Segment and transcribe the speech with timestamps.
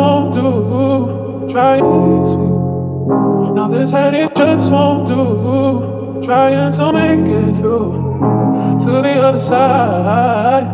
[0.00, 0.42] won't do.
[1.50, 1.54] To
[3.54, 6.24] Now this head it just won't do.
[6.26, 7.92] Trying to make it through
[8.84, 10.66] to the other side.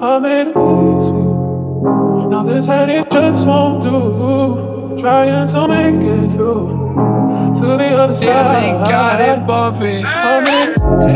[0.00, 1.24] I made it easy.
[2.30, 5.00] Now this head it just won't do.
[5.00, 7.13] Trying to make it through
[8.84, 9.46] got it.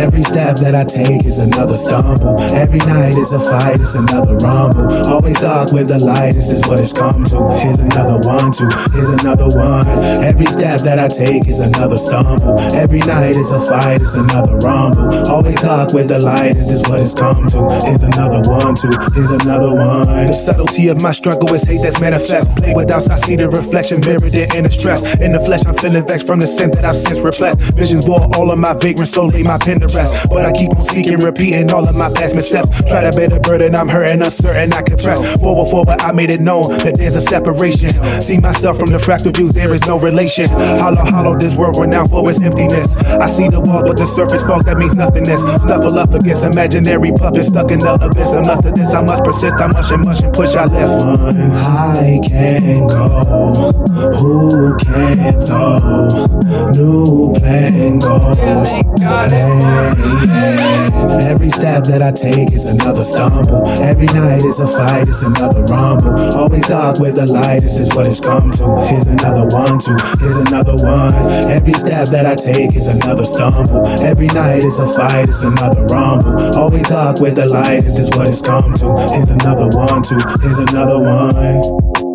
[0.00, 2.40] Every step that I take is another stumble.
[2.56, 4.88] Every night is a fight, it's another rumble.
[5.12, 7.38] Always dark with the light, this is what it's come to.
[7.61, 9.84] Here's another one, two, here's another one.
[10.25, 12.56] Every step that I take is another stumble.
[12.75, 15.12] Every night is a fight, it's another rumble.
[15.28, 17.61] Always dark with the light, this is what it's come to.
[17.84, 20.08] Here's another one, two, here's another one.
[20.28, 22.48] The subtlety of my struggle is hate that's manifest.
[22.56, 25.20] Play with doubts, I see the reflection mirrored in the stress.
[25.20, 27.74] In the flesh, I'm feeling vexed from the sin that I've since repressed.
[27.74, 30.30] Visions bore all of my vagrant soul, lay my pen to rest.
[30.30, 32.83] But I keep on seeking, repeating all of my past missteps.
[32.88, 35.36] Try to bear the burden, I'm hurting, uncertain, I can press.
[35.41, 37.91] Forward, forward, I made it known that there's a separation.
[38.22, 40.47] See myself from the fractal views, there is no relation.
[40.78, 42.97] Hollow, hollow, this world renowned for its emptiness.
[43.19, 45.42] I see the wall, but the surface fog, that means nothingness.
[45.62, 48.34] Snuffle up against imaginary puppets stuck in the abyss.
[48.34, 50.92] I'm nothing this, I must persist, I must and mush and push, I lift.
[51.02, 53.73] One high can go,
[54.14, 56.28] who can tow?
[56.77, 58.84] New plan goes.
[61.29, 63.65] Every step that I take is another stumble.
[63.81, 66.12] Every night is a fight, it's another rumble.
[66.37, 68.65] Always dark with the light, this is what it's come to.
[68.85, 71.17] Here's another one, two, here's another one.
[71.48, 73.89] Every step that I take is another stumble.
[74.05, 76.37] Every night is a fight, it's another rumble.
[76.61, 78.89] Always dark with the light, this is what it's come to.
[79.17, 82.08] Here's another one, two, here's another one.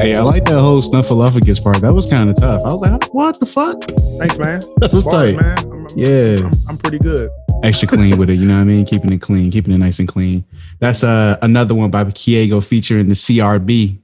[0.00, 1.78] Hey, I like that whole snuffleupagus part.
[1.80, 2.62] That was kind of tough.
[2.64, 3.82] I was like, what the fuck?
[4.18, 4.60] Thanks, man.
[4.80, 5.40] That was Bars, tight.
[5.40, 5.58] man.
[5.58, 6.36] I'm, I'm- Yeah.
[6.44, 7.30] I'm, I'm pretty good.
[7.62, 8.84] Extra clean with it, you know what I mean?
[8.84, 10.44] Keeping it clean, keeping it nice and clean.
[10.80, 13.98] That's uh, another one by Keagoe featuring the CRB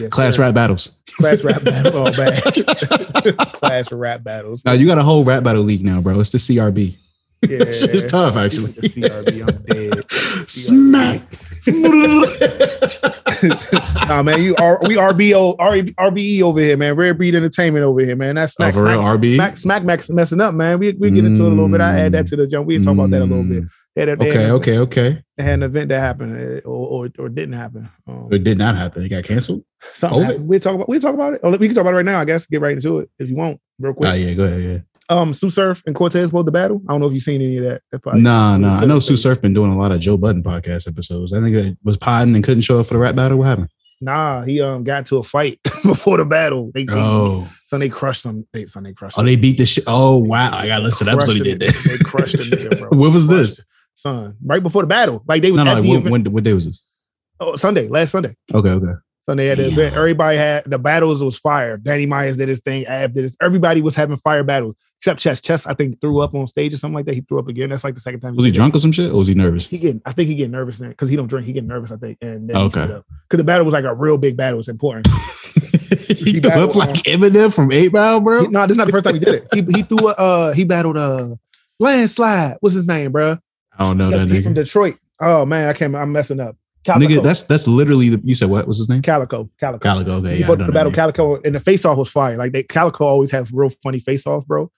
[0.00, 0.42] Yes, Class sir.
[0.42, 0.96] Rap Battles.
[1.16, 1.92] Class rap battle.
[1.94, 3.36] Oh, man.
[3.36, 4.64] Class rap battles.
[4.64, 6.18] Now you got a whole rap battle league now, bro.
[6.20, 6.96] It's the CRB.
[7.42, 8.72] Yeah, It's tough, actually.
[8.72, 10.10] The CRB, I'm dead.
[10.48, 11.22] Smack.
[14.08, 16.96] nah, man, you are we RBO RBE over here, man.
[16.96, 18.36] Rare Breed Entertainment over here, man.
[18.36, 19.34] That's Oh, smack, real, smack, RB?
[19.34, 20.78] Smack, smack, Max messing up, man.
[20.78, 21.80] We we get into it a little bit.
[21.80, 22.66] I add that to the jump.
[22.66, 23.64] We talk about that a little bit.
[23.94, 25.22] They had they Okay, had okay, okay.
[25.36, 27.88] They had an event that happened uh, or or, or didn't happen.
[28.06, 29.02] Um, It did not happen.
[29.02, 29.64] It got canceled.
[29.94, 31.40] something We talk about we talk about it.
[31.42, 32.20] Oh, we can talk about it right now.
[32.20, 34.10] I guess get right into it if you want, real quick.
[34.10, 34.60] Oh yeah, go ahead.
[34.60, 34.78] Yeah.
[35.10, 36.82] Um, Sue Surf and Cortez supposed the battle.
[36.88, 37.82] I don't know if you've seen any of that.
[37.92, 38.76] That probably- Nah, nah.
[38.80, 41.32] I know Sue Surf been doing a lot of Joe Budden podcast episodes.
[41.32, 43.38] I think it was podding and couldn't show up for the rap battle.
[43.38, 43.70] What happened?
[44.00, 46.70] Nah, he um got into a fight before the battle.
[46.72, 48.46] They, Oh, son, they crushed some.
[48.52, 49.18] They, son, they crushed.
[49.18, 49.84] oh, they beat the shit.
[49.88, 51.88] Oh wow, I gotta listen to crushed episode he did that.
[51.88, 52.88] They crushed the nigga, bro.
[53.00, 53.66] What was this?
[53.94, 54.36] son?
[54.44, 55.82] Right before the battle, like they was No, no.
[55.82, 57.02] the when, when, what day was this?
[57.40, 58.36] oh, Sunday, last Sunday.
[58.54, 58.92] Okay, okay.
[59.28, 59.94] Sunday had the event.
[59.94, 61.76] Everybody had the battles was fire.
[61.76, 62.86] Danny Myers did his thing.
[62.86, 63.36] Ab did his.
[63.42, 65.40] Everybody was having fire battles except Chess.
[65.42, 67.14] Chess, I think, threw up on stage or something like that.
[67.14, 67.68] He threw up again.
[67.68, 68.34] That's like the second time.
[68.36, 68.58] Was he did it.
[68.58, 69.66] drunk or some shit, or was he nervous?
[69.66, 71.46] He getting, I think he getting nervous because he don't drink.
[71.46, 72.16] He getting nervous, I think.
[72.22, 72.86] And then Okay.
[72.86, 74.60] because the battle was like a real big battle.
[74.60, 75.06] It's important.
[76.08, 78.42] he He threw up like on- Eminem from Eight Mile, bro.
[78.42, 79.48] He- no, this is not the first time he did it.
[79.52, 81.34] He he threw a uh he battled uh
[81.78, 82.56] landslide.
[82.60, 83.38] What's his name, bro?
[83.78, 84.54] I don't know that He from.
[84.54, 84.96] Detroit.
[85.20, 85.94] Oh man, I can't.
[85.94, 86.56] I'm messing up.
[86.88, 87.12] Calicoe.
[87.12, 88.20] Nigga, that's that's literally the.
[88.24, 89.02] You said what was his name?
[89.02, 89.50] Calicoe.
[89.60, 89.82] Calicoe.
[89.82, 90.16] Calicoe.
[90.16, 90.90] Okay, he yeah, the battle.
[90.90, 92.36] Calicoe and the face off was fire.
[92.36, 94.70] Like they Calicoe always have real funny face off, bro.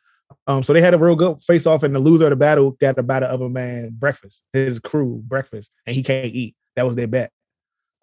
[0.49, 2.73] Um, so they had a real good face off, and the loser of the battle
[2.73, 6.57] got to buy of a man breakfast, his crew breakfast, and he can't eat.
[6.75, 7.31] That was their bet.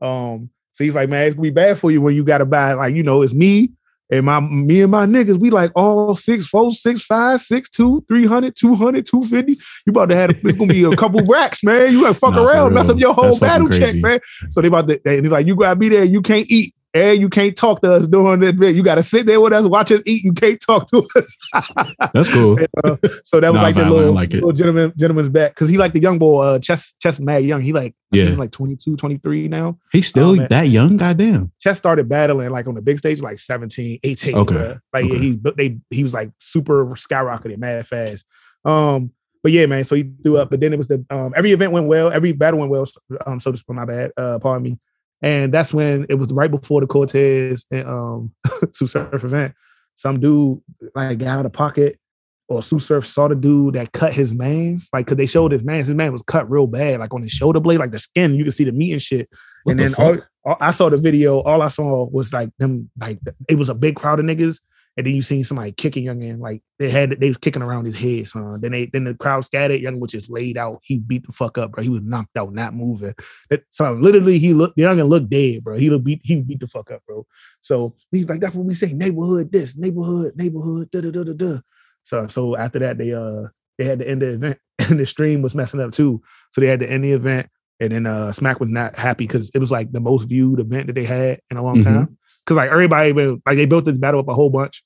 [0.01, 2.73] Um, so he's like, man, it's gonna be bad for you when you gotta buy,
[2.73, 3.71] like, you know, it's me
[4.09, 8.03] and my me and my niggas, we like all six, four, six, five, six, two,
[8.07, 9.51] 300, 200, 250.
[9.85, 11.91] You about to have it's gonna be a couple racks, man.
[11.91, 14.19] You gotta fuck Nah, around, mess up your whole That's battle check, man.
[14.49, 16.73] So they about to, and he's like, you gotta be there, you can't eat.
[16.97, 18.75] And you can't talk to us during that bit.
[18.75, 20.23] You got to sit there with us, watch us eat.
[20.23, 21.37] You can't talk to us.
[22.13, 22.57] That's cool.
[22.83, 24.37] Uh, so that was Nah, like the little, like it.
[24.37, 25.53] little gentleman, gentleman's back.
[25.55, 27.61] Cause he like the young boy, uh, Chess, Chess Mad Young.
[27.61, 28.29] He like, Yeah.
[28.31, 29.77] like 22, 23 now.
[29.91, 30.47] He's still man.
[30.49, 30.97] that young.
[30.97, 31.51] Goddamn.
[31.59, 34.35] Chess started battling like on the big stage, like 17, 18.
[34.35, 34.75] Okay.
[34.93, 35.17] Like Okay.
[35.19, 38.25] he, but they, he was like super skyrocketed, mad fast.
[38.65, 39.11] Um,
[39.43, 39.83] but yeah, man.
[39.83, 42.31] So he threw up, but then it was the um every event went well, every
[42.33, 42.85] battle went well.
[43.25, 44.79] Um, so to speak, my bad, uh, pardon me.
[45.21, 48.31] And that's when it was right before the Cortez and um
[48.73, 49.53] Sue Surf event.
[49.95, 50.61] Some dude
[50.95, 51.99] like got out of pocket,
[52.47, 55.63] or Sue Surf saw the dude that cut his man's, like because they showed his
[55.63, 58.35] man's, his man was cut real bad, like on his shoulder blade, like the skin,
[58.35, 59.27] you can see the meat and shit.
[59.63, 62.49] What and the then all, all- I saw the video, all I saw was like
[62.59, 63.19] them, like
[63.49, 64.59] it was a big crowd of niggas,
[64.97, 67.95] and then you seen somebody kicking Youngin like they had they was kicking around his
[67.95, 68.59] head, son.
[68.61, 69.79] Then they then the crowd scattered.
[69.81, 70.79] Youngin was just laid out.
[70.83, 71.83] He beat the fuck up, bro.
[71.83, 73.13] He was knocked out, not moving.
[73.49, 75.77] That, so literally, he looked Youngin looked dead, bro.
[75.77, 77.25] He looked beat he beat the fuck up, bro.
[77.61, 81.33] So he's like that's what we say, neighborhood this, neighborhood, neighborhood, da da da da
[81.33, 81.59] da.
[82.03, 83.43] So so after that, they uh
[83.77, 86.21] they had to end the event, and the stream was messing up too.
[86.51, 87.49] So they had to end the event,
[87.79, 90.87] and then uh Smack was not happy because it was like the most viewed event
[90.87, 91.83] that they had in a long Mhm.
[91.83, 92.17] time.
[92.45, 94.81] Because like everybody, like they built this battle up a whole bunch.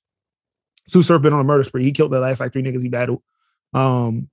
[0.88, 1.84] Sue Surf been on a murder spree.
[1.84, 3.22] He killed the last like three niggas he battled.
[3.74, 4.30] Um,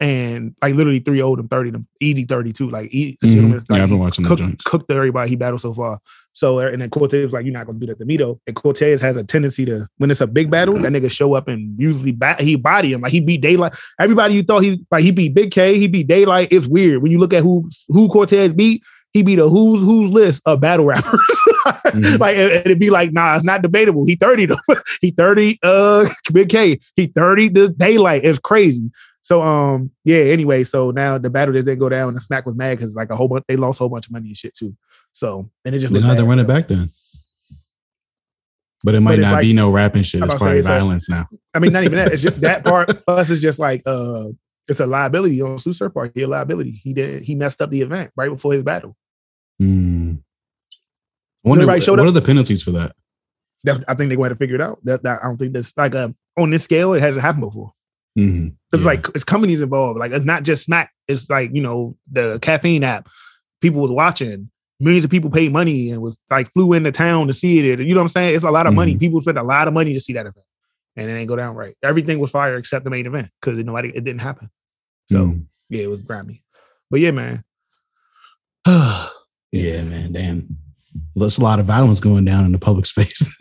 [0.00, 2.68] and like literally three old and 30 them, easy 32.
[2.68, 3.32] Like he, Mhm.
[3.32, 4.64] gentleman's, Yeah, I've been watching the cooked, joints.
[4.64, 6.00] cooked everybody he battled so far.
[6.32, 8.40] So and then Cortez was like, You're not gonna do that to me though.
[8.48, 11.46] And Cortez has a tendency to when it's a big battle, that nigga show up
[11.46, 13.02] and usually bat he body him.
[13.02, 13.78] Like he beat Daylyt.
[14.00, 16.48] Everybody you thought he like he beat Big K, he beat Daylyt.
[16.50, 17.00] It's weird.
[17.00, 18.82] When you look at who who Cortez beat,
[19.14, 21.20] he beat a who's who's list of battle rappers.
[21.64, 22.18] Mhm.
[22.18, 24.04] like and it'd be like, nah, it's not debatable.
[24.04, 24.56] He 30 though.
[25.00, 26.78] he 30 uh Big K.
[26.96, 28.22] He 30 the Daylyt.
[28.22, 28.90] It's crazy.
[29.22, 32.54] So um yeah, anyway, so now the battle didn't go down and the Smack was
[32.56, 34.54] mad because like a whole bunch they lost a whole bunch of money and shit
[34.54, 34.76] too.
[35.12, 36.90] So and it just They looked had to run it back then.
[38.84, 40.22] But it might it's not like- be no rapping shit.
[40.22, 41.26] It's probably it's like- violence now.
[41.54, 42.12] I mean, not even that.
[42.12, 43.04] It's just that part.
[43.06, 44.26] Plus, it's just like uh,
[44.68, 46.12] it's a liability on Susur part.
[46.14, 46.72] He a liability.
[46.72, 47.22] He did.
[47.22, 48.96] He messed up the event right before his battle.
[49.58, 50.14] Hmm.
[51.44, 52.06] I wonder what, showed what up?
[52.06, 52.96] are the penalties for that?
[53.64, 54.78] That, I think they're going to figure it out.
[54.84, 56.08] That, that I don't think that's like uh
[56.38, 56.92] on this scale.
[56.94, 57.72] It hasn't happened before.
[58.18, 58.56] Mhm.
[58.72, 58.86] It's Yeah.
[58.88, 59.98] like it's companies involved.
[59.98, 60.90] Like it's not just Smack.
[61.08, 63.08] It's like you know the caffeine app.
[63.60, 64.50] People was watching.
[64.80, 67.78] Millions of people paid money and was like flew into town to see it.
[67.80, 68.34] You know what I'm saying?
[68.34, 68.96] It's a lot of money.
[68.96, 69.00] Mhm.
[69.00, 70.44] People spent a lot of money to see that event,
[70.96, 71.76] and it ain't go down right.
[71.82, 74.50] Everything was fire except the main event because nobody it didn't happen.
[75.10, 75.46] So Mm.
[75.70, 76.42] yeah, it was grimy.
[76.90, 77.44] But yeah, man.
[79.54, 80.12] yeah, man.
[80.12, 80.56] Damn.
[81.14, 83.36] There's a lot of violence going down in the public space.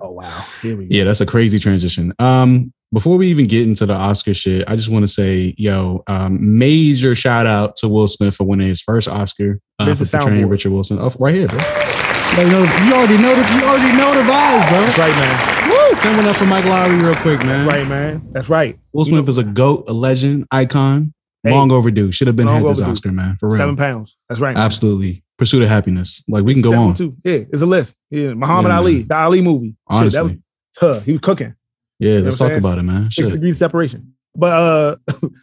[0.00, 0.44] oh wow.
[0.62, 0.96] Here we go.
[0.96, 2.12] Yeah, that's a crazy transition.
[2.18, 6.04] Um, before we even get into the Oscar shit, I just want to say, yo,
[6.06, 10.46] um, major shout out to Will Smith for winning his first Oscar uh, for portraying.
[10.48, 10.92] Richard Williams.
[10.92, 11.58] Oh, right here, bro.
[11.58, 14.80] You, know, you already know the you already know the vibes, bro.
[14.80, 15.70] That's right, man.
[15.70, 15.96] Woo!
[15.98, 17.64] Coming up for Mike Lowrey real quick, man.
[17.66, 18.28] That's right, man.
[18.32, 18.78] That's right.
[18.92, 21.14] Will You know- Smith is a goat, a legend, icon.
[21.44, 21.50] Hey.
[21.52, 22.10] long overdue.
[22.12, 22.92] Should have been had this overdue.
[22.92, 23.36] Oscar, man.
[23.38, 23.56] For real.
[23.58, 24.16] Seven pounds.
[24.28, 24.56] That's right.
[24.56, 25.22] Absolutely.
[25.36, 26.22] Pursuit of happiness.
[26.28, 26.94] Like we can go That on.
[26.94, 27.16] too.
[27.24, 27.96] Yeah, it's a list.
[28.10, 29.08] Yeah, Muhammad Yeah, Ali, man.
[29.08, 29.68] the Ali movie.
[29.68, 30.18] Shit, Honestly.
[30.18, 31.00] that was huh.
[31.00, 31.54] He was cooking.
[31.98, 32.60] yeah, know let's talk saying?
[32.60, 33.04] about it, man.
[33.10, 33.32] Six Shit.
[33.32, 34.14] degrees separation.
[34.36, 34.96] But uh,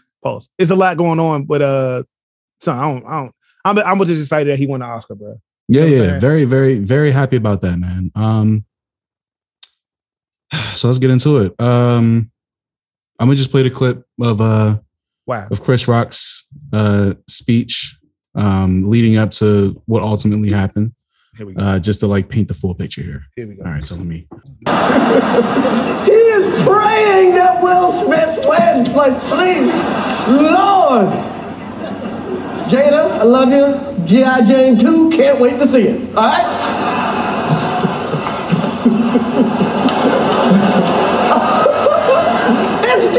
[0.23, 0.49] pause.
[0.57, 1.43] It's a lot going on.
[1.45, 2.03] But uh,
[2.61, 3.05] son, I don't.
[3.05, 3.35] I don't.
[3.65, 3.77] I'm.
[3.99, 5.39] I'm just excited that he won the Oscar, bro.
[5.67, 6.19] Yeah, know yeah.
[6.19, 8.11] Very, very, very happy about that, man.
[8.15, 8.65] Um
[10.73, 11.59] so let's get into it.
[11.61, 12.31] Um
[13.19, 14.79] I'm gonna just play the clip of uh
[15.31, 15.47] Wow.
[15.49, 17.97] of Chris Rock's uh speech
[18.35, 20.91] um leading up to what ultimately happened.
[21.37, 21.63] Here we go.
[21.63, 23.23] Uh just to like paint the full picture here.
[23.37, 23.63] Here we go.
[23.63, 24.27] All right, so let me
[24.65, 28.89] He is praying that Will Smith wins.
[28.93, 29.71] Like, please,
[30.27, 31.13] Lord.
[32.69, 34.05] Jada, I love you.
[34.05, 34.41] G.I.
[34.41, 36.15] Jane 2, can't wait to see it.
[36.15, 36.47] All right?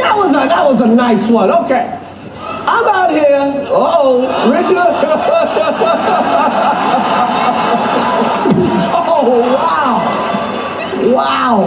[0.02, 1.50] That, was a, that was a nice one.
[1.50, 2.01] Okay.
[2.66, 3.66] I'm out here.
[3.68, 4.76] Oh, Richard.
[8.94, 10.00] oh, wow.
[11.14, 11.58] Wow.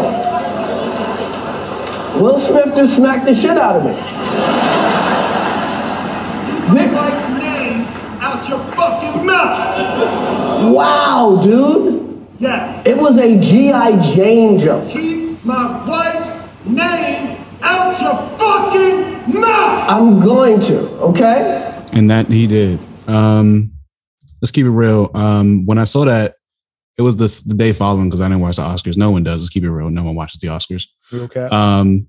[2.19, 3.91] Will Smith just smacked the shit out of me.
[6.73, 7.85] Nick, Mike's name
[8.21, 10.71] out your fucking mouth.
[10.73, 12.25] wow, dude.
[12.39, 12.85] Yes.
[12.87, 14.13] It was a G.I.
[14.13, 14.89] Jane joke.
[14.89, 16.31] Keep my wife's
[16.65, 19.89] name out your fucking mouth.
[19.89, 21.61] I'm going to, okay?
[21.93, 22.79] and that he did.
[23.07, 23.71] Um
[24.41, 25.09] let's keep it real.
[25.13, 26.35] Um when I saw that
[26.97, 28.95] it was the, the day following because I didn't watch the Oscars.
[28.97, 29.41] No one does.
[29.41, 29.89] Let's keep it real.
[29.89, 30.85] No one watches the Oscars.
[31.11, 31.43] You okay?
[31.51, 32.07] Um,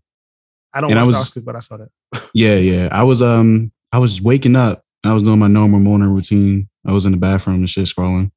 [0.72, 1.88] I don't and I watch was- the Oscars, but I saw that.
[2.34, 2.88] Yeah, yeah.
[2.92, 6.68] I was um I was waking up and I was doing my normal morning routine.
[6.84, 8.30] I was in the bathroom and shit scrolling.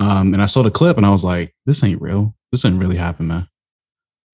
[0.00, 2.36] Um, and I saw the clip and I was like, this ain't real.
[2.52, 3.48] This didn't really happen, man.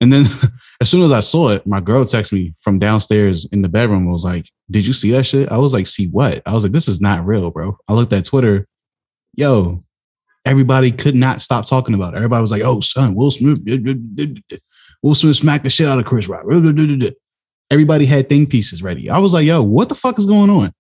[0.04, 0.26] And then
[0.82, 4.02] as soon as I saw it, my girl texted me from downstairs in the bedroom
[4.02, 5.50] and was like, Did you see that shit?
[5.50, 6.42] I was like, see what?
[6.44, 7.78] I was like, this is not real, bro.
[7.88, 8.68] I looked at Twitter.
[9.34, 9.82] Yo,
[10.44, 12.18] everybody could not stop talking about it.
[12.18, 13.58] Everybody was like, oh son, Will Smith,
[15.02, 16.44] Will Smith smacked the shit out of Chris Rock.
[17.70, 19.08] Everybody had thing pieces ready.
[19.08, 20.70] I was like, yo, what the fuck is going on?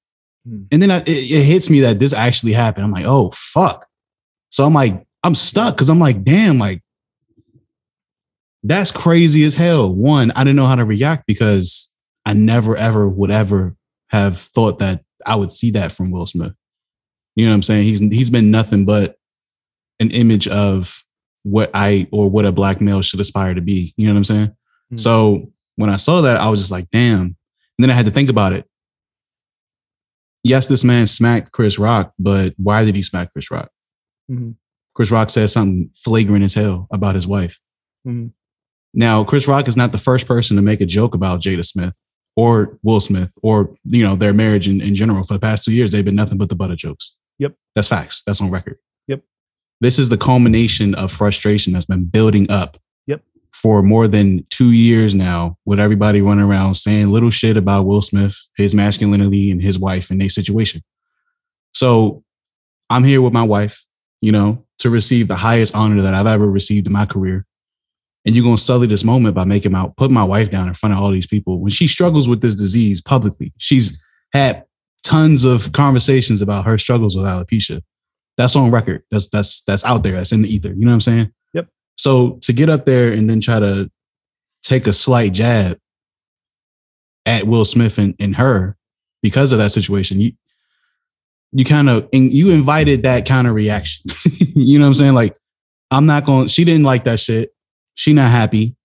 [0.46, 0.64] Hmm.
[0.70, 2.84] And then I, it, it hits me that this actually happened.
[2.84, 3.86] I'm like, oh fuck.
[4.50, 6.83] So I'm like, I'm stuck because I'm like, damn, like
[8.64, 9.94] that's crazy as hell.
[9.94, 11.94] One, I didn't know how to react because
[12.26, 13.76] I never ever would ever
[14.08, 16.52] have thought that I would see that from Will Smith.
[17.36, 17.84] You know what I'm saying?
[17.84, 19.16] He's he's been nothing but
[20.00, 21.04] an image of
[21.42, 23.92] what I or what a black male should aspire to be.
[23.96, 24.56] You know what I'm saying?
[24.94, 25.00] Mhm.
[25.00, 27.20] So when I saw that, I was just like, damn.
[27.22, 27.36] And
[27.78, 28.66] then I had to think about it.
[30.42, 33.70] Yes, this man smacked Chris Rock, but why did he smack Chris Rock?
[34.30, 34.56] Mhm.
[34.94, 37.58] Chris Rock said something flagrant as hell about his wife.
[38.06, 38.32] Mhm.
[38.94, 42.00] Now, Chris Rock is not the first person to make a joke about Jada Smith
[42.36, 45.22] or Will Smith or you know their marriage in, in general.
[45.24, 47.16] For the past two years, they've been nothing but the butt of jokes.
[47.38, 47.54] Yep.
[47.74, 48.22] That's facts.
[48.24, 48.78] That's on record.
[49.08, 49.22] Yep.
[49.80, 52.76] This is the culmination of frustration that's been building up
[53.08, 53.22] Yep.
[53.52, 58.02] for more than two years now, with everybody running around saying little shit about Will
[58.02, 60.80] Smith, his masculinity, and his wife and their situation.
[61.72, 62.22] So
[62.88, 63.84] I'm here with my wife,
[64.20, 67.44] you know, to receive the highest honor that I've ever received in my career.
[68.26, 70.94] And you're gonna sully this moment by making my put my wife down in front
[70.94, 73.52] of all these people when she struggles with this disease publicly.
[73.58, 74.00] She's
[74.32, 74.64] had
[75.02, 77.82] tons of conversations about her struggles with alopecia.
[78.36, 79.02] That's on record.
[79.10, 80.14] That's that's that's out there.
[80.14, 80.72] That's in the ether.
[80.72, 81.32] You know what I'm saying?
[81.52, 81.68] Yep.
[81.96, 83.90] So to get up there and then try to
[84.62, 85.78] take a slight jab
[87.26, 88.76] at Will Smith and, and her
[89.22, 90.32] because of that situation, you
[91.52, 94.10] you kind of and you invited that kind of reaction.
[94.54, 95.14] you know what I'm saying?
[95.14, 95.36] Like,
[95.90, 97.53] I'm not going, she didn't like that shit.
[97.94, 98.76] She not happy.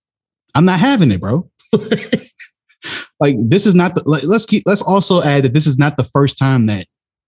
[0.56, 1.50] I'm not having it, bro.
[3.20, 5.98] like, this is not the like, let's keep let's also add that this is not
[5.98, 6.88] the first time that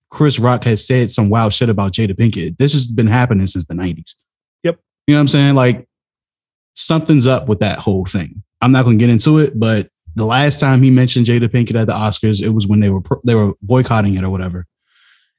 [0.10, 2.58] Chris Rock has said some wild shit about Jada Pinkett.
[2.58, 4.16] This has been happening since the 90s.
[4.64, 4.80] Yep.
[5.08, 5.56] You know what I'm saying?
[5.56, 5.88] Like
[6.76, 8.44] something's up with that whole thing.
[8.62, 11.80] I'm not going to get into it, but the last time he mentioned Jada Pinkett
[11.80, 14.68] at the Oscars, it was when they were they were boycotting it or whatever.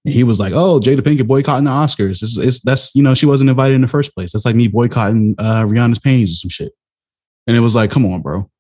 [0.05, 2.23] And he was like, "Oh, Jada Pinkett boycotting the Oscars.
[2.23, 4.33] It's, it's that's you know she wasn't invited in the first place.
[4.33, 6.73] That's like me boycotting uh, Rihanna's paintings or some shit."
[7.47, 8.51] And it was like, "Come on, bro,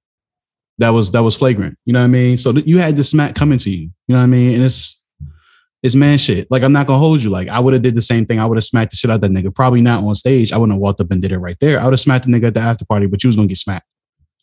[0.78, 2.38] that was that was flagrant." You know what I mean?
[2.38, 3.90] So th- you had this smack coming to you.
[4.06, 4.54] You know what I mean?
[4.54, 5.00] And it's
[5.82, 6.49] it's man shit.
[6.49, 7.30] Like I'm not gonna hold you.
[7.30, 8.38] Like I would have did the same thing.
[8.38, 9.52] I would have smacked the shit out that nigga.
[9.52, 10.52] Probably not on stage.
[10.52, 11.80] I wouldn't have walked up and did it right there.
[11.80, 13.58] I would have smacked the nigga at the after party, but you was gonna get
[13.58, 13.87] smacked.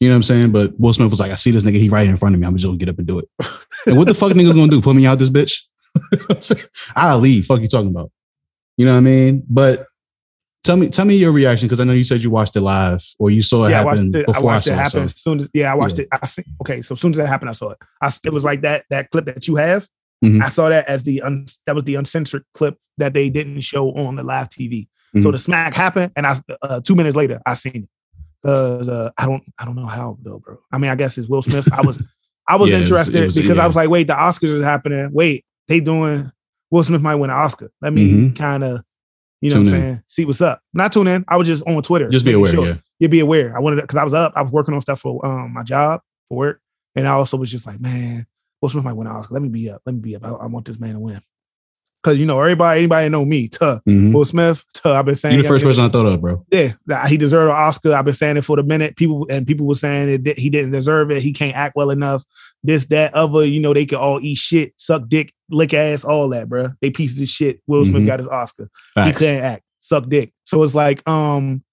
[0.01, 0.51] You know what I'm saying?
[0.51, 2.47] But Will Smith was like, I see this nigga, he right in front of me.
[2.47, 3.29] I'm just gonna get up and do it.
[3.85, 4.81] and what the fuck niggas gonna do?
[4.81, 5.61] Put me out this bitch?
[6.95, 7.45] I'll leave.
[7.45, 8.11] Fuck you talking about.
[8.77, 9.43] You know what I mean?
[9.49, 9.85] But
[10.63, 13.03] tell me, tell me your reaction because I know you said you watched it live
[13.19, 14.25] or you saw it yeah, I happen watched it.
[14.27, 15.03] Before I, watched saw it happen So.
[15.03, 16.03] as soon as yeah, I watched Yeah.
[16.03, 16.09] it.
[16.21, 17.77] I see, okay, so as soon as that happened, I saw it.
[18.01, 19.87] I it was like that that clip that you have.
[20.23, 20.41] Mhm.
[20.43, 23.91] I saw that as the un, that was the uncensored clip that they didn't show
[23.95, 24.87] on the live TV.
[25.15, 25.31] So Mhm.
[25.31, 27.89] the smack happened, and I uh, two minutes later I seen it
[28.43, 30.57] because uh, I don't I don't know how though, bro.
[30.71, 31.67] I mean, I guess it's Will Smith.
[31.73, 32.01] I was
[32.47, 33.63] I was Yeah, it was- interested it was- because yeah.
[33.63, 35.09] I was like, wait, the Oscars is happening.
[35.13, 36.29] Wait, they doing
[36.71, 37.71] Will Smith might win an Oscar.
[37.81, 38.35] Let me Mhm.
[38.35, 38.83] kind of
[39.41, 39.81] you know Tune what I'm in.
[39.87, 40.61] saying see what's up.
[40.73, 41.23] Not tune in.
[41.29, 42.09] I was just on Twitter.
[42.09, 42.75] Just be aware, sure yeah.
[42.99, 43.55] you be aware.
[43.55, 46.01] I wanted because I was up, I was working on stuff for um my job
[46.27, 46.61] for work,
[46.95, 48.27] and I also was just like, man,
[48.61, 49.33] Will Smith might win an Oscar.
[49.35, 49.81] Let me be up.
[49.85, 50.25] Let me be up.
[50.25, 51.21] I, I want this man to win.
[52.01, 53.81] Cause you know everybody, anybody know me, tuh.
[53.85, 54.13] Mhm.
[54.13, 54.93] Will Smith, tuh.
[54.93, 56.45] I've been saying You the first person I thought of, bro.
[56.49, 56.71] yeah,
[57.07, 57.93] he deserved an Oscar.
[57.93, 58.95] I've been saying it for the minute.
[58.95, 61.21] People and people were saying that he didn't deserve it.
[61.21, 62.23] He can't act well enough.
[62.63, 63.43] This, that, other.
[63.45, 66.69] You know, they could all eat shit, suck dick, lick ass, all that, bro.
[66.81, 67.59] They pieces of shit.
[67.67, 68.07] Will Smith Mhm.
[68.07, 69.17] got his Oscar he Facts.
[69.17, 70.31] couldn't act, suck dick.
[70.45, 71.63] So it's like, um,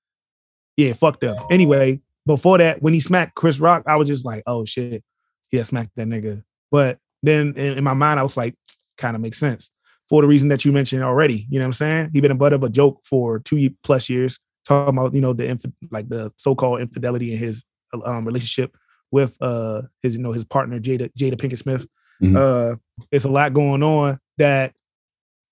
[0.76, 1.36] yeah, fucked up.
[1.52, 5.04] Anyway, before that, when he smacked Chris Rock, I was just like, oh shit,
[5.52, 6.42] yeah, smacked that nigga.
[6.72, 8.56] But then in, in my mind, I was like,
[8.98, 9.70] kind of makes sense
[10.08, 11.46] for the reason that you mentioned already.
[11.50, 12.10] You know what I'm saying?
[12.12, 15.32] He been a butt of a joke for two plus years, talking about you know
[15.32, 17.64] the inf- like the so-called infidelity in his
[18.04, 18.76] um, relationship
[19.12, 21.86] with uh his you know his partner Jada Jada Pinkett Smith.
[22.22, 22.36] Mhm.
[22.36, 22.76] Uh,
[23.12, 24.72] it's a lot going on that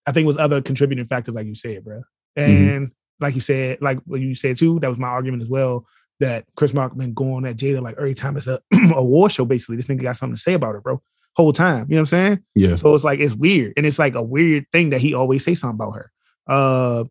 [0.07, 2.03] I think was other contributing factors, like you said, bro.
[2.37, 5.87] And like you said, like what you said too, that was my argument as well.
[6.21, 8.61] That Chris Rock been going at Jada like every time it's a
[8.95, 9.45] a war show.
[9.45, 11.03] Basically, this nigga got something to say about it, bro.
[11.37, 12.45] Whole time, you know what I'm saying?
[12.55, 12.77] Yeah.
[12.77, 15.55] So it's like it's weird, and it's like a weird thing that he always say
[15.55, 16.13] something about her.
[16.47, 17.05] Uh,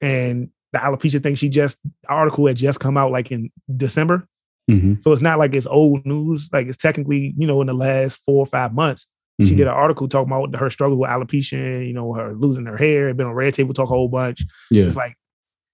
[0.00, 4.28] and the alopecia thing, she just the article had just come out like in December,
[4.70, 6.48] hmm so it's not like it's old news.
[6.52, 9.08] Like it's technically, you know, in the last four or five months,
[9.40, 9.56] she Mhm.
[9.56, 13.12] did an article talking about her struggle with alopecia, you know, her losing her hair,
[13.14, 14.42] been on Red Table Talk a whole bunch.
[14.70, 14.84] Yeah.
[14.84, 15.16] It's like,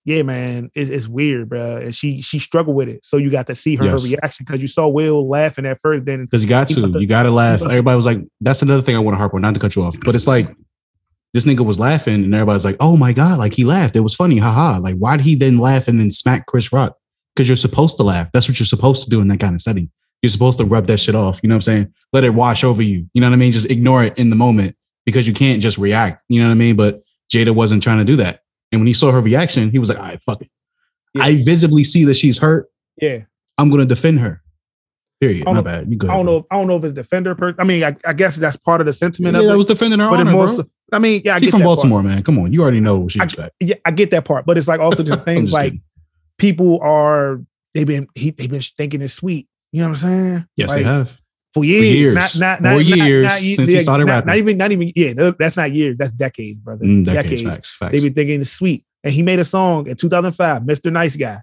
[0.05, 1.77] yeah, man, it's, it's weird, bro.
[1.77, 3.05] And she she struggled with it.
[3.05, 4.03] So you got to see her, Yes.
[4.03, 6.07] her reaction because you saw Will laughing at first.
[6.07, 7.63] Then Because you got to, you got to laugh.
[7.63, 9.83] Everybody was like, "That's another thing I want to harp on." Not to cut you
[9.85, 10.53] off, but it's like
[11.35, 13.95] this nigga was laughing, and everybody's like, "Oh my god!" Like he laughed.
[13.97, 14.79] It was funny, haha.
[14.81, 16.97] Like why did he then laugh and then smack Chris Rock?
[17.35, 18.29] Because you're supposed to laugh.
[18.33, 19.91] That's what you're supposed to do in that kind of setting.
[20.21, 21.41] You're supposed to rub that shit off.
[21.43, 21.93] You know what I'm saying?
[22.13, 23.09] Let it wash over you.
[23.15, 23.53] You know what I mean?
[23.53, 26.23] Just ignore it in the moment because you can't just react.
[26.29, 26.77] You know what I mean?
[26.77, 28.41] But Jada wasn't trying to do that.
[28.73, 30.51] And when he saw her reaction, he was like, "All right, fuck it."
[31.15, 31.25] Yeah.
[31.25, 32.69] I visibly see that she's hurt.
[33.01, 33.19] yeah,
[33.59, 34.43] I'm going to defend her.
[35.21, 35.43] Period.
[35.43, 35.91] I don't My know- bad.
[35.91, 36.09] You go.
[36.09, 36.47] I don't know.
[36.51, 37.35] I don't know if it's defender.
[37.35, 39.67] Per- I mean, I, I guess that's part of the sentiment Yeah, of I was
[39.67, 40.65] defending her but honor, more bro.
[40.93, 41.77] I mean, yeah, I She's get from that part.
[41.77, 42.23] Baltimore, man.
[42.23, 43.55] Come on, you already know what she I- expect.
[43.61, 45.83] Yeah, I get that part, but it's like also just things like kidding.
[46.39, 47.41] people are
[47.75, 49.49] they've been he, they've been thinking it's sweet.
[49.71, 50.47] You know what I'm saying?
[50.57, 51.19] Yes, Like, they have.
[51.55, 52.41] For years, years.
[52.41, 54.29] not not For not, years not, since he started rapping.
[54.29, 55.97] Not even not even yeah, no, that's not years.
[55.99, 56.85] That's decades, brother.
[56.85, 57.93] Mm, decades, facts, facts.
[57.93, 58.85] They've been thinking it's sweet.
[59.05, 60.93] And he made a song in 2005, Mr.
[60.93, 61.43] Nice Guy.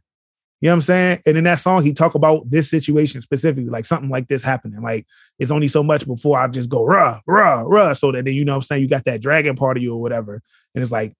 [0.61, 1.21] You know what I'm saying?
[1.25, 4.81] And in that song, he talk about this situation specifically, like something like this happening.
[4.81, 7.93] Like it's only so much before I just go rah, rah, rah.
[7.93, 9.93] So that then you know what I'm saying, you got that dragon part of you
[9.93, 10.41] or whatever.
[10.75, 11.13] And it's like,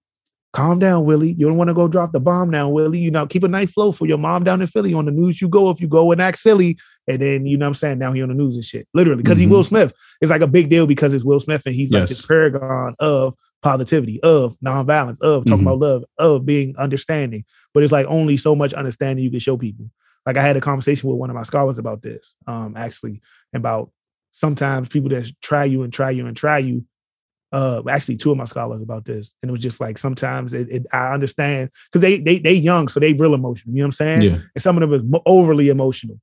[0.54, 1.34] calm down, Willie.
[1.34, 3.00] You don't want to go drop the bomb now, Willie.
[3.00, 4.94] You know, keep a nice flow for your mom down in Philly.
[4.94, 6.78] On the news you go if you go and act silly.
[7.08, 8.88] And then you know what I'm saying, now he on the news and shit.
[8.94, 9.42] Literally, because Mhm.
[9.42, 9.94] he Will Smith.
[10.22, 12.10] It's like a big deal because it's Will Smith and he's like Yes.
[12.10, 15.68] this paragon of positivity, of nonviolence, of talking Mhm.
[15.68, 17.44] about love, of being understanding.
[17.74, 19.90] But it's like only so much understanding you can show people.
[20.26, 23.22] Like I had a conversation with one of my scholars about this, um, actually,
[23.54, 23.92] about
[24.32, 26.86] sometimes people that try you and try you and try you.
[27.52, 30.70] Uh, actually, two of my scholars about this, and it was just like sometimes it,
[30.70, 33.74] it I understand because they they they young, so they real emotional.
[33.74, 34.22] You know what I'm saying?
[34.22, 34.38] Yeah.
[34.54, 36.20] And some of them is overly emotional.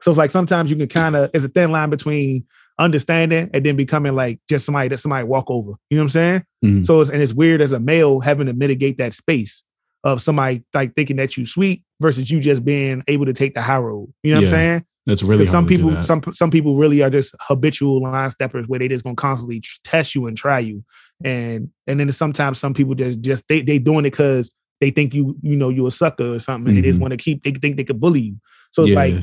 [0.00, 2.44] So it's like sometimes you can kind of it's a thin line between
[2.78, 5.72] understanding and then becoming like just somebody that somebody walk over.
[5.90, 6.44] You know what I'm saying?
[6.64, 6.86] Mhm.
[6.86, 9.62] So it's and it's weird as a male having to mitigate that space
[10.02, 13.62] of somebody like thinking that you sweet versus you just being able to take the
[13.62, 14.12] high road.
[14.24, 14.48] You know what Yeah.
[14.48, 14.84] I'm saying?
[15.06, 18.30] That's really some hard to do people, some some people really are just habitual line
[18.30, 20.84] steppers where they just gonna constantly tr- test you and try you,
[21.24, 25.12] and and then sometimes some people just just they they doing it because they think
[25.12, 27.02] you you know you a sucker or something, and they just Mhm.
[27.02, 28.36] want to keep they think they could bully you.
[28.70, 28.96] So it's Yeah.
[28.96, 29.14] like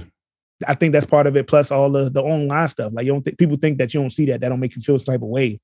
[0.68, 1.48] I think that's part of it.
[1.48, 2.92] Plus all the the online stuff.
[2.94, 4.82] Like you don't think people think that you don't see that that don't make you
[4.82, 5.62] feel some type of way.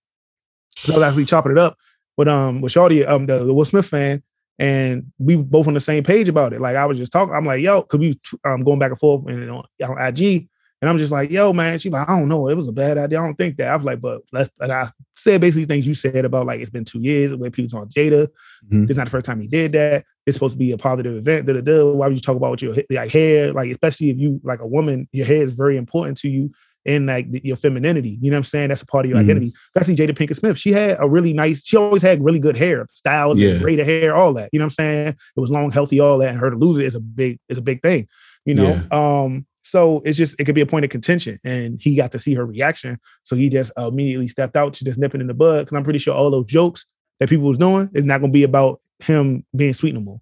[0.78, 1.76] So I was actually chopping it up
[2.16, 4.24] with um with Shorty, um the, the Will Smith fan,
[4.58, 6.62] and we both on the same page about it.
[6.62, 9.28] Like I was just talking, I'm like, yo, could we um going back and forth
[9.28, 10.48] and on, on IG,
[10.82, 11.80] and I'm just like, yo, man.
[11.80, 13.20] She's like, I don't know, it was a bad idea.
[13.20, 13.70] I don't think that.
[13.72, 14.50] I was like, but let's.
[14.60, 17.70] And I said basically things you said about like it's been two years where people
[17.70, 18.28] talking Jada.
[18.72, 18.88] Mhm.
[18.88, 20.06] This not the first time he did that.
[20.26, 21.46] It's supposed to be a positive event.
[21.46, 21.86] Da, da, da.
[21.86, 23.54] Why would you talk about what your like hair?
[23.54, 26.52] Like especially if you like a woman, your hair is very important to you
[26.86, 28.18] and like your femininity.
[28.22, 28.70] You know what I'm saying?
[28.70, 29.24] That's a part of your Mhm.
[29.24, 29.54] identity.
[29.76, 30.58] Especially Jada Pinkett Smith.
[30.58, 31.64] She had a really nice.
[31.66, 33.58] She always had really good hair, styles, Yeah.
[33.60, 34.50] braided hair, all that.
[34.54, 35.08] You know what I'm saying?
[35.36, 36.30] It was long, healthy, all that.
[36.30, 38.08] And her to lose it is a big, is a big thing.
[38.46, 38.82] You know.
[38.92, 39.46] Um.
[39.64, 42.36] So it's just it could be a point of contention, and he got to see
[42.36, 45.66] her reaction, so he just uh, immediately stepped out to just nipping in the bud.
[45.66, 46.86] Because I'm pretty sure all those jokes
[47.20, 50.22] that people was doing is not going to be about him being sweet no more.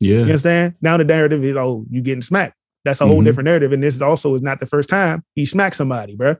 [0.00, 0.16] Yeah.
[0.16, 0.76] You understand?
[0.80, 2.54] Now the narrative is, oh, you getting smacked.
[2.84, 3.24] That's a whole Mhm.
[3.24, 3.72] different narrative.
[3.72, 6.36] And this is also is not the first time he smacked somebody, bruh.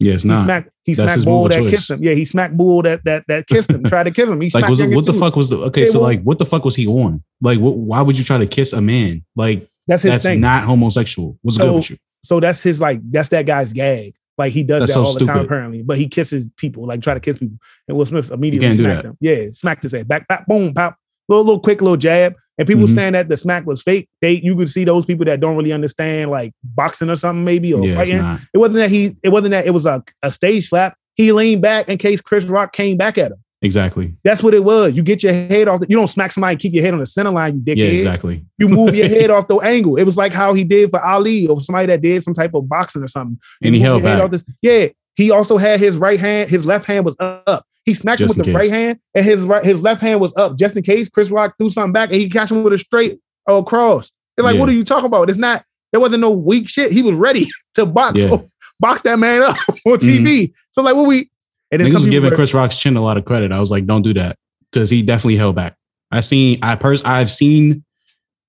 [0.00, 0.44] Yeah, He not.
[0.44, 1.70] smacked, he That's smacked bull that choice.
[1.70, 2.02] kissed him.
[2.02, 4.40] Yeah, he smacked bull that that that kissed him, tried to kiss him.
[4.40, 5.18] He like smacked was what the too.
[5.20, 7.76] fuck was the okay Yeah, so like what the fuck was he on like what,
[7.76, 10.40] why would you try to kiss a man like That's his that's thing.
[10.40, 14.14] not homosexual what's good So- with you so that's his like that's that guy's gag.
[14.36, 17.00] Like he does That's that so all the time apparently, but he kisses people, like
[17.02, 17.56] try to kiss people.
[17.86, 19.16] And Will Smith immediately smacked him.
[19.20, 20.96] Yeah, smacked his head back, back, boom, pop,
[21.28, 22.34] little little quick little jab.
[22.58, 22.94] And people Mhm.
[22.94, 24.08] saying that the smack was fake.
[24.20, 27.72] They you could see those people that don't really understand like boxing or something maybe
[27.74, 28.38] or yeah fighting.
[28.54, 29.16] It wasn't that he.
[29.22, 30.96] It wasn't that it was a, a stage slap.
[31.16, 33.38] He leaned back in case Chris Rock came back at him.
[33.62, 34.94] exactly That's what it was.
[34.96, 35.80] You get your head off.
[35.80, 37.54] The, you don't smack somebody, and keep your head on the center line.
[37.56, 37.76] You dickhead.
[37.78, 39.96] yeah exactly You move your head off the angle.
[39.96, 42.68] It was like how he did for Ali or somebody that did some type of
[42.68, 43.38] boxing or something.
[43.60, 44.88] You and he held back this- yeah.
[45.16, 46.50] He also had his right hand.
[46.50, 47.66] His left hand was up.
[47.84, 48.70] He smacked Just him with the case.
[48.70, 51.54] right hand, and his right his left hand was up just in case Chris Rock
[51.58, 54.10] threw something back, and he catch him with a straight uh, cross.
[54.36, 54.60] It's like, Yeah.
[54.60, 55.28] what are you talking about?
[55.28, 55.64] It's not.
[55.92, 56.90] There wasn't no weak shit.
[56.90, 58.28] He was ready to box Yeah.
[58.28, 58.46] Mm-hmm.
[58.80, 60.52] box that man up on TV.
[60.72, 61.30] So like, what we
[61.70, 64.02] and some was giving Chris Rock's chin a lot of credit I was like don't
[64.02, 64.36] do that
[64.72, 65.76] because he definitely held back
[66.10, 67.84] I seen I pers I've seen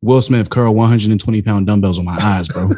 [0.01, 2.71] Will Smith curl 120 pound dumbbells on my eyes bro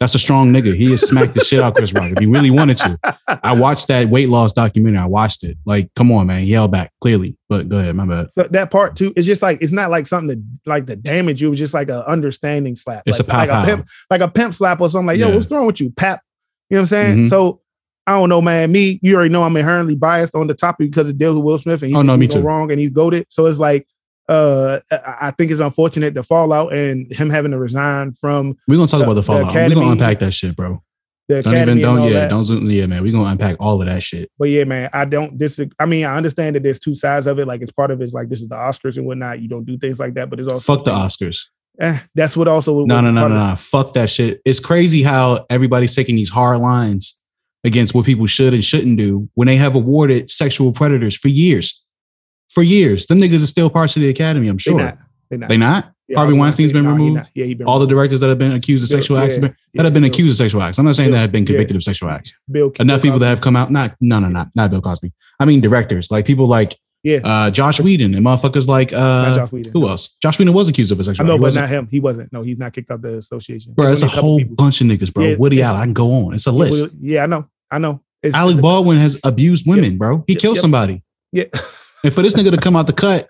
[0.00, 2.26] that's a strong nigga he has smacked the shit out of Chris Rock if he
[2.26, 2.98] really wanted to
[3.44, 6.72] I watched that weight loss documentary I watched it like come on man he held
[6.72, 9.72] back clearly but go ahead my bad So that part too, it's just like it's
[9.72, 11.48] not like something to like to damage you.
[11.48, 13.02] It was just like a understanding slap.
[13.06, 15.06] It's like, a pow like a pimp, like a pimp slap or something.
[15.08, 15.34] Like, yo, Yeah.
[15.34, 16.22] what's wrong with you, pap?
[16.70, 17.18] You know what I'm saying?
[17.24, 17.28] Mhm.
[17.28, 17.60] So
[18.06, 18.72] I don't know, man.
[18.72, 21.58] Me, you already know I'm inherently biased on the topic because it deals with Will
[21.58, 22.40] Smith and he Oh, no, me too.
[22.40, 23.26] wrong and he's goaded.
[23.28, 23.86] So it's like
[24.30, 28.86] uh I think it's unfortunate the fallout and him having to resign from we're gonna
[28.86, 30.82] talk The- about the the fallout we're gonna unpack that shit bro
[31.28, 32.30] the Don't even don't yeah that.
[32.30, 33.02] don't zoom- yeah man.
[33.04, 34.28] We're gonna unpack all of that shit.
[34.36, 35.70] But yeah, man, I don't disagree.
[35.78, 37.46] I mean, I understand that there's two sides of it.
[37.46, 39.40] Like it's part of it's like this is the Oscars and whatnot.
[39.40, 41.44] You don't do things like that, but it's also Fuck the Oscars.
[41.80, 43.54] Eh, that's what also No, no, no, no, no.
[43.56, 44.40] Fuck that shit.
[44.44, 47.22] It's crazy how everybody's taking these hard lines
[47.62, 51.80] against what people should and shouldn't do when they have awarded sexual predators for years.
[52.50, 53.06] For years.
[53.06, 54.78] Them niggas are still parts of the academy, I'm They sure.
[54.78, 54.98] not.
[55.30, 55.48] They not.
[55.48, 55.92] They not?
[56.08, 57.14] Yeah, Harvey Weinstein's been nah, removed?
[57.16, 57.30] not.
[57.34, 59.42] Yeah, he been All the directors that have been accused of sexual yeah, acts have
[59.42, 60.78] been- yeah, that have been Bill- accused of sexual acts.
[60.78, 61.46] I'm not saying Bill- that have been yeah.
[61.46, 62.34] convicted of sexual acts.
[62.50, 65.12] Bill Enough people that have come out, not no, no, no, not Bill Cosby.
[65.38, 67.20] I mean directors, like people like Yeah.
[67.22, 69.72] Uh, Joss Whedon and motherfuckers like uh, Joss Whedon.
[69.72, 70.16] who else?
[70.20, 71.24] Joss Whedon was accused of a sexual.
[71.24, 71.86] I know, he but not him.
[71.88, 72.32] He wasn't.
[72.32, 73.72] No, he's not kicked out the association.
[73.74, 73.92] bro.
[73.92, 74.56] It's a couple whole people.
[74.56, 75.24] bunch of niggas, bro.
[75.24, 75.80] Yeah, Woody Allen.
[75.80, 76.34] I can go on.
[76.34, 76.96] It's a list.
[77.00, 77.46] Yeah, I know.
[77.70, 78.02] I know.
[78.34, 80.24] Alec Baldwin has abused women, bro.
[80.26, 81.04] He killed somebody.
[81.30, 81.44] Yeah.
[82.02, 83.28] And for this nigga to come out the cut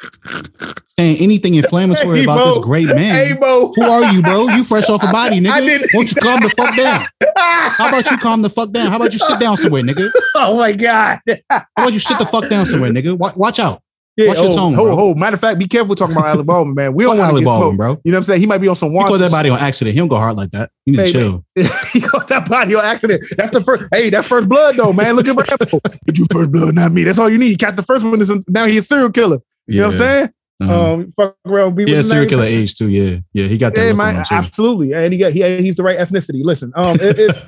[0.96, 3.14] saying anything inflammatory Hey, about this great man.
[3.14, 3.36] Hey.
[3.40, 4.48] Who are you, bro?
[4.48, 5.84] You fresh off a body, nigga.
[5.94, 7.06] Won't you calm the fuck down?
[7.36, 8.88] How about you calm the fuck down?
[8.88, 10.10] How about you sit down somewhere, nigga?
[10.36, 11.20] oh my god.
[11.48, 13.16] How about you sit the fuck down somewhere, nigga?
[13.36, 13.82] Watch out.
[14.20, 14.96] Yeah, your oh, tone, ho, bro.
[14.96, 15.14] ho.
[15.14, 16.94] Matter of fact, be careful talking about Alec Baldwin, man.
[16.94, 17.78] We don't want to get Baldwin, smoked.
[17.78, 18.00] bro.
[18.04, 18.40] You know what I'm saying?
[18.40, 19.94] He might be on some He caught that body on accident.
[19.94, 20.70] He don't go hard like that.
[20.84, 21.12] You need Baby.
[21.12, 21.44] to chill.
[21.92, 23.24] he caught that body on accident.
[23.36, 23.84] That's the first.
[23.92, 25.16] Hey, that's first blood though, man.
[25.16, 25.80] Look at Rambo.
[26.06, 27.04] But you first blood, not me.
[27.04, 27.48] That's all you need.
[27.48, 28.20] He caught the first one.
[28.20, 29.38] Is now he's a serial killer.
[29.66, 30.30] You know what I'm saying?
[30.60, 30.92] Uh-huh.
[30.92, 31.74] Um, fuck around.
[31.74, 32.90] Be yeah, serial killer age too.
[32.90, 33.94] Yeah, yeah, he got that.
[33.96, 34.34] Yeah, too.
[34.34, 36.44] absolutely, and he got he he's the right ethnicity.
[36.44, 37.42] Listen, um, it, it's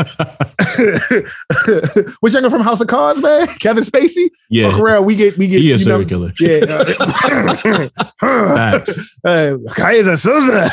[2.21, 4.25] which younger from House of Cards, man, Kevin Spacey.
[4.25, 5.61] Fuck yeah, around, we get we get.
[5.61, 6.33] he is you know, serial killer.
[6.41, 6.65] Yeah.
[6.69, 7.89] Uh,
[8.55, 9.17] Facts.
[9.25, 10.71] uh, Keyser Söze.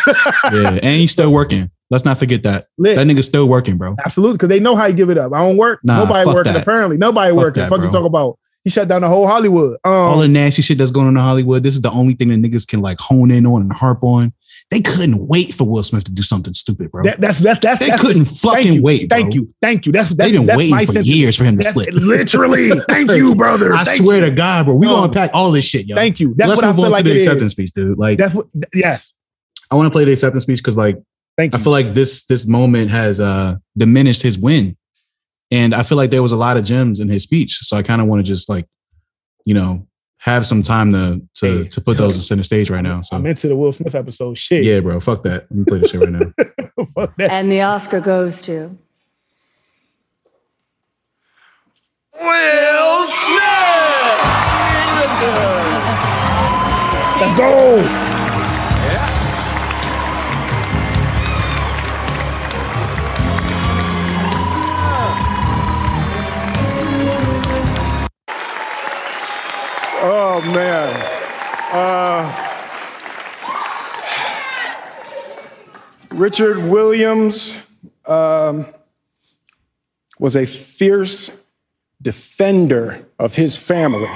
[0.54, 1.70] Yeah, and he's still working.
[1.92, 2.68] Let's not forget that.
[2.78, 2.96] Lit.
[2.98, 3.96] That nigga's still working, bro.
[4.06, 5.34] Absolutely, because they know how you give it up.
[5.34, 5.80] I don't work.
[5.84, 6.54] Nah, Nobody fuck working.
[6.54, 6.62] that.
[6.62, 7.64] Apparently, nobody Fuck working.
[7.64, 8.38] that, Fuck you talk about.
[8.66, 9.78] He shut down the whole Hollywood.
[9.86, 11.64] Um, All the nasty shit that's going on in Hollywood.
[11.64, 14.34] This is the only thing that niggas can like hone in on and harp on.
[14.70, 17.04] They couldn't wait for Will Smith to do something stupid, bro.
[17.04, 19.92] that, that's that's that's They that's couldn't fucking you, wait, Thank you, thank you.
[19.92, 21.90] That's that's They've been that's waiting for years for him to slip.
[21.94, 22.70] literally.
[22.90, 23.74] Thank you, brother.
[23.74, 24.26] I Thank swear you.
[24.26, 24.76] to God, bro.
[24.76, 25.96] We Um, gonna unpack all this shit, yo.
[25.96, 26.34] Thank you.
[26.38, 27.28] That's Let's what I move feel on like to the it is.
[27.28, 27.98] acceptance speech, dude.
[27.98, 28.48] Like, That's what.
[28.74, 29.14] Yes.
[29.72, 30.98] I want to play the acceptance speech because, like,
[31.38, 31.60] Thank you.
[31.60, 34.76] I feel like this this moment has uh diminished his win,
[35.52, 37.60] and I feel like there was a lot of gems in his speech.
[37.64, 38.66] So I kind of want to just like,
[39.46, 41.68] you know, have some time to to Hey.
[41.70, 43.02] to put those in center stage right now.
[43.02, 44.38] So I'm into the Will Smith episode.
[44.38, 44.64] Shit.
[44.66, 45.48] yeah, bro, fuck that.
[45.50, 46.34] Let me play this shit right now.
[46.96, 47.32] Fuck that.
[47.32, 48.78] And the Oscar goes to.
[52.20, 54.20] Will Smith!
[57.22, 58.09] Let's go.
[70.02, 70.96] Oh man.
[71.74, 72.46] Uh,
[76.12, 77.58] Richard Williams
[78.06, 78.66] um,
[80.18, 81.32] was a fierce
[82.02, 84.10] defender of his family.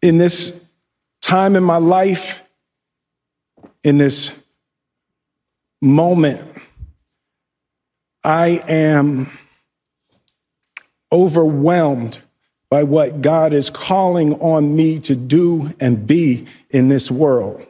[0.00, 0.68] In this
[1.20, 2.48] time in my life,
[3.82, 4.32] in this
[5.80, 6.47] moment,
[8.24, 9.30] I am
[11.12, 12.20] overwhelmed
[12.70, 17.64] by what God is calling on me to do and be in this world.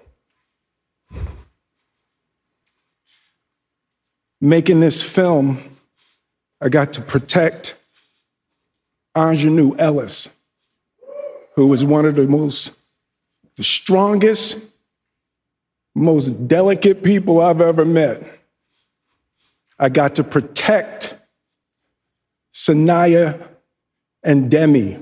[4.41, 5.77] Making this film,
[6.61, 7.77] I got to protect
[9.17, 10.29] Aunjanue Ellis,
[11.55, 12.73] who was one of the most,
[13.57, 14.75] the strongest,
[15.95, 18.38] most delicate people I've ever met.
[19.79, 21.17] I got to protect
[22.53, 23.49] Saniyya
[24.25, 24.99] and Demi,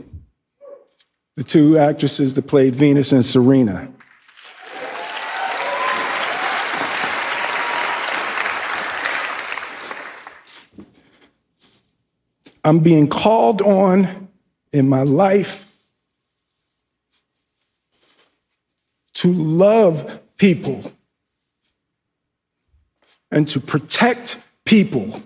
[1.36, 3.90] the two actresses that played Venus and Serena.
[12.62, 14.28] I'm being called on
[14.72, 15.72] in my life
[19.14, 20.82] to love people
[23.30, 25.22] and to protect people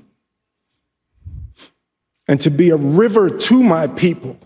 [2.29, 4.39] and to be a river to my people.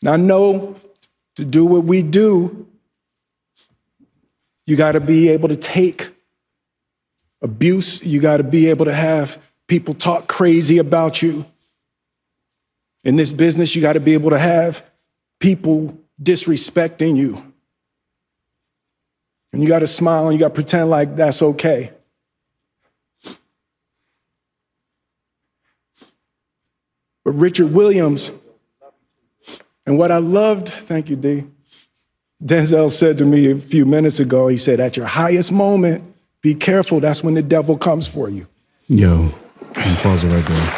[0.00, 0.76] Now, I know
[1.36, 2.68] to do what we do,
[4.66, 6.10] you got to be able to take
[7.40, 11.44] abuse, you got to be able to have people talk crazy about you.
[13.04, 14.84] In this business, you got to be able to have
[15.40, 17.51] people disrespecting you.
[19.52, 21.90] And you got to smile and you got to pretend like that's okay.
[27.24, 28.32] But Richard Williams,
[29.86, 31.44] and what I loved, thank you, D.
[32.42, 36.02] Denzel said to me a few minutes ago, he said, at your highest moment,
[36.40, 38.48] be careful, that's when the devil comes for you.
[38.88, 39.32] Yo,
[39.76, 40.74] I'm pause it right there.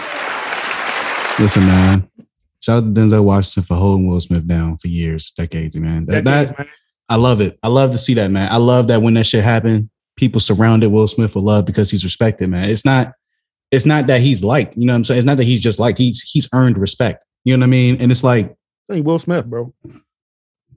[1.39, 2.09] Listen, man.
[2.61, 6.05] Shout out to Denzel Washington for holding Will Smith down for years, decades, man.
[6.07, 6.69] That, Decades, that- man.
[7.09, 7.59] I love it.
[7.63, 8.51] I love to see that, man.
[8.51, 12.05] I love that when that shit happened, people surrounded Will Smith with love because he's
[12.05, 12.71] respected, man.
[12.71, 13.13] It's not,
[13.71, 14.77] it's not that he's liked.
[14.77, 15.19] You know what I'm saying?
[15.19, 17.25] It's not that he's just like he's he's earned respect.
[17.45, 18.01] You know what I mean?
[18.01, 18.55] And it's like
[18.89, 19.73] Hey, Will Smith, bro.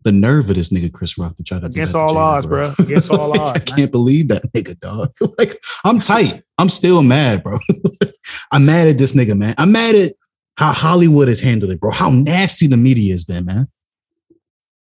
[0.04, 2.48] The nerve of this nigga Chris Rock to try to do Against all Jada, odds,
[2.48, 2.74] bro.
[2.80, 5.12] Against all Like, odds, I can't believe that nigga, dog.
[5.38, 6.44] like, I'm tight.
[6.58, 7.60] I'm still mad, bro.
[8.52, 9.56] I'm mad at this nigga, man.
[9.58, 10.14] I'm mad at
[10.56, 11.92] how Hollywood has handled it, bro.
[11.92, 13.68] How nasty the media has been, man.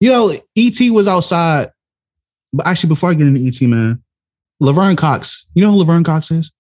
[0.01, 1.71] You know, ET was outside.
[2.53, 4.03] But actually, before I get into ET, man,
[4.61, 5.47] Laverne Cox.
[5.55, 6.53] You know who Laverne Cox is?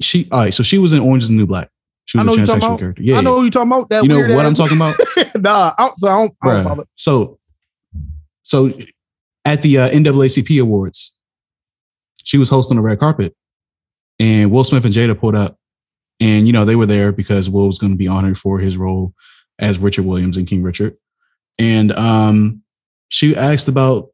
[0.00, 0.54] She all right.
[0.54, 1.70] So she was in Orange is the New Black.
[2.06, 3.02] She was a transsexual character.
[3.02, 3.38] Yeah, I know yeah.
[3.38, 3.88] who you talking about.
[3.88, 4.96] That you know what I'm talking about.
[5.36, 6.88] nah, I don't, so I don't, I don't.
[6.96, 7.38] So,
[8.42, 8.72] so
[9.44, 11.16] at the uh, NAACP awards,
[12.22, 13.34] she was hosting the red carpet,
[14.18, 15.56] and Will Smith and Jada pulled up,
[16.20, 18.76] and you know they were there because Will was going to be honored for his
[18.76, 19.14] role
[19.58, 20.96] as Richard Williams in King Richard,
[21.58, 22.62] and um,
[23.08, 24.10] she asked about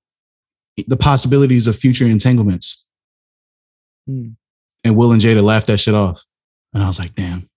[0.86, 2.84] the possibilities of future entanglements,
[4.06, 4.30] Hmm.
[4.84, 6.24] and Will and Jada laughed that shit off,
[6.74, 7.48] and I was like, damn.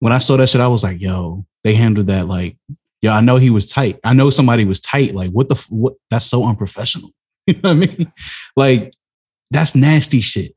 [0.00, 2.56] When I saw that shit, I was like, yo, they handled that like
[3.02, 3.98] yo, I know he was tight.
[4.02, 5.14] I know somebody was tight.
[5.14, 5.94] Like, what the f- what?
[6.10, 7.10] That's so unprofessional.
[7.46, 8.12] You know what I mean?
[8.56, 8.92] Like,
[9.50, 10.52] that's nasty shit.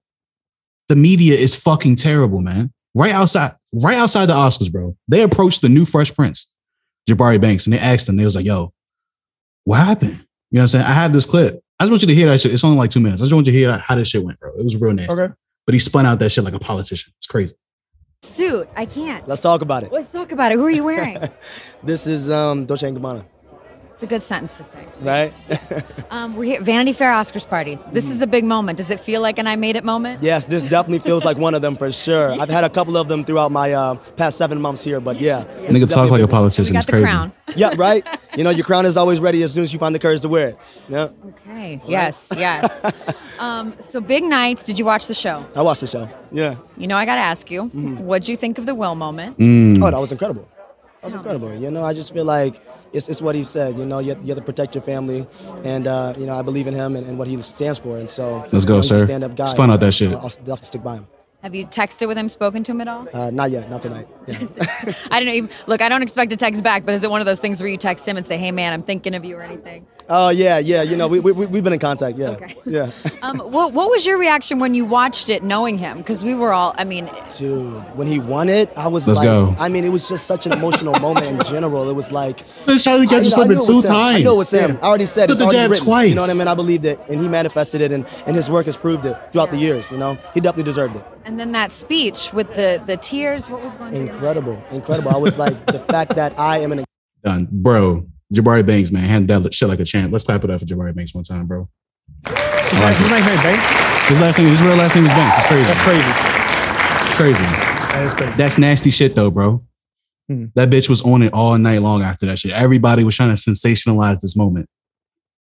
[0.90, 2.74] The media is fucking terrible, man.
[2.94, 4.98] Right outside, right outside the Oscars, bro.
[5.08, 6.52] They approached the new Fresh Prince,
[7.10, 8.18] Jabari Banks, and they asked him.
[8.18, 8.74] They was like, "Yo,
[9.66, 10.86] what happened?" You know what I'm saying?
[10.86, 11.62] I have this clip.
[11.80, 12.54] I just want you to hear that shit.
[12.54, 13.22] It's only like two minutes.
[13.22, 14.52] I just want you to hear how this shit went, bro.
[14.58, 15.20] It was real nasty.
[15.20, 15.34] Okay.
[15.66, 17.14] But he spun out that shit like a politician.
[17.18, 17.56] It's crazy.
[18.24, 18.70] Suit.
[18.76, 19.28] I can't.
[19.28, 19.92] Let's talk about it.
[19.92, 20.56] Let's talk about it.
[20.56, 21.18] Who are you wearing?
[21.84, 23.26] This is um, Dolce and Gabbana,
[24.02, 24.86] it's a good sentence to say.
[25.02, 25.32] right?
[26.12, 27.80] Um, we're here, Vanity Fair Oscars party.
[27.94, 28.76] This is a big moment.
[28.78, 30.22] Does it feel like an I made it moment?
[30.22, 32.34] yes, this definitely feels like one of them for sure.
[32.42, 35.44] I've had a couple of them throughout my uh, past seven months here, but yeah.
[35.46, 36.42] this is Nigga talk like a big one.
[36.42, 36.74] politician.
[36.74, 37.06] We It's got the crazy.
[37.06, 37.32] crown.
[37.56, 38.06] Yeah, right?
[38.36, 40.30] You know, your crown is always ready as soon as you find the courage to
[40.30, 40.58] wear it.
[40.90, 41.10] Yeah.
[41.30, 41.82] Okay.
[41.88, 42.34] Yes.
[42.36, 42.70] Yes.
[43.40, 44.64] um, so big night.
[44.66, 45.46] Did you watch the show?
[45.56, 46.10] I watched the show.
[46.32, 46.56] Yeah.
[46.78, 47.98] You know, I got to ask you, Mm-hmm.
[48.00, 49.38] what'd you think of the Will moment?
[49.38, 49.82] Mm.
[49.84, 50.48] Oh, that was incredible.
[51.02, 51.54] That was incredible.
[51.56, 52.62] You know, I just feel like
[52.94, 53.78] it's, it's what he said.
[53.80, 55.28] You know, you have, you have to protect your family,
[55.64, 57.98] and uh, you know, I believe in him and, and what he stands for.
[57.98, 59.06] And so, Let's go, you know, he's a sir.
[59.08, 59.46] Stand-up guy.
[59.48, 60.12] Spun out that shit.
[60.12, 61.08] I'll, I'll definitely stick by him.
[61.42, 63.08] Have you texted with him, spoken to him at all?
[63.12, 64.08] Uh, not yet, not tonight.
[64.28, 64.38] Yeah.
[65.10, 65.32] I don't know.
[65.34, 67.60] even- Look, I don't expect a text back, but is it one of those things
[67.64, 69.88] where you text him and say, "Hey, man, I'm thinking of you" or anything?
[70.10, 70.82] Oh yeah, yeah.
[70.82, 72.18] You know, we, we we- we've been in contact.
[72.18, 72.30] Yeah.
[72.32, 72.56] Okay.
[72.66, 72.92] Yeah.
[73.24, 76.00] Um, what What was your reaction when you watched it, knowing him?
[76.00, 76.74] Because we were all.
[76.76, 79.56] I mean, Dude, when he won it, I was Let's like, go.
[79.60, 81.88] I mean, it was just such an emotional moment in general.
[81.88, 84.18] It was like, This Charlie I- catch you you slipping two times.
[84.18, 84.80] I know it's him.
[84.82, 85.86] I already said Took it's the already jab written.
[85.86, 86.10] twice.
[86.10, 86.48] You know what I mean?
[86.48, 89.52] I believed it, and he manifested it, and, and his work has proved it throughout
[89.52, 89.92] the years.
[89.92, 91.06] You know, he definitely deserved it.
[91.26, 93.48] and then that speech with the the tears.
[93.48, 93.92] What was going?
[93.92, 94.16] through your mind?
[94.16, 95.12] Incredible, incredible.
[95.12, 96.84] I was like, the fact that I am an
[97.24, 98.08] Done, bro.
[98.34, 100.12] Jabari Banks, man, handled that shit like a champ.
[100.12, 101.70] Let's clap it up for Jabari Banks one time, bro.
[102.26, 103.12] Like His it.
[103.12, 104.08] name Banks.
[104.08, 105.38] His last name, his real last name is Banks.
[105.40, 105.64] It's crazy.
[105.66, 106.12] That's crazy.
[107.18, 107.44] Crazy.
[107.44, 108.34] That is crazy.
[108.38, 109.64] That's nasty shit, though, bro.
[110.30, 110.46] Hmm.
[110.56, 112.52] That bitch was on it all night long after that shit.
[112.52, 114.68] Everybody was trying to sensationalize this moment.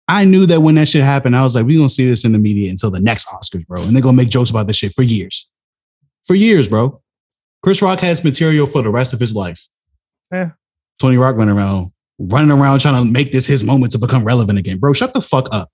[0.07, 2.31] I knew that when that shit happened, I was like, we gonna see this in
[2.31, 3.81] the media until the next Oscars, bro.
[3.83, 5.49] And they're gonna make jokes about this shit for years.
[6.25, 7.01] For years, bro.
[7.61, 9.67] Chris Rock has material for the rest of his life.
[10.31, 10.51] Yeah.
[10.99, 14.57] Tony Rock running around, running around trying to make this his moment to become relevant
[14.57, 14.79] again.
[14.79, 15.71] Bro, shut the fuck up.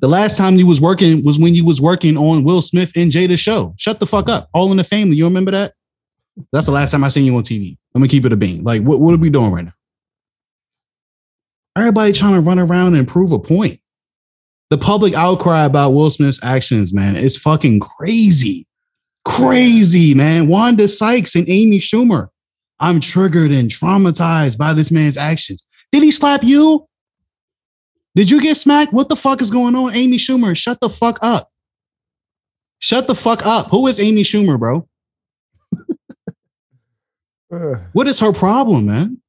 [0.00, 3.10] the last time you was working was when you was working on Will Smith and
[3.10, 3.74] Jada's show.
[3.78, 4.48] Shut the fuck up.
[4.52, 5.16] All in the family.
[5.16, 5.74] You remember that?
[6.52, 7.76] That's the last time I seen you on TV.
[7.94, 8.62] I'm gonna keep it a bean.
[8.64, 9.74] Like, what, what are we doing right now?
[11.76, 13.80] Everybody trying to run around and prove a point.
[14.70, 18.66] The public outcry about Will Smith's actions, man, is fucking crazy.
[19.24, 20.46] Crazy, man.
[20.46, 22.28] Wanda Sykes and Amy Schumer.
[22.80, 25.62] I'm triggered and traumatized by this man's actions.
[25.92, 26.86] Did he slap you?
[28.14, 28.92] Did you get smacked?
[28.92, 29.94] What the fuck is going on?
[29.94, 31.50] Amy Schumer, shut the fuck up.
[32.80, 33.66] Shut the fuck up.
[33.68, 34.86] Who is Amy Schumer, bro?
[37.92, 39.20] What is her problem, man?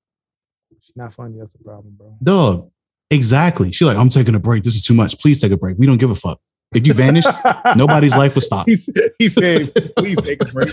[0.81, 1.39] She's not funny.
[1.39, 2.15] That's the problem, bro.
[2.21, 2.69] Dog.
[3.09, 3.71] Exactly.
[3.71, 4.63] She's like, I'm taking a break.
[4.63, 5.19] This is too much.
[5.19, 5.77] Please take a break.
[5.79, 6.39] We don't give a fuck.
[6.73, 7.25] If you vanish,
[7.75, 8.67] nobody's life will stop.
[8.67, 10.69] He, said- he said, "Please take a break.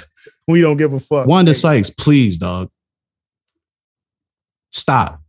[0.47, 2.71] We don't give a fuck." Wanda Sykes, please, dog.
[4.71, 5.21] Stop.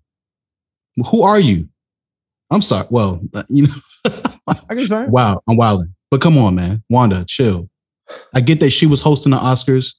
[1.12, 1.70] Who are you?
[2.52, 2.88] I'm sorry.
[2.90, 3.74] Well, uh, you know,
[4.70, 5.12] I get saying.
[5.12, 5.94] wow, I'm wilding.
[6.12, 6.84] But come on, man.
[6.90, 7.70] Wanda, chill.
[8.34, 9.96] I get that she was hosting the Oscars.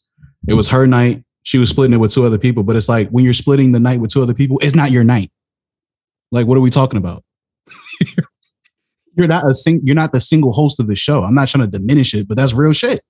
[0.48, 1.24] It was her night.
[1.42, 3.80] She was splitting it with two other people, but it's like when you're splitting the
[3.80, 5.30] night with two other people, it's not your night.
[6.33, 7.24] Like, what are we talking about?
[9.20, 11.22] you're not a sing- you're not the single host of the show.
[11.22, 13.00] I'm not trying to diminish it, but that's real shit.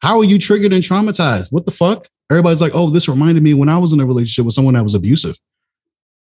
[0.00, 1.52] How are you triggered and traumatized?
[1.52, 2.08] What the fuck?
[2.30, 4.82] Everybody's like, oh, this reminded me when I was in a relationship with someone that
[4.84, 5.36] was abusive.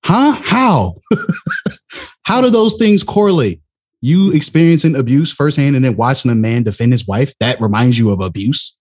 [0.05, 0.33] Huh?
[0.44, 0.94] How?
[2.22, 3.61] How do those things correlate?
[4.02, 8.11] You experiencing abuse firsthand and then watching a man defend his wife, that reminds you
[8.11, 8.76] of abuse?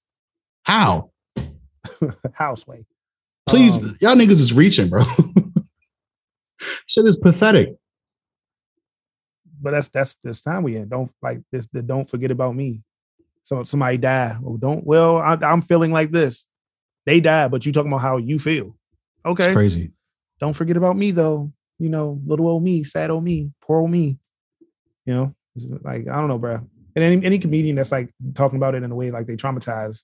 [0.64, 1.12] How?
[2.34, 2.86] Houseway.
[3.48, 5.04] Please, Um, y'all niggas is reaching, bro.
[6.88, 7.70] Shit is pathetic.
[9.62, 10.90] But that's that's this time we in.
[10.90, 11.68] Don't like this.
[11.72, 12.82] The don't forget about me.
[13.44, 14.38] So somebody die.
[14.42, 14.86] Well, don't.
[14.86, 16.48] Well, I, I'm feeling like this.
[17.06, 18.76] They die, but you talking about how you feel.
[19.26, 19.92] Okay, It's crazy.
[20.40, 21.52] don't forget about me though.
[21.80, 24.18] You know, little old me, sad old me, poor old me.
[25.06, 25.36] You know,
[25.84, 26.56] like I don't know, bro.
[26.96, 30.04] And any, any comedian that's like talking about it in a way like they traumatize,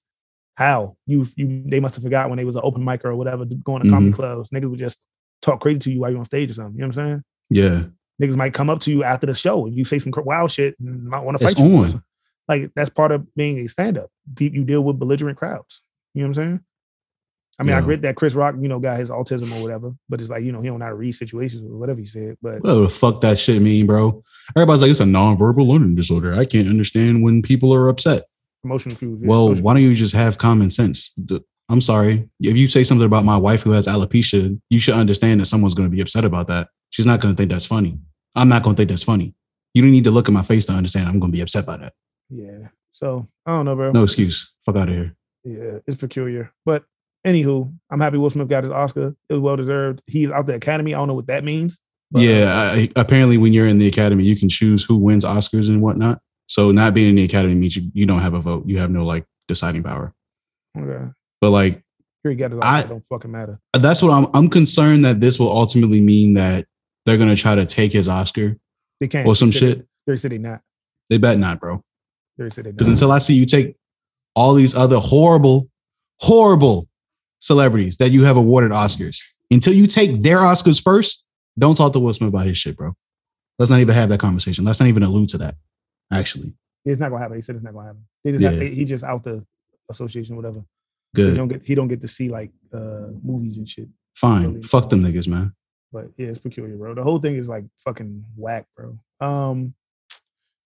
[0.55, 3.45] how you you they must have forgot when they was an open mic or whatever
[3.45, 4.15] going to comedy Mhm.
[4.15, 4.49] clubs.
[4.51, 4.99] Niggas would just
[5.41, 6.75] talk crazy to you while you're on stage or something.
[6.75, 7.23] You know what I'm saying?
[7.49, 7.83] Yeah.
[8.21, 10.79] Niggas might come up to you after the show if you say some wild shit
[10.79, 11.75] and might want to It's fight you.
[11.77, 12.03] on.
[12.47, 14.09] Like that's part of being a stand-up.
[14.39, 15.81] You deal with belligerent crowds.
[16.13, 16.59] You know what I'm saying?
[17.59, 17.87] I mean, I Yeah.
[17.87, 20.51] get that Chris Rock, you know, got his autism or whatever, but it's like, you
[20.51, 22.35] know, he don't know how to read situations or whatever he said.
[22.41, 24.23] But What the fuck that shit mean, bro?
[24.55, 26.33] Everybody's like, it's a nonverbal learning disorder.
[26.33, 28.23] I can't understand when people are upset.
[28.63, 29.19] emotional cues.
[29.21, 31.13] yeah, Well, why don't you just have common sense?
[31.69, 32.29] I'm sorry.
[32.39, 35.73] If you say something about my wife who has alopecia, you should understand that someone's
[35.73, 36.67] going to be upset about that.
[36.91, 37.97] She's not going to think that's funny.
[38.35, 39.33] I'm not going to think that's funny.
[39.73, 41.65] You don't need to look at my face to understand I'm going to be upset
[41.65, 41.93] by that.
[42.29, 42.67] yeah.
[42.93, 43.91] So I don't know, bro.
[43.93, 44.51] No excuse.
[44.65, 45.15] Fuck out of here.
[45.45, 46.51] Yeah, it's peculiar.
[46.65, 46.83] But
[47.25, 49.15] anywho, I'm happy Will Smith got his Oscar.
[49.29, 50.01] It was well deserved.
[50.07, 50.93] He's out the Academy.
[50.93, 51.79] I don't know what that means.
[52.11, 52.51] but, yeah.
[52.53, 55.81] Uh, I, apparently, when you're in the academy, you can choose who wins Oscars and
[55.81, 56.19] whatnot.
[56.47, 58.65] So, not being in the academy means you, you don't have a vote.
[58.67, 60.13] You have no like deciding power.
[60.77, 61.05] Okay.
[61.39, 61.81] But like,
[62.23, 63.59] Here he got his I- it don't fucking matter.
[63.73, 64.27] that's what I'm.
[64.33, 66.65] I'm concerned that this will ultimately mean that
[67.05, 68.57] they're going to try to take his Oscar.
[68.99, 69.27] They can't.
[69.27, 69.79] Or some shit.
[70.05, 70.61] They, they said they not.
[71.09, 71.83] They bet not, bro.
[72.37, 73.75] They said they Because until I see you take
[74.35, 75.69] all these other horrible,
[76.19, 76.87] horrible
[77.39, 79.17] celebrities that you have awarded Oscars,
[79.49, 81.25] until you take their Oscars first,
[81.59, 82.93] don't talk to Will Smith about his shit, bro.
[83.59, 84.63] Let's not even have that conversation.
[84.65, 85.55] Let's not even allude to that.
[86.11, 86.53] Actually,
[86.85, 87.37] It's not gonna happen.
[87.37, 88.05] He said it's not gonna happen.
[88.23, 88.63] They just Yeah.
[88.63, 89.45] he just out the
[89.89, 90.63] association, whatever.
[91.15, 93.87] Good, He don't get he don't get to see like uh movies and shit.
[94.15, 94.61] fine.
[94.61, 95.53] Fuck them niggas, man.
[95.93, 96.93] But yeah, it's peculiar, bro.
[96.93, 98.97] The whole thing is like fucking whack, bro.
[99.19, 99.73] Um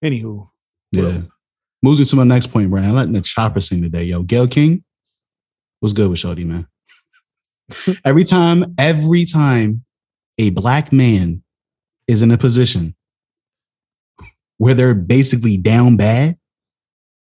[0.04, 0.50] anywho.
[0.92, 1.22] Yeah.
[1.82, 2.82] Moving to my next point, bro.
[2.82, 4.24] I'm letting the chopper sing today, yo.
[4.24, 4.84] Gayle King,
[5.80, 6.68] what's good with Shorty, man?
[8.06, 9.84] every time, every time
[10.38, 11.44] a black man
[12.08, 12.96] is in a position
[14.58, 16.38] where they're basically down bad,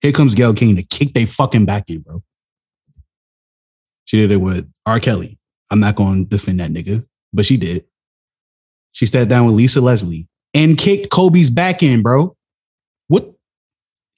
[0.01, 2.23] here comes Gayle King to kick they fucking back in, bro.
[4.05, 5.01] She did it with R.
[5.01, 5.38] Kelly.
[5.71, 7.87] I'm not going to defend that nigga, but she did.
[8.94, 12.37] She sat down with Lisa Leslie and kicked Kobe's back in, bro.
[13.09, 13.35] What?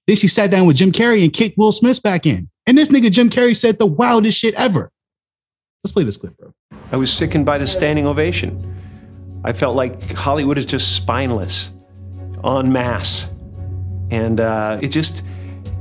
[0.06, 2.48] Then she sat down with Jim Carrey and kicked Will Smith's back in.
[2.66, 4.92] And this nigga Jim Carrey said the wildest shit ever.
[5.82, 6.52] Let's play this clip, bro.
[6.92, 8.74] I was sickened by the standing ovation.
[9.44, 11.72] I felt like Hollywood is just spineless,
[12.44, 13.30] en masse.
[14.10, 15.24] And uh, it just,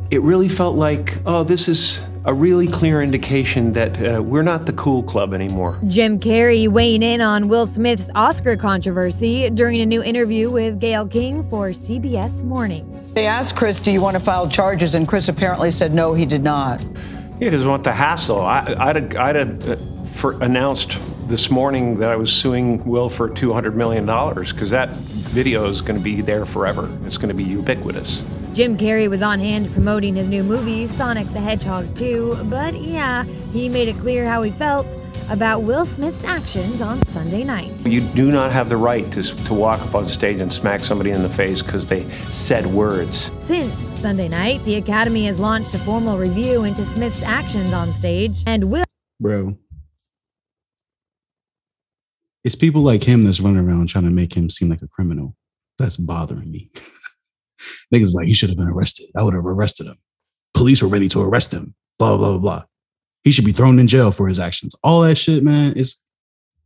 [0.10, 4.66] it really felt like, oh, this is a really clear indication that uh, we're not
[4.66, 5.80] the cool club anymore.
[5.88, 11.08] Jim Carrey weighing in on Will Smith's Oscar controversy during a new interview with Gayle
[11.08, 13.14] King for CBS Mornings.
[13.14, 14.96] They asked Chris, Do you want to file charges?
[14.96, 16.84] And Chris apparently said no, he did not.
[17.38, 18.42] He doesn't want the hassle.
[18.42, 19.76] I, I'd, have- I'd have uh,
[20.08, 25.68] for, announced this morning that I was suing Will for $200 million because that video
[25.68, 26.90] is going to be there forever.
[27.06, 28.24] It's going to be ubiquitous.
[28.56, 33.26] Jim Carrey was on hand promoting his new movie, Sonic the Hedgehog 2, but yeah,
[33.52, 34.88] he made it clear how he felt
[35.30, 37.70] about Will Smith's actions on Sunday night.
[37.86, 41.12] You do not have the right to, to walk up on stage and smack somebody
[41.12, 43.30] in the face because they said words.
[43.42, 48.42] Since Sunday night, the Academy has launched a formal review into Smith's actions on stage,
[48.48, 48.86] and Will
[49.20, 49.58] Bro.
[52.46, 55.36] It's people like him that's running around trying to make him seem like a criminal.
[55.78, 56.72] That's bothering me.
[57.94, 59.08] Niggas like, he should have been arrested.
[59.18, 59.98] I would have arrested him.
[60.54, 61.76] Police were ready to arrest him.
[62.00, 62.64] Blah, blah, blah, blah.
[63.24, 64.76] He should be thrown in jail for his actions.
[64.84, 66.04] All that shit, man, is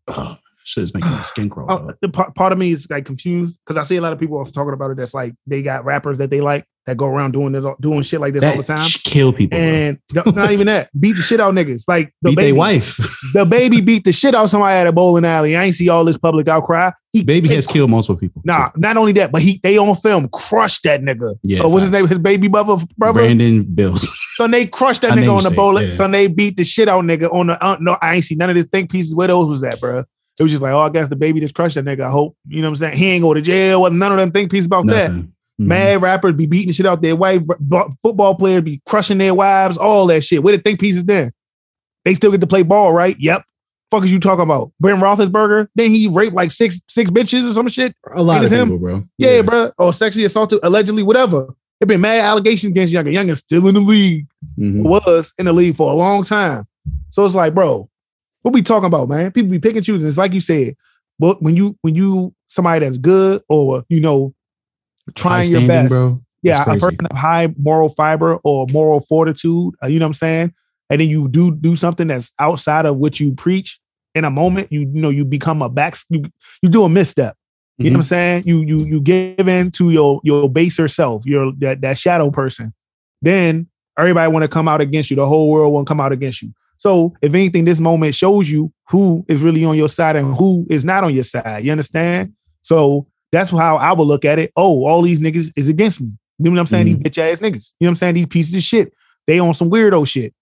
[0.07, 0.37] oh,
[0.69, 1.71] shit is making my skin crawl.
[1.71, 4.19] Oh, the part, part of me is like confused because I see a lot of
[4.19, 4.97] people also talking about it.
[4.97, 8.19] That's like they got rappers that they like that go around doing this, doing shit
[8.21, 8.87] like this all the time.
[9.03, 9.57] kill people.
[9.57, 11.83] And no- not even that, beat the shit out niggas.
[11.87, 12.97] Like the Beat baby, wife.
[13.33, 15.55] the baby beat the shit out somebody at a bowling alley.
[15.55, 16.91] I ain't see all this public outcry.
[17.11, 18.43] He, Baby they- has killed multiple people.
[18.45, 21.35] Nah, not only that, but he they on film crushed that nigga.
[21.41, 22.07] Yeah, Oh, what's his name?
[22.07, 23.21] His baby brother, brother.
[23.21, 24.07] Brandon Bills.
[24.39, 25.87] So they crushed that nigga on the bowling.
[25.87, 25.93] yeah.
[25.93, 27.61] Son, they beat the shit out nigga on the.
[27.61, 29.13] Uh, no, I ain't see none of the think pieces.
[29.13, 30.05] Where those was at, bro?
[30.39, 32.01] It was just like, oh, I guess the baby just crushed that nigga.
[32.01, 32.97] I hope you know what I'm saying.
[32.97, 33.81] He ain't go to jail.
[33.81, 35.11] Wasn't none of them think pieces about that.
[35.11, 35.33] Nothing.
[35.61, 35.65] Mhm.
[35.67, 37.41] Mad rappers be beating shit out their wife.
[38.01, 39.77] Football players be crushing their wives.
[39.77, 40.41] All that shit.
[40.41, 41.31] Where the think pieces then?
[42.05, 43.15] They still get to play ball, right?
[43.19, 43.43] Yep.
[43.91, 44.71] Fuck is you talking about?
[44.79, 45.67] Brent Roethlisberger?
[45.75, 47.93] Then he raped like six six bitches or some shit.
[48.13, 48.77] A lot It of was him.
[48.79, 49.03] bro.
[49.17, 49.71] Yeah, bro.
[49.77, 51.47] Or sexually assaulted, allegedly, whatever.
[51.79, 53.09] There been mad allegations against Younger.
[53.11, 54.27] Young is still in the league.
[54.59, 54.83] Mhm.
[54.83, 56.65] Was in the league for a long time.
[57.11, 57.89] So it's like, bro,
[58.41, 59.31] what we talking about, man?
[59.31, 60.07] People be picking choosing.
[60.07, 60.75] It's like you said,
[61.17, 64.33] but when you when you somebody that's good or you know
[65.15, 66.21] trying your best, bro.
[66.41, 70.13] yeah, a person of high moral fiber or moral fortitude, uh, you know what I'm
[70.13, 70.53] saying?
[70.89, 73.79] And then you do do something that's outside of what you preach
[74.15, 76.23] in a moment, you, you know, you become a back, you,
[76.61, 77.35] you do a misstep.
[77.77, 78.43] You know what I'm saying?
[78.45, 82.73] You you you give in to your your baser self, your that, that shadow person.
[83.21, 85.15] Then everybody want to come out against you.
[85.15, 86.53] The whole world want to come out against you.
[86.79, 90.65] So if anything, this moment shows you who is really on your side and who
[90.69, 91.63] is not on your side.
[91.63, 92.33] You understand?
[92.63, 94.51] So that's how I would look at it.
[94.55, 96.13] Oh, all these niggas is against me.
[96.39, 96.85] You know what I'm saying?
[96.85, 97.03] These mm.
[97.03, 97.73] bitch ass niggas.
[97.79, 98.15] You know what I'm saying?
[98.15, 98.93] These pieces of shit.
[99.27, 100.33] They on some weirdo shit.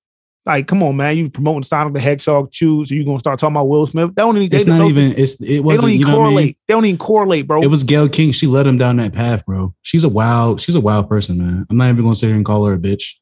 [0.46, 1.18] Like, come on, man.
[1.18, 4.16] You promoting Sonic the Hedgehog choose, so you gonna start talking about Will Smith.
[4.16, 5.12] They don't even, It's not even.
[5.18, 5.82] It's it wasn't.
[5.82, 6.46] They don't even You know what I correlate.
[6.46, 6.56] mean?
[6.68, 7.62] They don't even correlate, bro.
[7.64, 8.32] It was Gayle King.
[8.32, 9.74] She led him down that path, bro.
[9.82, 10.62] She's a wild.
[10.62, 11.66] She's a wild person, man.
[11.70, 13.16] I'm not even gonna sit here and call her a bitch.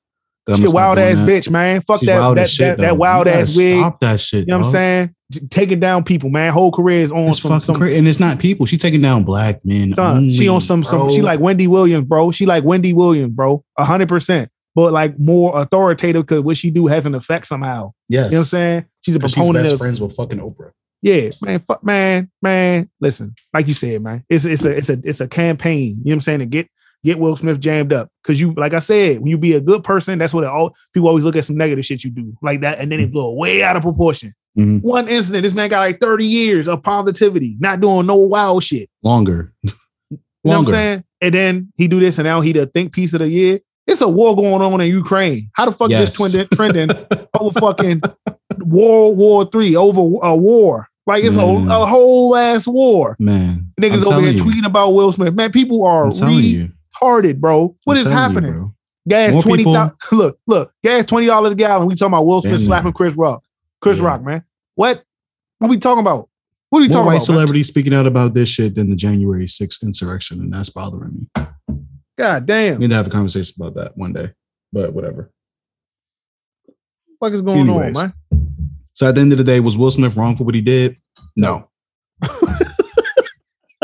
[0.55, 1.27] She a wild ass that.
[1.27, 1.81] bitch, man.
[1.81, 3.79] Fuck She's that wild that, shit, that, that wild ass wig.
[3.79, 4.41] Stop that shit.
[4.41, 5.15] You know what I'm saying?
[5.49, 6.53] Taking down people, man.
[6.53, 8.67] Whole career is on It's some, some crazy, and it's not people.
[8.67, 9.93] She taking down black men.
[9.93, 10.29] son.
[10.29, 11.09] she on some some.
[11.09, 12.31] She like Wendy Williams, bro.
[12.31, 13.63] She like Wendy Williams, bro.
[13.77, 14.51] A hundred percent.
[14.75, 17.93] But like more authoritative because what she do has an effect somehow.
[18.09, 18.25] yes.
[18.25, 18.85] You know what I'm saying?
[19.01, 20.71] She's a proponent She's best of friends with fucking Oprah.
[21.01, 22.89] Yeah, man, fuck, man, man.
[22.99, 25.89] Listen, like you said, man, it's it's a it's a it's a campaign.
[25.89, 26.67] You know what I'm saying to get
[27.05, 29.83] get Will Smith jammed up because you, like I said, when you be a good
[29.83, 32.61] person, that's what it all people always look at some negative shit you do like
[32.61, 34.33] that, and then it blow way out of proportion.
[34.57, 34.81] Mhm.
[34.81, 38.89] One incident, this man got like 30 years of positivity, not doing no wild shit.
[39.03, 39.53] Longer.
[40.11, 40.77] You know what I'm Longer.
[40.77, 41.03] saying?
[41.21, 43.59] And then he do this, and now he the think piece of the year.
[43.87, 45.49] It's a war going on in Ukraine.
[45.53, 46.15] How the fuck Yes.
[46.15, 47.05] this trending, trending
[47.39, 48.01] over fucking
[48.59, 50.87] World War Three over a war?
[51.07, 53.15] Like it's a, a whole ass war.
[53.19, 55.33] Man, Niggas over here tweeting about Will Smith.
[55.33, 56.71] Man, people are you.
[57.01, 57.75] Retarded, bro.
[57.83, 58.75] What I'm is telling you, happening?
[59.07, 59.63] gas More twenty
[60.11, 61.87] Look, look, gas twenty dollars a gallon.
[61.87, 63.43] We talking about Will Smith Damn slapping Chris Rock.
[63.81, 64.05] Chris Yeah.
[64.05, 64.43] Rock, man.
[64.75, 65.03] What?
[65.59, 66.29] What we talking about?
[66.69, 67.19] What are More talking white about?
[67.19, 67.25] man?
[67.25, 71.45] celebrities speaking out about this shit than the January 6th insurrection, and that's bothering me.
[72.17, 72.75] God damn.
[72.79, 74.31] We need to have a conversation about that one day,
[74.73, 75.31] but whatever.
[77.19, 77.95] What is going Anyways.
[77.95, 78.49] on, man?
[78.93, 80.97] So at the end of the day, was Will Smith wrong for what he did?
[81.35, 81.69] No.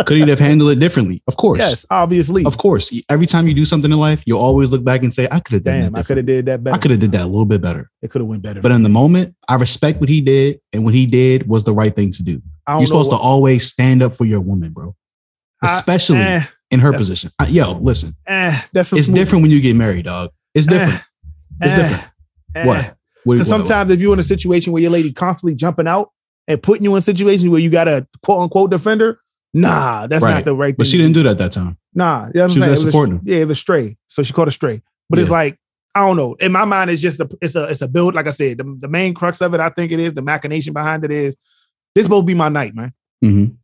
[0.06, 1.22] Could he have handled it differently?
[1.28, 1.60] Of course.
[1.60, 2.46] Yes, obviously.
[2.46, 2.92] Of course.
[3.10, 5.54] Every time you do something in life, you'll always look back and say, I could
[5.54, 6.00] have done Damn, that.
[6.00, 6.76] I could have did that better.
[6.76, 7.90] I could have did that a little bit better.
[8.02, 8.62] It could have went better.
[8.62, 11.74] But in the moment, I respect what he did, and what he did was the
[11.74, 12.42] right thing to do.
[12.68, 14.96] You're supposed know to always stand up for your woman, bro.
[15.62, 17.32] I- Especially eh, in her position.
[17.40, 20.32] I- yo, listen, eh, that's it's smooth- different when you get married, dog.
[20.56, 21.02] It's different.
[21.62, 22.04] it's eh, different.
[22.56, 22.66] eh.
[22.66, 22.98] What?
[23.24, 23.36] What?
[23.36, 26.12] Because what- sometimes if you're in a situation where your lady constantly jumping out
[26.48, 29.20] and putting you in situations where you got a quote unquote defender,
[29.54, 30.36] nah, that's Right.
[30.36, 30.76] not the right thing.
[30.78, 31.78] But she didn't do that that time.
[31.94, 33.22] Nah, you know She I'm was It supporting him.
[33.26, 33.98] Yeah, it was stray.
[34.08, 34.82] So she called a stray.
[35.10, 35.58] But it's like,
[35.94, 36.36] I don't know.
[36.36, 38.16] In my mind, it's just a it's a it's a build.
[38.16, 40.72] Like I said, the, the main crux of it, I think it is the machination
[40.74, 41.36] behind it is
[41.96, 42.94] this will be my night, man.
[43.24, 43.56] Mhm.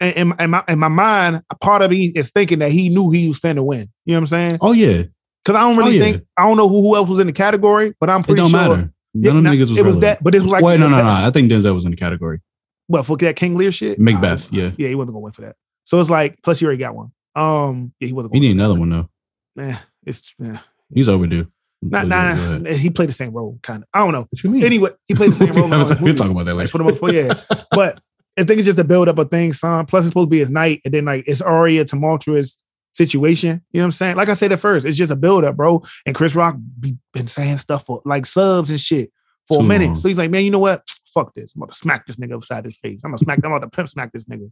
[0.00, 2.88] And in, in my in my mind, a part of me is thinking that he
[2.88, 3.88] knew he was finna win.
[4.04, 4.58] You know what I'm saying?
[4.60, 5.02] Oh yeah,
[5.44, 6.12] Because I don't really Oh, yeah.
[6.12, 8.50] think I don't know who, who else was in the category, but I'm pretty don't
[8.50, 8.92] sure matter.
[9.14, 9.70] Yeah, None of them niggas was.
[9.70, 10.00] it was relevant.
[10.02, 11.04] that, but it was like Wait, no, no, no.
[11.08, 12.40] I think Denzel was in the category.
[12.88, 13.98] What for that King Lear shit?
[14.00, 14.52] Macbeth.
[14.52, 15.56] Yeah, Yeah, he wasn't gonna win for that.
[15.84, 17.12] So it's like, plus you already got one.
[17.36, 18.34] Um, yeah, he wasn't.
[18.34, 19.08] he need another one though.
[19.54, 20.58] Man, it's yeah.
[20.92, 21.46] He's overdue.
[21.80, 22.34] Not, nah,
[22.72, 23.88] he played the same role, kind of.
[23.94, 24.22] I don't know.
[24.28, 24.64] What you mean?
[24.64, 25.64] Anyway, he played the same role.
[25.66, 26.14] in we'll movies.
[26.16, 26.70] talk about that later.
[26.72, 27.34] Put him up for yeah.
[27.70, 28.00] But
[28.36, 29.86] I think it's just a build up of things, son.
[29.86, 32.58] Plus, it's supposed to be his night, and then like it's already a tumultuous
[32.94, 33.62] situation.
[33.72, 34.16] You know what I'm saying?
[34.16, 35.82] Like I said at first, it's just a build up, bro.
[36.06, 39.12] And Chris Rock be, been saying stuff for like subs and shit
[39.46, 39.86] for Too a minute.
[39.88, 39.96] long.
[39.96, 40.82] So he's like, man, you know what?
[41.12, 41.54] Fuck this.
[41.54, 43.00] I'm about to smack this nigga upside his face.
[43.04, 43.40] I'm gonna smack.
[43.44, 44.50] I'm about to pimp smack this nigga.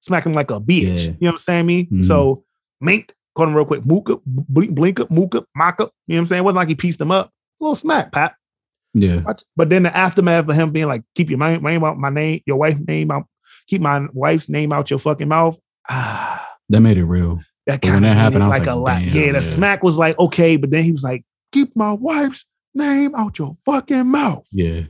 [0.00, 0.82] Smack him like a bitch.
[0.84, 0.96] Yeah.
[0.96, 1.66] You know what I'm saying?
[1.66, 1.86] Me.
[1.86, 2.04] Mhm.
[2.04, 2.44] So
[2.80, 3.84] Mink caught him real quick.
[3.84, 5.90] Mook up, blink, blink up, mook up, mock up.
[6.06, 6.38] You know what I'm saying?
[6.40, 7.26] It wasn't like he pieced him up.
[7.60, 8.34] A little smack, Pat.
[8.94, 9.20] Yeah,
[9.54, 12.40] But then the aftermath of him being like, keep your name, name out my name,
[12.46, 13.26] your wife's name out,
[13.66, 15.58] keep my wife's name out your fucking mouth.
[15.88, 17.40] Ah, that made it real.
[17.66, 19.02] that But when kind that of happened, I was like, like, a lot.
[19.02, 19.40] damn, yeah, the yeah.
[19.40, 23.52] smack was like, okay, but then he was like, keep my wife's name out your
[23.66, 24.48] fucking mouth.
[24.52, 24.82] Yeah,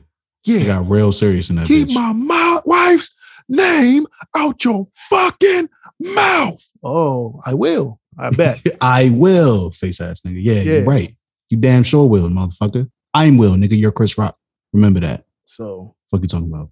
[0.57, 1.95] he Yeah, got real serious in that keep bitch.
[1.95, 3.11] my mo- wife's
[3.47, 5.69] name out your fucking
[5.99, 6.63] mouth.
[6.83, 7.99] Oh, I will.
[8.17, 8.61] I bet.
[8.81, 10.37] I will face ass nigga.
[10.39, 10.61] Yeah, Yeah.
[10.73, 11.13] you're right.
[11.49, 12.89] You damn sure will, motherfucker.
[13.13, 13.77] I'm will, nigga.
[13.79, 14.37] You're Chris Rock.
[14.73, 15.25] Remember that.
[15.45, 16.69] so Fuck you talking about?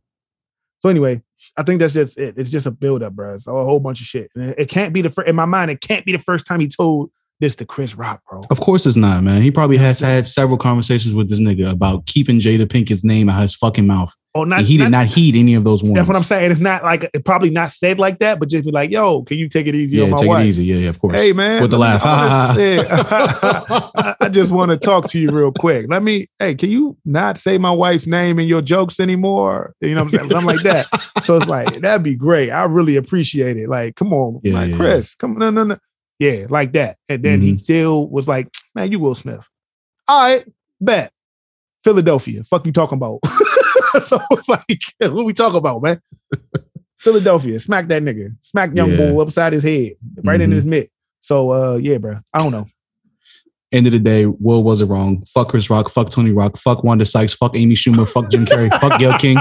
[0.81, 1.21] So anyway,
[1.57, 2.35] I think that's just it.
[2.37, 3.33] It's just a build up, bro.
[3.33, 4.31] It's a whole bunch of shit.
[4.35, 5.71] And it, it can't be the first in my mind.
[5.71, 7.09] It can't be the first time he told
[7.39, 8.41] this the Chris Rock, bro.
[8.49, 9.41] Of course it's not, man.
[9.41, 13.37] He probably has had several conversations with this nigga about keeping Jada Pinkett's name out
[13.37, 14.13] of his fucking mouth.
[14.35, 15.97] Oh, not, and he did not heed any of those warnings.
[15.97, 16.51] That's what I'm saying.
[16.51, 19.37] It's not like it probably not said like that, but just be like, "Yo, can
[19.37, 20.65] you take it easy Yeah, on my take wife?" it easy.
[20.65, 21.15] Yeah, yeah, of course.
[21.15, 22.01] Hey man, With the laugh.
[22.05, 25.87] I- I just want to talk to you real quick.
[25.89, 26.27] Let me.
[26.39, 29.73] Hey, can you not say my wife's name in your jokes anymore?
[29.81, 30.31] You know what I'm saying?
[30.31, 31.23] Something like that.
[31.23, 32.51] So it's like that'd be great.
[32.51, 33.69] I really appreciate it.
[33.69, 35.77] Like, come on, Yeah, like yeah, Chris, come on, no, no, no.
[36.19, 36.97] Yeah, like that.
[37.09, 37.61] And then he Mhm.
[37.61, 39.47] still was like, "Man, you Will Smith."
[40.07, 40.45] All right,
[40.81, 41.11] bet.
[41.83, 42.43] Philadelphia.
[42.43, 43.19] Fuck you talking about?
[44.03, 44.81] so it's like,
[45.13, 45.99] what we talking about, man?
[46.99, 47.59] Philadelphia.
[47.59, 48.35] Smack that nigga.
[48.43, 48.97] Smack young Yeah.
[49.11, 49.93] bull upside his head,
[50.23, 50.53] right in Mhm.
[50.53, 50.91] his mitt.
[51.21, 52.19] So uh yeah, bro.
[52.33, 52.65] I don't know.
[53.71, 55.23] End of the day, Will wasn't wrong.
[55.33, 55.89] Fuck Chris Rock.
[55.89, 56.57] Fuck Tony Rock.
[56.57, 57.33] Fuck Wanda Sykes.
[57.33, 58.07] Fuck Amy Schumer.
[58.09, 58.69] Fuck Jim Carrey.
[58.79, 59.37] fuck Gayle King.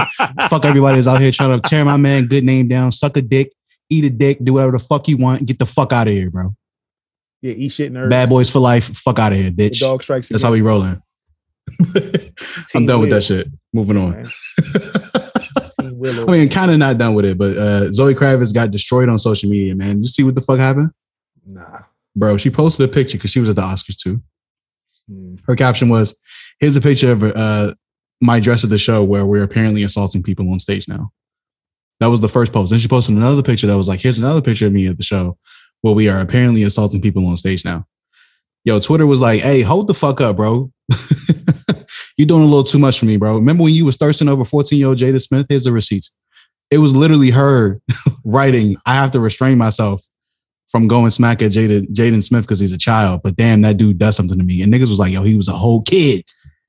[0.49, 2.91] Fuck everybody that's out here trying to tear my man good name down.
[2.91, 3.53] Suck a dick.
[3.89, 4.43] Eat a dick.
[4.43, 5.45] Do whatever the fuck you want.
[5.45, 6.53] Get the fuck out of here, bro.
[7.41, 8.09] Yeah, eat shit nerd.
[8.09, 8.85] Bad boys for life.
[8.85, 9.79] Fuck out of here, The bitch.
[9.79, 10.29] dog strikes.
[10.29, 11.01] That's how we rolling.
[12.75, 13.47] I'm done with that shit.
[13.73, 14.23] Moving on.
[16.27, 19.19] I mean, kind of not done with it, but uh, Zoe Kravitz got destroyed on
[19.19, 20.01] social media, man.
[20.01, 20.91] You see what the fuck happened?
[21.45, 21.79] Nah.
[22.15, 24.21] Bro, she posted a picture because she was at the Oscars too.
[25.09, 25.35] Hmm.
[25.45, 26.19] Her caption was,
[26.59, 27.73] "Here's a picture of uh,
[28.21, 31.11] my dress at the show where we're apparently assaulting people on stage now."
[31.99, 32.69] That was the first post.
[32.69, 35.03] Then she posted another picture that was like, "Here's another picture of me at the
[35.03, 35.37] show
[35.81, 37.85] where we are apparently assaulting people on stage now."
[38.65, 40.71] Yo, Twitter was like, "Hey, hold the fuck up, bro.
[42.17, 43.35] You're doing a little too much for me, bro.
[43.35, 45.45] Remember when you was thirsting over 14 year old Jada Smith?
[45.49, 46.15] Here's the receipts.
[46.71, 47.79] It was literally her
[48.25, 50.03] writing, I have to restrain myself
[50.67, 53.21] from going smack at Jaden Smith because he's a child.
[53.23, 54.61] But damn, that dude does something to me.
[54.61, 56.25] And niggas was like, yo, he was a whole kid.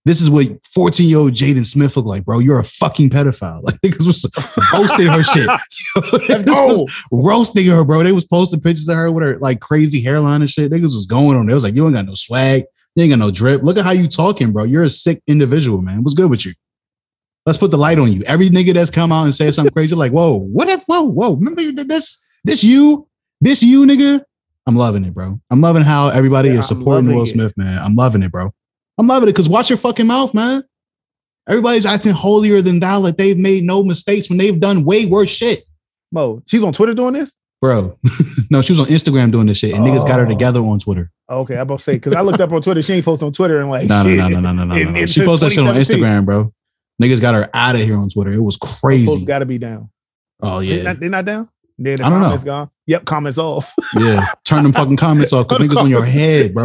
[0.09, 2.39] This is what 14 year old Jaden Smith looked like, bro.
[2.39, 3.63] You're a fucking pedophile.
[3.69, 4.25] Like niggas was
[4.71, 5.47] posting her shit.
[6.47, 8.03] Was roasting her, bro.
[8.03, 10.73] They was posting pictures of her with her like crazy hairline and shit.
[10.73, 11.47] Niggas was going on.
[11.47, 12.65] They was like, you ain't got no swag.
[12.95, 13.63] You ain't got no drip.
[13.63, 14.65] Look at how you talking, bro.
[14.65, 16.03] You're a sick individual, man.
[16.03, 16.55] What's good with you?
[17.45, 18.23] Let's put the light on you.
[18.23, 21.35] Every nigga that's come out and said something crazy, like, whoa, what if, whoa, whoa,
[21.35, 22.25] remember you did this?
[22.45, 23.07] This you?
[23.43, 24.25] This you, nigga?
[24.67, 25.39] I'm loving it, bro.
[25.51, 27.27] I'm loving how everybody Yeah, is supporting Will it.
[27.27, 27.83] Smith, man.
[27.83, 28.55] I'm loving it, bro.
[28.99, 30.65] I'm loving it because watch your fucking mouth, man.
[31.49, 35.31] Everybody's acting holier than thou, like they've made no mistakes when they've done way worse
[35.31, 35.65] shit.
[36.13, 37.35] Mo, she's on Twitter doing this?
[37.61, 37.99] Bro,
[38.51, 40.29] no, she was on Instagram doing this shit, and niggas got her Oh.
[40.29, 41.11] together on Twitter.
[41.31, 42.83] Okay, I'm about to say because I looked up on Twitter.
[42.83, 45.07] She ain't post on Twitter and like No, no, no, no, no, no, no, no.
[45.07, 46.53] She posted that shit on Instagram, bro.
[47.03, 48.33] Niggas got her out of here on Twitter.
[48.33, 49.25] It was crazy.
[49.25, 49.91] got to be down.
[50.41, 51.49] Oh yeah, not, they not down.
[51.81, 52.27] Then the I don't know.
[52.27, 52.71] comments gone.
[52.87, 53.73] Yep, comments off.
[53.97, 54.27] yeah.
[54.45, 56.65] Turn them fucking comments off because niggas on your head, bro.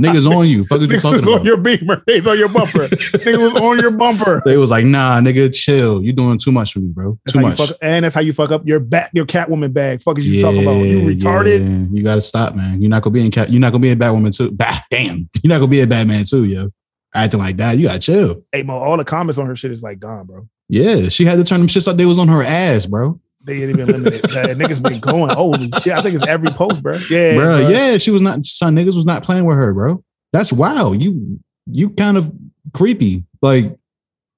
[0.00, 0.64] Niggas on you.
[0.64, 1.44] Fuck is you talking was on about?
[1.44, 2.02] your beamer.
[2.06, 2.88] They was on your bumper.
[2.88, 4.42] Niggas was on your bumper.
[4.44, 6.02] They was like, nah, nigga, chill.
[6.02, 7.18] You doing too much for me, bro.
[7.24, 7.56] That's Too much.
[7.56, 10.02] fuck, and that's how you fuck up your bat, your Catwoman bag.
[10.02, 10.78] Fuck is you talking about?
[10.80, 11.60] You retarded.
[11.60, 11.86] yeah.
[11.96, 12.80] You gotta stop, man.
[12.80, 13.50] You're not gonna be in cat.
[13.50, 14.50] You're not gonna be a Batwoman too.
[14.52, 15.28] Bah, damn.
[15.42, 16.70] You're not gonna be a Batman too, yo.
[17.14, 18.42] Acting like that, you gotta chill.
[18.52, 20.48] Hey Mo, all the comments on her shit is like gone, bro.
[20.70, 21.98] Yeah, she had to turn them shits up.
[21.98, 23.20] They was on her ass, bro.
[23.44, 24.22] They ain't even limited.
[24.22, 25.30] that niggas been going.
[25.34, 25.92] Holy shit!
[25.96, 26.94] I think it's every post, bro.
[27.10, 27.44] Yeah, bro.
[27.46, 27.66] bruh.
[27.66, 28.44] Uh, yeah, she was not.
[28.44, 30.02] Son, niggas was not playing with her, bro.
[30.32, 31.02] That's wild.
[31.02, 32.32] You you kind of
[32.72, 33.24] creepy.
[33.42, 33.76] Like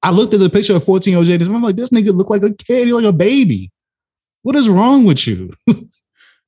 [0.03, 1.47] I looked at the picture of 14 year old Jada.
[1.55, 2.87] I'm like, this nigga look like a kid.
[2.87, 3.71] He like a baby.
[4.43, 5.53] What is wrong with you?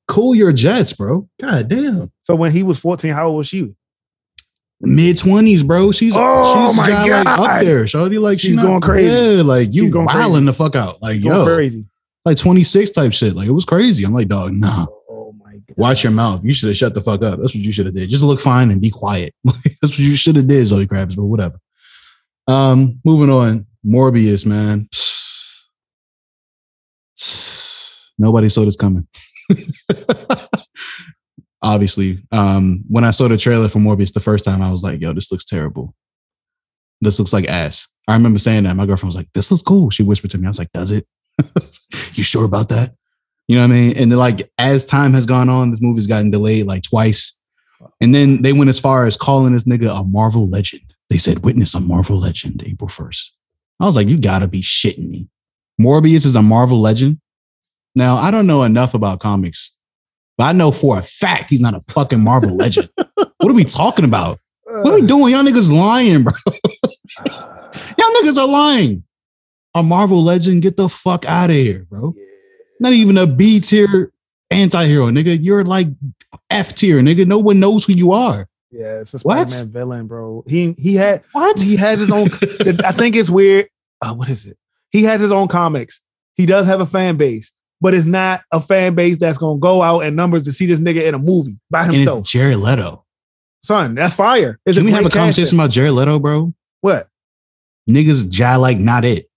[0.09, 1.28] cool your jets, bro.
[1.40, 2.12] God damn.
[2.24, 3.74] So when he was 14, how old was she?
[4.80, 5.90] Mid twenties, bro.
[5.90, 7.50] She's Oh she's my got, like God.
[7.50, 7.86] up there.
[7.86, 9.36] Shorty like She's she not- going crazy.
[9.36, 11.00] Yeah, like you going wilding the fuck out.
[11.00, 11.84] Like yo, going crazy.
[12.27, 13.37] Like 26 type shit.
[13.37, 14.05] Like it was crazy.
[14.05, 14.87] I'm like, dog, nah.
[15.09, 15.77] Oh my god.
[15.77, 16.43] Watch your mouth.
[16.45, 17.39] You should have shut the fuck up.
[17.39, 18.09] That's what you should have did.
[18.11, 19.33] Just look fine and be quiet.
[19.45, 21.61] That's what you should have did, Zoe Kravitz, but whatever.
[22.49, 23.66] Um, moving on.
[23.87, 24.89] Morbius, man.
[28.18, 29.07] Nobody saw this coming.
[31.62, 32.24] Obviously.
[32.33, 35.12] Um, when I saw the trailer for Morbius the first time, I was like, yo,
[35.12, 35.95] this looks terrible.
[37.01, 37.87] This looks like ass.
[38.09, 38.74] I remember saying that.
[38.74, 39.91] My girlfriend was like, this looks cool.
[39.91, 40.47] She whispered to me.
[40.47, 41.07] I was like, does it?
[42.14, 42.95] You sure about that?
[43.49, 43.97] You know what I mean?
[43.97, 47.39] And then like as time has gone on, this movie's gotten delayed like twice.
[48.01, 50.82] And then they went as far as calling this nigga a Marvel legend.
[51.09, 53.30] They said, witness a Marvel legend April 1st.
[53.78, 55.28] I was like, you gotta be shitting me.
[55.80, 57.20] Morbius is a Marvel legend.
[57.95, 59.78] Now, I don't know enough about comics,
[60.37, 62.91] but I know for a fact he's not a fucking Marvel legend.
[62.97, 64.41] What are we talking about?
[64.64, 65.07] What are we uh.
[65.07, 65.32] doing?
[65.32, 66.32] Y'all niggas lying, bro.
[67.26, 69.05] Y'all niggas are lying.
[69.77, 72.14] A Marvel legend, get the fuck out of here, bro.
[72.81, 74.11] Not even a B tier
[74.51, 75.39] anti-hero, nigga.
[75.41, 75.89] You're like
[76.51, 77.27] F tier, nigga.
[77.27, 78.49] No one knows who you are.
[78.70, 79.49] Yeah, it's a What?
[79.51, 80.45] Spider-Man villain, bro.
[80.47, 81.61] He he had What?
[81.61, 82.29] he has his own.
[82.85, 83.68] I think it's weird.
[84.01, 84.57] Uh, what is it?
[84.91, 86.01] He has his own comics.
[86.35, 89.83] He does have a fan base, but it's not a fan base that's gonna go
[89.83, 92.20] out in numbers to see this nigga in a movie by And himself.
[92.20, 93.05] it's Jared Leto.
[93.62, 94.59] Son, that's fire.
[94.66, 96.53] It's Can we have a conversation about Jared Leto, bro?
[96.81, 97.09] what?
[97.89, 99.29] Niggas jai like not it.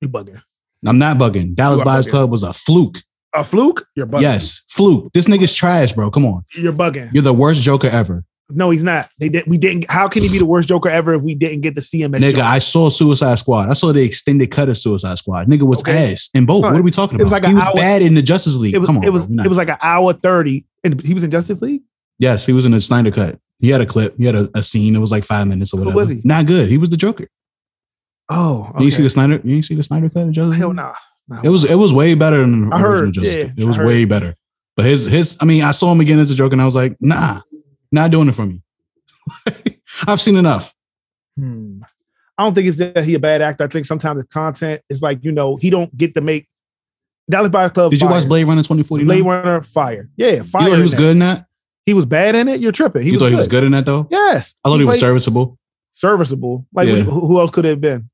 [0.00, 0.40] You bugging?
[0.86, 1.54] I'm not bugging.
[1.54, 2.10] Dallas Buyers bugging.
[2.10, 2.98] Club was a fluke.
[3.34, 3.86] A fluke?
[3.96, 4.22] You're bugging.
[4.22, 5.12] Yes, fluke.
[5.12, 6.10] This nigga's trash, bro.
[6.10, 6.44] Come on.
[6.54, 7.12] You're bugging.
[7.12, 8.24] You're the worst Joker ever.
[8.50, 9.10] No, he's not.
[9.18, 9.44] They did.
[9.46, 9.90] We didn't.
[9.90, 12.12] How can he be the worst Joker ever if we didn't get to see him?
[12.12, 12.42] Nigga, Joker?
[12.44, 13.68] I saw Suicide Squad.
[13.68, 15.48] I saw the extended cut of Suicide Squad.
[15.48, 16.12] Nigga was Okay.
[16.12, 16.62] ass in both.
[16.62, 17.20] Son, what are we talking about?
[17.20, 18.74] it was like he was hour- bad in the Justice League.
[18.78, 18.86] was.
[18.86, 19.26] Come on, it was.
[19.26, 19.44] bro.
[19.44, 21.82] It was like an hour thirty, and he was in Justice League.
[22.18, 23.38] yes, he was in the Snyder cut.
[23.60, 24.14] He had a clip.
[24.16, 24.96] He had a, a scene.
[24.96, 26.00] It was like five minutes or Who whatever.
[26.00, 26.20] was he?
[26.24, 26.70] Not good.
[26.70, 27.28] He was the Joker.
[28.30, 29.40] Oh, You see the Snyder?
[29.42, 30.94] You see the Snyder cut of Justice hell nah.
[31.28, 31.40] Nah.
[31.42, 33.78] It was it was way better than the I original heard, Justice yeah, It was
[33.78, 34.34] way better.
[34.76, 36.76] But his his I mean, I saw him again as a joke, and I was
[36.76, 37.40] like, nah,
[37.92, 38.62] not doing it for me.
[40.06, 40.72] I've seen enough.
[41.36, 41.80] Hmm.
[42.36, 43.64] I don't think it's that he a bad actor.
[43.64, 46.48] I think sometimes the content is like you know he don't get to make
[47.30, 47.90] Dallas Buyers Club.
[47.90, 48.16] Did you fire.
[48.18, 49.04] watch Blade Runner twenty forty?
[49.04, 50.08] Blade Runner fire?
[50.16, 50.62] Yeah, fire.
[50.62, 50.96] You thought he was that.
[50.98, 51.46] good in that?
[51.84, 52.60] He was bad in it.
[52.60, 53.02] You're tripping.
[53.02, 53.30] He you thought good.
[53.32, 54.06] he was good in that though?
[54.10, 55.58] Yes, I thought he, was serviceable.
[55.92, 56.66] serviceable.
[56.72, 56.96] Like Yeah.
[57.00, 58.08] who, who else could it have been?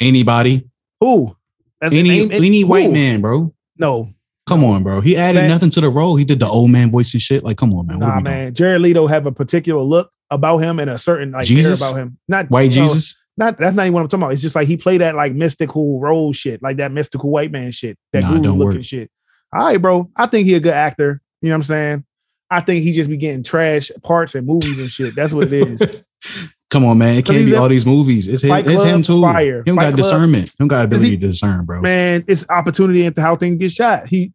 [0.00, 0.68] Anybody?
[1.00, 1.36] Who?
[1.80, 2.66] That's Any name- any who?
[2.68, 3.52] white man, bro.
[3.78, 4.10] No,
[4.46, 5.00] Come on, bro.
[5.00, 5.50] He added Man.
[5.50, 6.16] nothing to the role.
[6.16, 7.44] He did the old man voice and shit.
[7.44, 8.00] Like, come on, man.
[8.00, 8.52] What nah, man.
[8.54, 11.80] Jared Leto have a particular look about him and a certain like Jesus?
[11.80, 12.18] about him.
[12.26, 13.22] Not White no, Jesus?
[13.36, 14.32] Not that's not even what I'm talking about.
[14.32, 17.70] It's just like he played that like mystical role shit, like that mystical white man
[17.70, 18.84] shit, that Nah, looking work.
[18.84, 19.10] shit.
[19.52, 20.10] All right, bro.
[20.16, 21.22] I think he a good actor.
[21.40, 22.04] You know what I'm saying?
[22.50, 25.14] I think he just be getting trash parts in movies and shit.
[25.14, 26.04] That's what it is.
[26.72, 27.16] Come on, man.
[27.16, 28.28] It can't be all these movies.
[28.28, 29.20] It's him, it's him too.
[29.20, 29.58] fire.
[29.62, 29.96] He don't Fight got Club.
[29.96, 30.48] discernment.
[30.48, 31.82] He don't got ability he- to discern, bro.
[31.82, 34.06] Man, it's opportunity into how things get shot.
[34.06, 34.32] He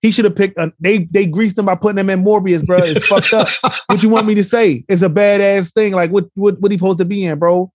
[0.00, 0.58] he should have picked.
[0.58, 2.78] A, they they greased him by putting him in Morbius, bro.
[2.78, 3.48] It's fucked up.
[3.86, 4.84] What you want me to say?
[4.88, 5.92] It's a badass thing.
[5.92, 7.72] Like what what what he supposed to be in, bro?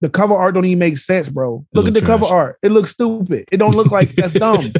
[0.00, 1.64] The cover art don't even make sense, bro.
[1.72, 2.58] It Look at the cover art.
[2.62, 3.48] It looks stupid.
[3.52, 4.64] It don't look like that's dumb.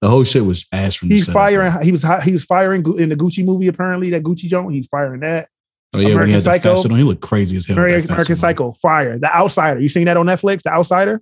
[0.00, 1.72] The whole shit was ass from the He's firing.
[1.82, 3.68] He was hi- he was firing in the Gucci movie.
[3.68, 4.72] Apparently, that Gucci joint.
[4.74, 5.48] He's firing that.
[5.94, 6.74] Oh yeah, when American he had the Psycho.
[6.74, 7.78] facet on, he looked crazy as hell.
[7.78, 8.36] American, American on.
[8.36, 8.72] Psycho.
[8.82, 9.18] Fire.
[9.18, 9.80] The Outsider.
[9.80, 10.62] You seen that on Netflix?
[10.62, 11.20] The Outsider.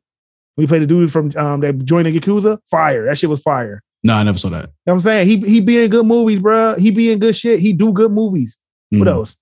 [0.56, 2.58] We played the dude from um that joined the Yakuza.
[2.70, 3.04] Fire.
[3.06, 3.82] That shit was fire.
[4.04, 4.56] No, I never saw that.
[4.56, 5.26] You know what I'm saying?
[5.28, 6.74] He he be in good movies, bro.
[6.76, 7.60] He be in good shit.
[7.60, 8.58] He do good movies.
[8.90, 9.06] What Mhm.
[9.06, 9.36] else?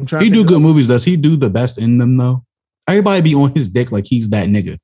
[0.00, 0.88] I'm trying He to do good movies.
[0.88, 2.44] Does he do the best in them though?
[2.88, 4.78] Everybody be on his dick like he's that nigga.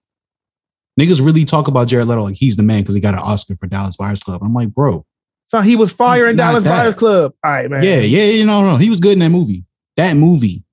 [1.01, 3.57] Niggas really talk about Jared Leto like he's the man because he got an Oscar
[3.57, 4.43] for Dallas Buyers Club.
[4.45, 5.05] I'm like, bro,
[5.55, 6.71] So he was fire in Dallas that.
[6.83, 7.33] Buyers Club.
[7.45, 7.85] All right, man.
[7.85, 9.65] yeah, yeah, you know, no, he was good in that movie.
[9.97, 10.65] That movie,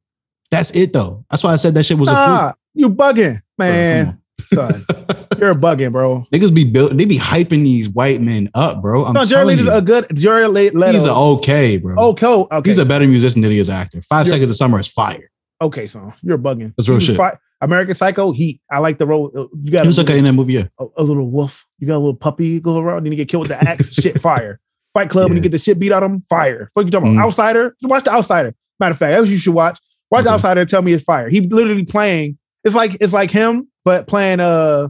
[0.49, 1.23] that's it though.
[1.29, 2.55] That's why I said that shit was a fluke.
[2.73, 4.19] You bugging, man.
[4.51, 4.71] Son,
[5.37, 6.25] you're bugging, bro.
[6.33, 9.05] Niggas be built, they be hyping these white men up, bro.
[9.05, 10.91] I'm no, Jared telling Leto's a good Jared Le- Leto.
[10.91, 11.95] he's a okay, bro.
[12.09, 12.25] okay.
[12.25, 12.69] Okay.
[12.69, 14.01] He's a better musician than he is actor.
[14.01, 15.29] 5 You're- seconds of summer is fire.
[15.61, 16.13] okay, son.
[16.23, 16.73] You're bugging.
[16.75, 17.17] That's real shit.
[17.17, 18.31] fi- American Psycho.
[18.31, 19.27] he I like the role.
[19.37, 20.65] uh, You got He was a, okay in that movie, yeah.
[20.79, 21.67] a, a little wolf.
[21.77, 23.03] You got a little puppy go around.
[23.05, 23.93] Then you get killed with the axe.
[24.01, 24.59] shit, fire.
[24.93, 25.29] Fight Club.
[25.29, 26.69] When you get the shit beat out of him, fire.
[26.75, 27.15] Fuck you talking Mhm.
[27.15, 27.27] about?
[27.27, 27.75] Outsider.
[27.83, 28.53] Watch the Outsider.
[28.79, 29.79] Matter of fact, that's what you should watch.
[30.09, 30.35] Watch the Okay.
[30.35, 31.29] Outsider and tell me it's fire.
[31.29, 32.37] He literally playing.
[32.63, 34.39] It's like it's like him, but playing.
[34.39, 34.89] Uh,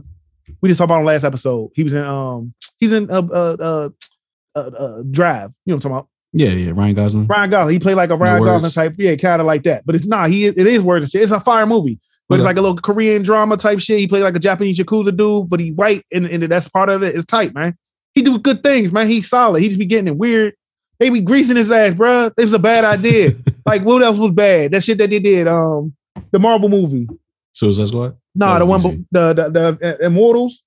[0.60, 1.70] we just talked about on last episode.
[1.74, 2.04] He was in.
[2.04, 3.10] Um, he's in.
[3.10, 3.88] Uh, uh, uh,
[4.56, 5.50] uh, uh Drive.
[5.64, 6.08] You know what I'm talking about?
[6.34, 6.72] Yeah, yeah.
[6.74, 7.26] Ryan Gosling.
[7.26, 7.72] Ryan Gosling.
[7.74, 8.94] He played like a Ryan Gosling type.
[8.98, 9.84] Yeah, kind of like that.
[9.86, 10.30] But it's not.
[10.30, 11.22] He is, it is words and shit.
[11.22, 12.00] It's a fire movie.
[12.28, 13.98] But it's like a little Korean drama type shit.
[13.98, 17.02] He played like a Japanese yakuza dude, but he white, and, and that's part of
[17.02, 17.14] it.
[17.14, 17.76] It's tight, man.
[18.14, 19.08] He do good things, man.
[19.08, 19.60] He's solid.
[19.60, 20.54] He just be getting it weird.
[20.98, 22.30] They be greasing his ass, bro.
[22.36, 23.32] It was a bad idea.
[23.66, 24.72] like what else was bad?
[24.72, 25.48] That shit that they did.
[25.48, 25.94] Um,
[26.30, 27.08] the Marvel movie.
[27.52, 28.16] Suicide Squad?
[28.34, 30.62] Nah, the one the the, the uh, Immortals.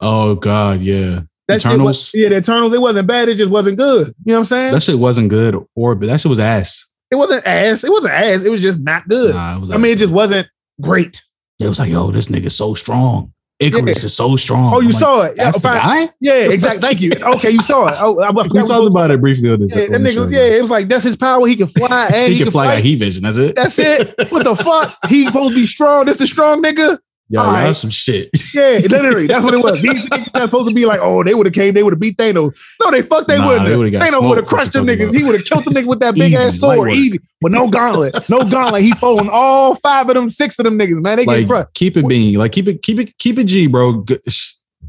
[0.00, 1.22] Oh God, yeah.
[1.48, 1.86] That Eternals.
[1.86, 2.74] was, yeah, the Eternals.
[2.74, 3.28] It wasn't bad.
[3.28, 4.08] It just wasn't good.
[4.08, 4.72] You know what I'm saying?
[4.72, 6.86] that shit wasn't good or but that shit was ass.
[7.10, 7.84] it wasn't ass.
[7.84, 8.42] It wasn't ass.
[8.42, 9.34] It was just not good.
[9.34, 10.48] Nah, I mean, it just wasn't
[10.80, 11.22] great.
[11.60, 13.32] It was like, yo, this nigga's so strong.
[13.60, 14.74] Ikaris is so strong.
[14.74, 15.34] Oh, you I'm like, saw it.
[15.36, 16.10] Yeah, That's the guy?
[16.20, 16.80] Yeah, exactly.
[16.80, 17.12] Thank you.
[17.36, 17.94] Okay, you saw it.
[18.00, 19.74] Oh, I, I We talked about it briefly on this.
[19.74, 21.46] Yeah, that nigga, show, yeah, it was like that's his power.
[21.46, 22.84] He can fly and He, can fly fight.
[22.84, 23.22] heat vision.
[23.22, 23.56] That's it.
[23.56, 24.14] That's it.
[24.30, 24.94] What the fuck?
[25.08, 26.04] He supposed to be strong.
[26.04, 26.98] This the strong nigga.
[27.28, 27.72] Yo, All y'all right.
[27.74, 28.30] some shit.
[28.54, 29.26] Yeah, literally.
[29.26, 29.82] That's what it was.
[29.82, 31.98] These niggas not supposed to be like, oh, they would have came, they would have
[32.00, 32.56] beat Thanos.
[32.82, 33.66] No, they fuck they Nah, wouldn't.
[33.66, 35.06] they Thanos would have crushed them niggas.
[35.06, 36.92] talking He would have killed the nigga with that big Easy, ass sword.
[36.92, 37.18] Easy.
[37.40, 38.14] But no gauntlet.
[38.30, 38.82] No gauntlet.
[38.82, 41.16] He phoned all five of them, six of them niggas, man.
[41.16, 41.74] They get like crushed.
[41.74, 44.04] keep it being like keep it keep it keep it G, bro.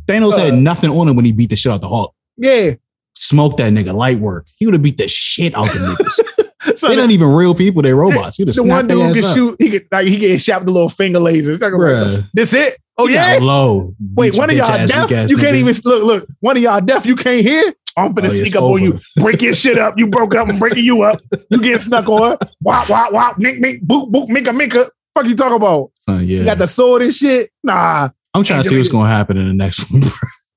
[0.05, 2.13] Thanos had Uh, nothing on him when he beat the shit out the Hulk.
[2.37, 2.75] Yeah.
[3.15, 4.45] Smoked that nigga light work.
[4.57, 5.71] He would have beat the shit out the
[6.37, 6.46] niggas.
[6.75, 7.81] So they the- not even real people.
[7.81, 8.37] They're robots.
[8.39, 9.35] Have the one dude can up.
[9.35, 9.55] shoot.
[9.59, 11.59] He could like he get shot with the little finger lasers.
[11.61, 12.25] Like.
[12.33, 12.77] This it?
[12.97, 13.37] Oh yeah.
[13.41, 13.93] low.
[14.15, 15.09] Wait, one of y'all deaf?
[15.11, 15.55] You can't nigga.
[15.55, 16.03] even look.
[16.03, 17.05] Look, one of y'all deaf.
[17.05, 17.73] You can't hear.
[17.95, 19.95] I'm finna Oh, sneak up on you, break your shit up.
[19.97, 20.49] You broke up.
[20.49, 21.19] I'm breaking you up.
[21.49, 22.37] You get snuck on.
[22.61, 23.37] Wop wop wop.
[23.39, 23.83] Mink mink.
[23.83, 24.27] Boop boop.
[24.29, 24.89] Minka minka.
[25.15, 25.91] Fuck you talking about?
[26.07, 26.39] Uh, yeah.
[26.39, 27.51] You got the sword and shit.
[27.63, 28.09] Nah.
[28.35, 30.03] I'm trying to see what's to happen in the next one.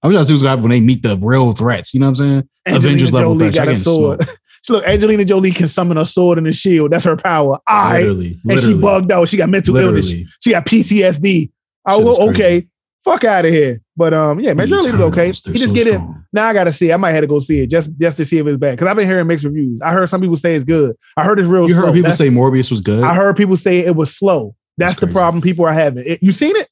[0.03, 1.94] I'm trying to see what's gonna happen when they meet the real threats.
[1.94, 2.48] You know what I'm saying?
[2.66, 3.59] Angelina Avengers level Jolie threats.
[3.59, 4.28] got I a sword.
[4.62, 4.84] Smoked.
[4.84, 6.92] Look, Angelina Jolie can summon a sword and a shield.
[6.92, 7.58] That's her power.
[7.66, 9.28] I Literally, And she bugged out.
[9.28, 10.12] She got mental illness.
[10.42, 11.50] She got PTSD.
[11.86, 12.66] I Shit was okay.
[13.04, 13.80] Fuck out of here.
[13.96, 15.26] But um, yeah, Major League was okay.
[15.26, 16.00] He just so get it.
[16.32, 16.90] Now I gotta see.
[16.90, 16.94] it.
[16.94, 18.72] I might have to go see it just just to see if it's bad.
[18.72, 19.80] Because I've been hearing mixed reviews.
[19.82, 20.96] I heard some people say it's good.
[21.16, 21.66] I heard it's real.
[21.66, 21.86] You slow.
[21.86, 23.02] heard people That's- say Morbius was good.
[23.02, 24.54] I heard people say it was slow.
[24.78, 26.04] That's, the problem people are having.
[26.06, 26.68] It- you seen it?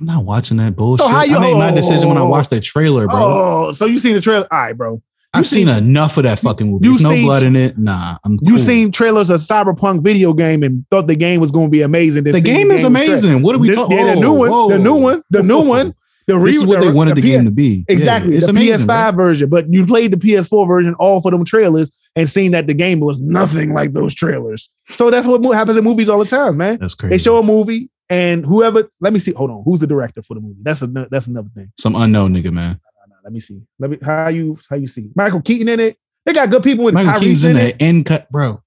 [0.00, 1.06] I'm not watching that bullshit.
[1.06, 3.16] how you- I made my oh, decision when I watched the trailer, bro.
[3.16, 4.46] Oh, so you seen the trailer?
[4.50, 5.02] All right, bro.
[5.38, 6.86] I've seen, enough of that fucking movie.
[6.88, 7.78] There's no seen- blood in it.
[7.78, 8.64] Nah, I'm You cool.
[8.64, 12.24] seen trailers of Cyberpunk video game and thought the game was going to be amazing.
[12.24, 13.42] then The game is amazing.
[13.42, 15.42] What are we The- talking- Yeah, oh, the new Whoa, one, the new one, the
[15.42, 15.94] new one.
[16.28, 17.84] The This is what they wanted the game to be.
[17.88, 19.48] Yeah, Exactly, it's the amazing, PS5 version.
[19.48, 22.98] But you played the PS4 version all for them trailers and seen that the game
[22.98, 24.68] was nothing like those trailers.
[24.88, 26.78] So that's what happens in movies all the time, man.
[26.80, 27.10] That's crazy.
[27.10, 28.88] They show a movie and whoever.
[29.00, 29.34] Let me see.
[29.34, 29.62] Hold on.
[29.64, 30.56] Who's the director for the movie?
[30.62, 31.70] That's a that's another thing.
[31.78, 32.80] Some unknown nigga, man.
[33.26, 33.60] Let me see.
[33.80, 35.98] Let me how you how you see Michael Keaton in it.
[36.24, 37.78] They got good people with Michael Tyrese Keaton's in in it.
[37.78, 38.62] the end cut, bro.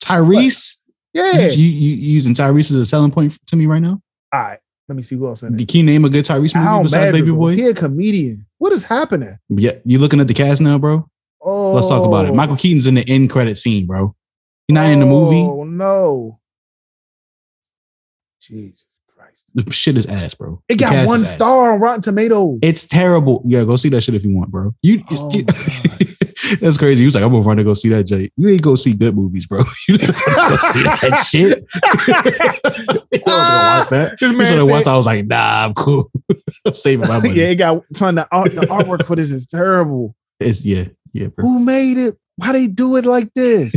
[0.00, 0.84] Tyrese.
[1.12, 1.48] Yeah.
[1.48, 4.00] You, you, you using Tyrese as a selling point to me right now?
[4.32, 4.60] All right.
[4.88, 5.66] Let me see who else in it.
[5.66, 7.56] Can you name a good Tyrese movie Al besides Baby Boy?
[7.56, 8.46] He a comedian.
[8.58, 9.36] What is happening?
[9.48, 11.10] Yeah, you looking at the cast now, bro?
[11.40, 12.30] Oh, Let's talk about it.
[12.30, 12.34] Oh.
[12.34, 14.14] Michael Keaton's in the end credit scene, bro.
[14.68, 15.42] He's not in the movie.
[15.42, 16.38] Oh no.
[18.40, 18.84] Jesus.
[19.56, 20.62] The shit is ass, bro.
[20.68, 22.58] It The got one star on Rotten Tomatoes.
[22.62, 23.42] It's terrible.
[23.46, 24.74] Yeah, go see that shit if you want, bro.
[24.82, 25.30] You, Oh,
[26.60, 27.02] that's crazy.
[27.02, 28.30] You was like, I'm gonna run to go see that, Jay.
[28.36, 29.62] You ain't go see good movies, bro.
[29.88, 31.64] You didn't go see that shit.
[33.12, 34.16] you don't watch that.
[34.20, 34.86] This You man should have watched.
[34.86, 36.10] I was like, Nah, I'm cool.
[36.66, 37.30] I'm saving my money.
[37.30, 38.16] yeah, it got son.
[38.16, 40.14] The, art, the artwork for this is terrible.
[40.38, 41.46] It's yeah, yeah, bro.
[41.48, 42.18] Who made it?
[42.36, 43.74] Why they do it like this?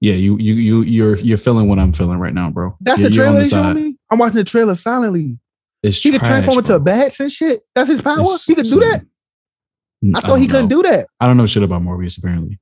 [0.00, 2.76] Yeah, you, you, you, you're, you're feeling what I'm feeling right now, bro.
[2.80, 3.76] That's You're- the trailer they showed side.
[3.76, 3.96] me.
[4.10, 5.38] I'm watching the trailer silently.
[5.82, 7.62] It's he could transform into bats and shit.
[7.74, 8.20] That's his power.
[8.20, 9.04] It's- he could do that.
[10.14, 11.06] I thought he don't couldn't do that.
[11.18, 12.18] I don't know shit about Morbius.
[12.18, 12.58] Apparently,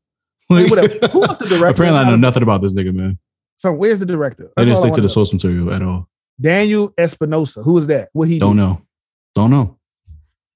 [0.48, 0.68] Wait.
[1.10, 1.66] Who was the director?
[1.82, 3.18] apparently, I know nothing about this nigga, man.
[3.58, 4.50] So where's the director?
[4.56, 5.12] I didn't That's I stick to the know.
[5.12, 6.08] source material at all.
[6.40, 7.62] Daniel Espinosa.
[7.62, 8.10] Who is that?
[8.12, 8.62] What he Don't do?
[8.62, 8.82] know.
[9.34, 9.78] Don't know.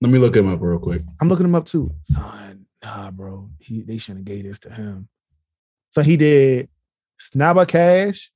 [0.00, 1.02] Let me look him up real quick.
[1.20, 1.90] I'm looking him up too.
[2.04, 3.50] Son, nah, bro.
[3.58, 5.08] He they shouldn't have gave this to him.
[5.90, 6.68] So he did
[7.20, 8.30] Snabba Cash,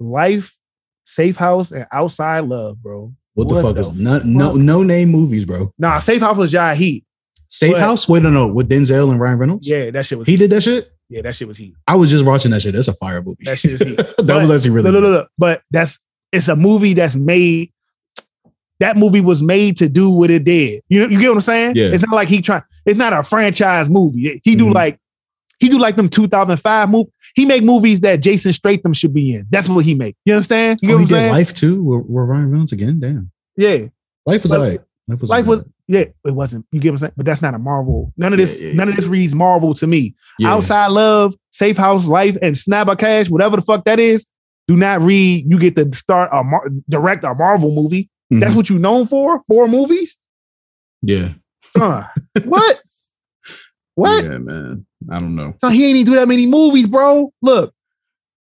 [0.00, 0.56] Life,
[1.04, 3.12] Safe House, and Outside Love, bro.
[3.34, 5.72] What, the fuck is no no no name movies, bro?
[5.78, 7.04] Nah, Safe House was Jai Heat.
[7.48, 8.08] Safe But- House?
[8.08, 9.68] Wait, no, no, with Denzel and Ryan Reynolds.
[9.68, 10.90] Yeah, that shit was He did that shit.
[11.08, 11.72] Yeah, that shit was heat.
[11.86, 12.74] I was just watching that shit.
[12.74, 13.38] That's a fire movie.
[13.44, 13.96] That shit is heat.
[14.18, 15.30] that was actually really Look, look, look.
[15.38, 15.98] But that's
[16.32, 17.72] it's a movie that's made.
[18.80, 20.82] That movie was made to do what it did.
[20.88, 21.76] You know, you get what I'm saying?
[21.76, 21.86] Yeah.
[21.86, 22.62] It's not like he trying.
[22.84, 24.40] It's not a franchise movie.
[24.44, 24.74] He do Mhm.
[24.74, 24.98] like
[25.58, 27.10] he do like them 2005 movie.
[27.34, 29.46] He make movies that Jason Statham should be in.
[29.50, 30.16] That's what he make.
[30.24, 30.78] You understand?
[30.82, 31.32] You get Oh, what he I'm did saying?
[31.32, 31.82] Life too.
[31.82, 33.00] With, with Ryan Reynolds again.
[33.00, 33.30] Damn.
[33.56, 33.86] Yeah.
[34.26, 34.80] Life was But- alright.
[35.08, 35.64] Life was Life alright.
[35.64, 36.66] was yeah, it wasn't.
[36.70, 37.12] You get what I'm saying?
[37.16, 38.12] But that's not a Marvel.
[38.18, 40.14] None of this, Yeah, yeah, none of this reads Marvel to me.
[40.38, 40.52] Yeah.
[40.52, 44.26] Outside Love, Safe House Life, and Snapper Cash, whatever the fuck that is,
[44.66, 45.50] do not read.
[45.50, 48.10] You get to start a Mar- direct a Marvel movie.
[48.30, 48.56] That's Mhm.
[48.56, 49.40] what you known for?
[49.48, 50.18] Four movies?
[51.00, 51.30] Yeah.
[51.74, 52.04] Son,
[52.44, 52.80] what?
[53.98, 54.22] What?
[54.24, 54.86] Yeah, man.
[55.10, 55.54] I don't know.
[55.60, 57.32] So he ain't even do that many movies, bro.
[57.42, 57.74] Look,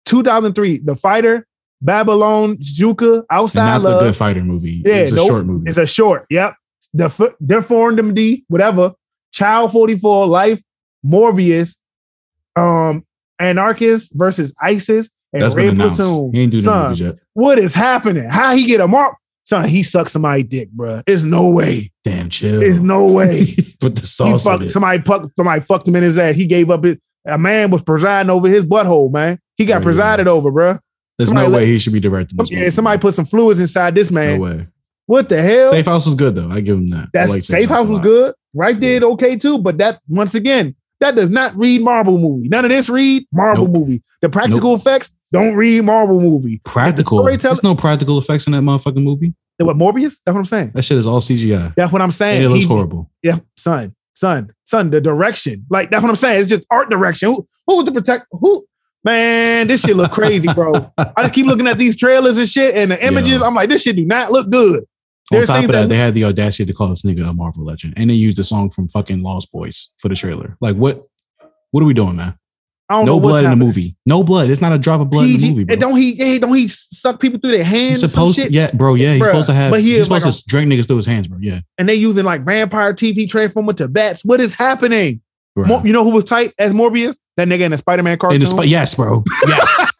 [0.07, 1.46] 2003, The Fighter,
[1.82, 4.01] Babylon, Juka, Outside And not the Love.
[4.05, 4.82] Good Fighter movie.
[4.84, 5.28] Yeah, it's a nope.
[5.28, 5.68] short movie.
[5.68, 6.26] It's a short.
[6.30, 6.55] Yep.
[6.94, 8.92] The f- Deformity, whatever.
[9.32, 10.62] Child 44, Life,
[11.05, 11.76] Morbius,
[12.57, 13.05] um,
[13.38, 15.98] Anarchist versus ISIS, and That's been announced.
[16.01, 16.32] Platoon.
[16.32, 17.16] He ain't doing no movies yet.
[17.32, 18.28] what is happening?
[18.28, 19.16] How he get a mark?
[19.51, 21.03] Son, he sucked somebody dick, bro.
[21.09, 21.90] There's no way.
[22.05, 22.61] Damn, chill.
[22.61, 23.53] There's no way.
[23.80, 24.70] Put the sauce in fucked, it.
[24.70, 26.36] somebody, fucked, somebody fucked him in his ass.
[26.36, 26.98] He gave up his.
[27.26, 29.40] A man was presiding over his butthole, man.
[29.57, 30.78] He got Right, presided over, bro.
[31.18, 32.70] There's somebody no let- way he should be directing this Yeah, movie.
[32.70, 34.38] somebody put some fluids inside this man.
[34.38, 34.66] No way.
[35.07, 35.68] What the hell?
[35.68, 36.48] Safe House was good though.
[36.48, 37.09] I give him that.
[37.12, 38.32] That's like Safe House a was good.
[38.55, 42.48] Life did okay too, but that once again, that does not read Marvel movie.
[42.48, 43.76] None of this read Marvel Nope.
[43.76, 44.03] movie.
[44.22, 46.61] The practical effects don't read Marvel movie.
[46.64, 47.18] Practical.
[47.18, 49.34] storytelling- There's no practical effects in that motherfucking movie.
[49.59, 50.16] What Morbius?
[50.24, 50.72] That's what I'm saying.
[50.74, 51.74] That shit is all CGI.
[51.76, 52.36] That's what I'm saying.
[52.36, 53.11] And it looks He- horrible.
[53.22, 54.88] Yeah, son, son, son.
[54.90, 56.40] The direction, like that's what I'm saying.
[56.40, 57.28] It's just art direction.
[57.28, 58.26] Who, who was the protect?
[58.32, 58.64] Who?
[59.05, 60.72] Man, this shit look crazy, bro.
[60.98, 63.42] I just keep looking at these trailers and shit and the images.
[63.42, 64.84] I'm like, this shit do not look good.
[65.33, 67.95] On top of that, they had the audacity to call this nigga a Marvel legend,
[67.97, 70.57] and they used the song from fucking Lost Boys for the trailer.
[70.61, 71.05] Like, what?
[71.70, 72.37] What are we doing, man?
[72.89, 73.97] I don't know No blood in the movie.
[74.05, 74.51] No blood.
[74.51, 75.72] It's not a drop of blood in the movie, bro.
[75.74, 76.14] and don't he?
[76.14, 78.01] Yeah, don't he suck people through their hands?
[78.03, 78.97] He's supposed to, yeah, bro.
[78.97, 79.70] Yeah, he's Bruh, supposed to have.
[79.70, 81.39] But he he's is like supposed to drink niggas through his hands, bro.
[81.41, 84.24] Yeah, and they using like vampire TV transformer to bats.
[84.24, 85.22] What is happening?
[85.57, 87.16] You know who was tight as Morbius?
[87.37, 88.37] That nigga in the Spider Man cartoon.
[88.37, 89.22] in the sp- yes, bro.
[89.47, 89.93] Yes,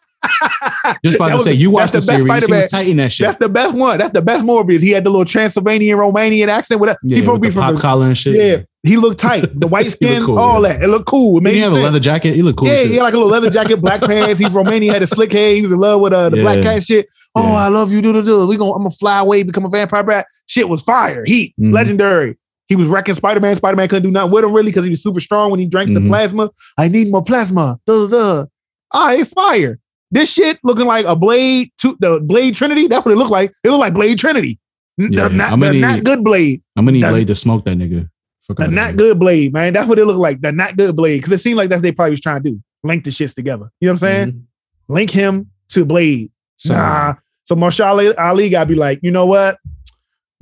[1.03, 2.21] Just about That to was- say, you watched the series.
[2.21, 2.61] He Spider-Man.
[2.63, 3.25] was tight in that shit.
[3.25, 3.97] That's the best one.
[3.97, 4.81] That's the best Morbius.
[4.81, 6.79] He had the little Transylvanian Romanian accent.
[6.79, 6.99] Whatever.
[7.03, 8.35] yeah, He's supposed with to be the from pop the, collar and shit.
[8.35, 9.47] Yeah, he looked tight.
[9.59, 10.73] The white skin, cool, all yeah.
[10.73, 10.83] that.
[10.83, 11.37] It looked cool.
[11.39, 12.35] It made he have a leather jacket?
[12.35, 12.67] He looked cool.
[12.67, 14.39] yeah, he had like a little leather jacket, black pants.
[14.39, 14.81] He's Romanian.
[14.81, 15.55] He had a slick hair.
[15.55, 16.43] He was in love with uh, the Yeah.
[16.43, 17.07] black cat shit.
[17.35, 17.53] Oh, Yeah.
[17.55, 18.01] I love you.
[18.01, 18.45] Do do do.
[18.47, 20.27] We gonna I'm gonna fly away, become a vampire brat.
[20.47, 21.23] Shit was fire.
[21.25, 21.73] Heat, Mhm.
[21.73, 22.37] legendary.
[22.67, 23.55] He was wrecking Spider Man.
[23.57, 25.65] Spider Man couldn't do nothing with him really because he was super strong when he
[25.67, 26.07] drank the Mhm.
[26.07, 26.49] plasma.
[26.77, 27.79] I need more plasma.
[27.85, 28.45] Duh, duh, duh.
[28.93, 29.77] All right, fire.
[30.11, 32.87] This shit looking like a Blade, two, the Blade Trinity.
[32.87, 33.53] That's what it looked like.
[33.63, 34.59] It looked like Blade Trinity.
[34.97, 36.61] Yeah, the not, I'm the not good Blade.
[36.75, 38.09] I'm gonna need That- Blade to smoke that nigga.
[38.57, 39.71] The not good Blade, man.
[39.71, 40.41] That's what it looked like.
[40.41, 41.19] The not good Blade.
[41.19, 42.61] Because it seemed like that's what they probably was trying to do.
[42.83, 43.71] Link the shits together.
[43.79, 44.27] You know what I'm saying?
[44.31, 44.93] Mm-hmm.
[44.93, 46.31] Link him to Blade.
[46.57, 47.13] So- Nah.
[47.45, 49.57] So Marshall Ali, Ali gotta be like, you know what?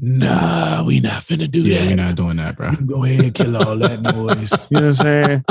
[0.02, 1.84] Nah, we not finna do Yeah, that.
[1.84, 2.72] Yeah, we're not doing that, bro.
[2.86, 4.52] Go ahead and kill all that noise.
[4.70, 5.46] You know what I'm saying?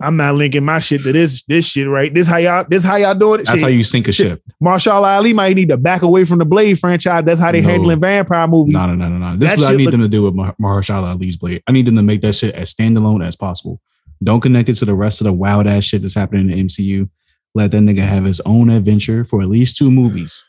[0.00, 2.12] I'm not linking my shit to this this shit, right?
[2.12, 3.46] This how y'all this how y'all doing it?
[3.46, 3.62] That's Shit.
[3.62, 4.42] how you sink a ship.
[4.60, 7.24] Marshall Ali might need to back away from the Blade franchise.
[7.24, 7.68] That's how they No.
[7.68, 8.74] handling vampire movies.
[8.74, 9.36] No, no, no, no, no.
[9.36, 11.62] This That is what I need look- them to do with Mar- Mahershala Ali's Blade.
[11.66, 13.80] I need them to make that shit as standalone as possible.
[14.22, 16.62] Don't connect it to the rest of the wild ass shit that's happening in the
[16.64, 17.08] MCU.
[17.54, 20.44] Let that nigga have his own adventure for at least two movies.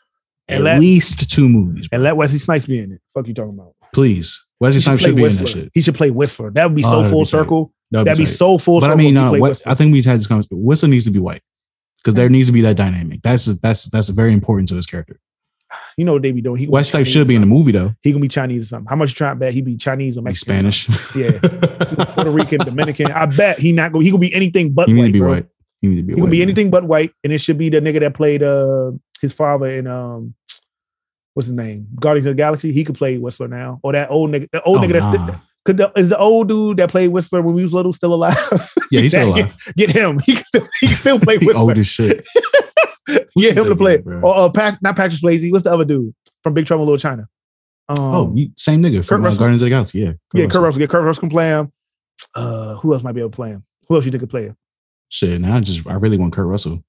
[0.47, 1.87] And At let- least two movies.
[1.91, 3.01] And let Wesley Snipes be in it.
[3.13, 3.73] Fuck you talking about?
[3.93, 4.45] Please.
[4.59, 5.71] Wesley Snipes play should be in that shit.
[5.73, 6.51] He should play Whistler.
[6.51, 7.73] That would be Oh, so that'd full be circle.
[7.91, 10.17] That'd That'd, be be, so full But I mean, uh, what, I think we've had
[10.19, 10.63] this conversation.
[10.63, 11.41] Whistler needs to be white
[11.97, 13.21] because there needs to be that dynamic.
[13.21, 15.19] That's that's that's very important to his character.
[15.97, 16.57] you know what they be doing.
[16.59, 17.93] He West Type should be in the movie though.
[18.01, 18.87] He gonna be Chinese or something.
[18.89, 20.65] How much you trying to bet he be Chinese or Mexican?
[20.67, 20.85] or Spanish.
[20.87, 21.21] something?
[21.41, 23.11] Yeah, Puerto Rican, Dominican.
[23.11, 24.03] I bet he not gonna.
[24.03, 25.07] He gonna be anything but he need white.
[25.07, 25.31] to be bro.
[25.31, 25.45] white.
[25.81, 26.21] He need to be He white.
[26.21, 26.43] gonna be man.
[26.47, 28.91] anything but white, and it should be the nigga that played uh
[29.21, 30.33] his father in um
[31.33, 32.71] what's his name Guardians of the Galaxy.
[32.71, 35.39] He could play Whistler now, or that old nigga, the old Oh, nigga that's nah.
[35.65, 38.37] Cause the, is the old dude that played Whistler when we was little still alive?
[38.91, 39.73] Yeah, he's still Get- alive.
[39.77, 40.19] Get him.
[40.25, 41.55] He can still he can still play Whistler.
[41.61, 42.25] old as shit.
[43.35, 43.99] Get him to play.
[44.21, 45.51] Or uh, Pat, not Patrick Swayze.
[45.51, 46.13] What's the other dude
[46.43, 47.27] from Big Trouble in Little China?
[47.89, 49.39] Um, Oh, you, same nigga from uh, Russell.
[49.39, 49.99] Guardians of the Galaxy.
[49.99, 50.05] Yeah.
[50.05, 50.61] Kurt yeah, Kurt Russell.
[50.63, 50.81] Russell.
[50.81, 51.71] Yeah, Kurt Russell can play him.
[52.35, 53.63] Uh, who else might be able to play him?
[53.87, 54.57] Who else you think could play him?
[55.09, 56.83] Shit, now I just I really want Kurt Russell.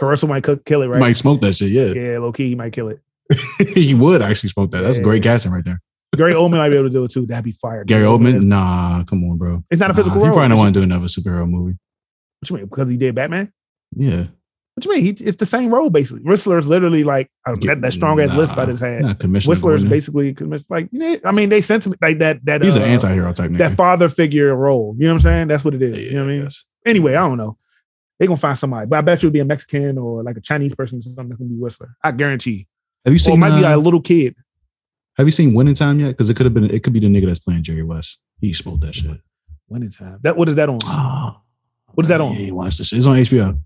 [0.00, 1.00] Russell might cook, kill it, right?
[1.00, 1.70] Might smoke that shit.
[1.70, 3.00] Yeah, Yeah, low key, he might kill it.
[3.74, 4.80] he would actually smoke that.
[4.80, 5.04] That's Yeah.
[5.04, 5.80] great casting right there.
[6.16, 7.26] Gary Oldman might be able to do it too.
[7.26, 7.84] That'd be fire.
[7.84, 9.62] Gary Oldman, is- nah, come on, bro.
[9.70, 10.32] It's not a Nah, physical He role.
[10.34, 11.76] probably don't want to do another superhero movie.
[12.40, 12.66] What you mean?
[12.66, 13.52] Because he did Batman?
[13.94, 14.26] Yeah,
[14.74, 15.02] What you mean?
[15.16, 16.22] He, it's the same role basically.
[16.22, 19.02] Whistler is literally like I don't know, that, that strong ass list by his head.
[19.02, 19.90] Not Commissioner Whistler is Gordon.
[19.96, 20.36] basically
[20.70, 23.32] like you know, I mean they sent him like that that He's an uh, anti-hero
[23.32, 23.58] type nigga.
[23.58, 24.94] that father figure role.
[24.98, 25.48] You know what I'm saying?
[25.48, 25.98] That's what it is.
[25.98, 26.42] you know what I mean?
[26.44, 26.64] guess.
[26.86, 27.58] Anyway, I don't know.
[28.18, 30.40] They gonna find somebody, but I bet you it'll be a Mexican or like a
[30.40, 31.96] Chinese person or something that's gonna be Whistler.
[32.02, 32.66] I guarantee.
[33.04, 33.38] Have you Or it seen?
[33.40, 34.34] might be uh, like a little kid.
[35.16, 36.08] have you seen Winning Time yet?
[36.08, 36.64] Because it could have been.
[36.70, 38.18] It could be the nigga that's playing Jerry West.
[38.40, 39.20] He smoked that shit.
[39.68, 40.18] Winning time.
[40.22, 40.78] That what is that on?
[40.84, 41.40] Ah,
[41.94, 42.32] What is that on?
[42.34, 42.98] You ain't watched this shit.
[42.98, 43.58] It's on HBO.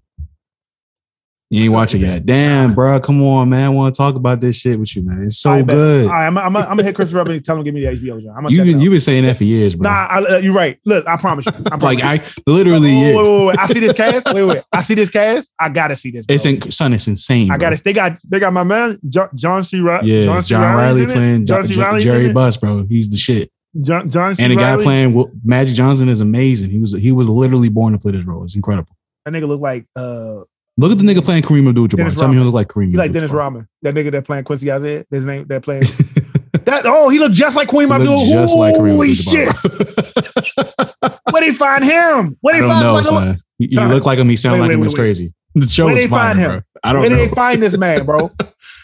[1.52, 2.24] You ain't watching yet.
[2.24, 2.98] Damn, bro.
[2.98, 3.64] Come on, man.
[3.64, 5.22] I want to talk about this shit with you, man.
[5.22, 5.66] It's so bet.
[5.66, 6.06] good.
[6.06, 7.84] All right, I'm, I'm, I'm gonna hit Christopher up and tell him to give me
[7.84, 8.24] the HBO.
[8.24, 8.34] John.
[8.34, 9.90] I'm You've been you been saying that for years, bro.
[9.90, 10.80] Nah, I, uh, you're right.
[10.86, 11.52] Look, I promise you.
[11.52, 12.02] I promise like.
[12.02, 13.58] I literally Wait, wait, wait, wait.
[13.58, 14.32] I see this cast.
[14.32, 14.62] Wait, wait.
[14.72, 15.52] I see this cast.
[15.58, 16.24] I gotta see this.
[16.24, 16.34] Bro.
[16.34, 16.94] It's in, son.
[16.94, 17.50] It's insane.
[17.50, 17.84] I got it.
[17.84, 19.80] They got they got my man John, John C.
[19.80, 20.10] Reilly.
[20.10, 20.54] Yeah, John, John, C.
[20.54, 21.80] Reilly Reilly's playing John John C.
[21.80, 22.32] Reilly's in Jerry.
[22.32, 22.86] Buss, bro.
[22.88, 23.52] He's the shit.
[23.78, 24.42] John, John C.
[24.42, 26.70] And the guy Riley, playing Magic Johnson is amazing.
[26.70, 28.42] He was he was literally born to play this role.
[28.42, 28.96] It's incredible.
[29.26, 30.44] That nigga look like uh
[30.78, 32.16] Look at the nigga playing Kareem Abdul-Jabbar.
[32.16, 32.90] Tell me he look like Kareem.
[32.90, 33.30] he like Dennis.
[33.30, 33.68] Rodman.
[33.82, 35.04] That nigga that playing Quincy Isaiah.
[35.10, 35.82] His name that playing.
[36.64, 38.26] that oh he looked just like He Abdul.
[38.30, 39.48] just like Kareem Holy shit!
[41.32, 42.36] Where they find him?
[42.40, 43.38] Where I don't find know, like, son.
[43.58, 44.28] He, he look like him.
[44.28, 44.80] He sound Wait, like wait, him.
[44.80, 45.32] wait, It's crazy.
[45.54, 46.50] The show Where is they find him?
[46.50, 46.60] bro.
[46.82, 47.16] I don't Where know.
[47.16, 48.30] did they find this man, bro?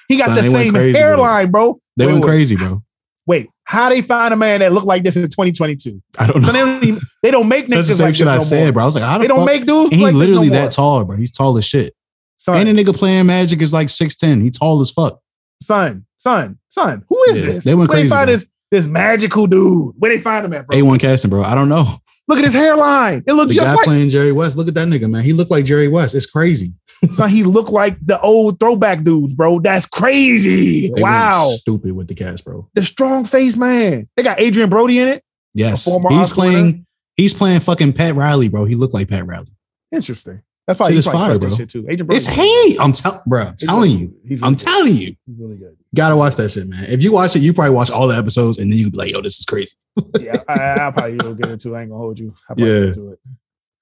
[0.09, 1.79] He got Son, the same crazy hairline, bro.
[1.99, 2.83] They Wait, went crazy, bro.
[3.27, 6.03] Wait, how they find a man that looked like this in 2022?
[6.19, 6.53] I don't So know.
[6.53, 8.73] they don't, even, they don't make That's the same like shit this I said, more.
[8.73, 8.83] bro.
[8.83, 9.47] I was like, how the They don't fuck?
[9.47, 11.17] make dudes And he like literally no that tall, bro.
[11.19, 11.95] He's tall as shit.
[12.39, 14.41] Son, And the nigga playing Magic is like six ten.
[14.41, 15.21] He tall as fuck.
[15.63, 17.05] son, son, son.
[17.11, 17.65] Who is Yeah, this?
[17.65, 18.37] they went Where crazy, they find bro.
[18.37, 19.93] this this magical dude?
[19.99, 20.79] Where they find him at, bro?
[20.79, 21.43] A one casting, bro.
[21.43, 21.99] I don't know.
[22.27, 23.23] Look at his hairline.
[23.27, 24.57] It looks The just guy like playing Jerry West.
[24.57, 25.25] Look at that nigga, man.
[25.25, 26.15] He looked like Jerry West.
[26.15, 26.75] It's crazy.
[27.11, 27.29] Son.
[27.31, 29.61] He looked like the old throwback dudes, bro.
[29.61, 30.91] That's crazy.
[30.93, 32.69] They wow, stupid with the cast, bro.
[32.75, 34.09] the strong face man.
[34.17, 35.23] They got Adrien Brody in it.
[35.55, 36.65] Yes, he's Oscar playing.
[36.67, 36.79] winner?
[37.17, 38.65] He's playing fucking Pat Riley, bro.
[38.65, 39.47] He looked like Pat Riley.
[39.93, 40.43] Interesting.
[40.67, 41.51] That's why Shit he's fire, bro.
[41.55, 41.81] Shit too.
[41.89, 42.17] Adrien Brody.
[42.19, 42.77] It's hate.
[42.79, 43.43] I'm telling, bro.
[43.43, 44.15] I'm telling you.
[44.27, 44.59] He's I'm good.
[44.67, 45.17] telling you.
[45.27, 45.77] He's really good.
[45.95, 46.85] Gotta watch that shit, man.
[46.85, 49.11] If you watch it, you probably watch all the episodes, and then you be like,
[49.11, 49.73] "Yo, this is crazy."
[50.21, 51.75] Yeah, I, I'll probably will get into.
[51.75, 51.79] it.
[51.79, 52.35] I ain't gonna hold you.
[52.49, 52.79] I'll probably Yeah.
[52.81, 53.19] get into it.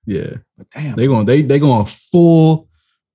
[0.08, 2.65] Yeah, But damn, they going they they going full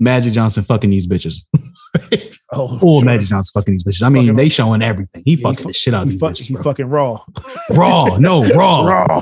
[0.01, 1.35] Magic Johnson fucking these bitches.
[2.53, 3.05] Oh, All sure.
[3.05, 4.03] Magic Johnson fucking these bitches.
[4.03, 5.23] I mean, Fucking- they showing everything.
[5.25, 6.47] He Yeah, fucking fu- the shit out he these fuck- bitches.
[6.47, 6.63] He bro.
[6.63, 7.23] fucking raw.
[7.71, 8.85] raw, no raw.
[8.85, 9.21] raw.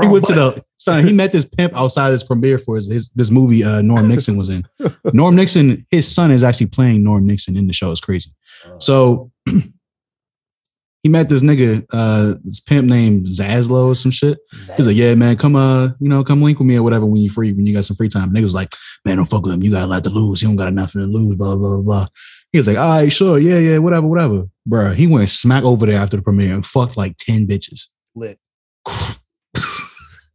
[0.00, 1.06] He went to the son.
[1.06, 3.64] He met this pimp outside his premiere for his, his this movie.
[3.64, 4.66] Uh, Norm Nixon was in.
[5.12, 7.90] Norm Nixon, his son is actually playing Norm Nixon in the show.
[7.92, 8.30] It's crazy.
[8.78, 9.30] So
[11.08, 14.38] he met this nigga, uh, this pimp named Zaslow or some shit.
[14.76, 17.22] He's like, yeah, man, come uh, you know, come link with me or whatever when
[17.22, 18.30] you free, when you got some free time.
[18.30, 18.74] Nigga was like,
[19.06, 19.62] man, don't fuck with him.
[19.62, 20.42] You got a lot to lose.
[20.42, 21.34] You don't got nothing to lose.
[21.34, 22.06] Blah blah blah blah.
[22.52, 24.44] He was like, all right, sure, yeah, yeah, whatever, whatever.
[24.68, 27.88] Bruh, he went smack over there after the premiere and fucked like 10 bitches.
[28.14, 28.38] Lit.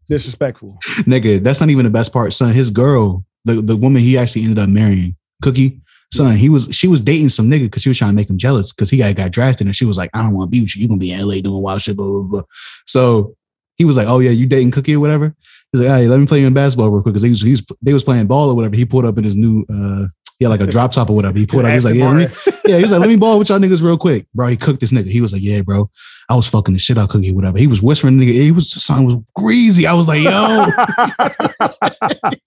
[0.07, 0.77] Disrespectful.
[1.01, 2.53] Nigga, that's not even the best part, son.
[2.53, 5.81] His girl, the, the woman he actually ended up marrying, Cookie,
[6.13, 8.37] son, he was she was dating some nigga because she was trying to make him
[8.37, 10.61] jealous because he got, got drafted and she was like, I don't want to be
[10.61, 10.81] with you.
[10.81, 12.43] You're gonna be in LA doing wild shit, blah, blah, blah.
[12.85, 13.35] So
[13.77, 15.35] he was like, Oh yeah, you dating Cookie or whatever.
[15.71, 17.15] He's like, Hey, let me play you in basketball real quick.
[17.15, 18.75] Cause he was, he was they was playing ball or whatever.
[18.75, 20.07] He pulled up in his new uh
[20.43, 21.39] he had like a drop top or whatever.
[21.39, 23.15] He pulled up, he was like, Yeah, let me, yeah, he was like, let me
[23.23, 24.25] ball with y'all niggas real quick.
[24.33, 25.07] Bro, he cooked this nigga.
[25.07, 25.89] He was like, Yeah, bro.
[26.29, 27.57] I was fucking the shit out cookie, whatever.
[27.57, 28.33] He was whispering, nigga.
[28.33, 29.87] He was son was greasy.
[29.87, 30.67] I was like, yo.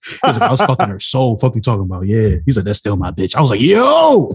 [0.07, 1.37] He was like, I was fucking her soul.
[1.39, 2.07] Fuck you talking about?
[2.07, 2.37] Yeah.
[2.47, 3.35] He's like, that's still my bitch.
[3.35, 4.33] I was like, yo.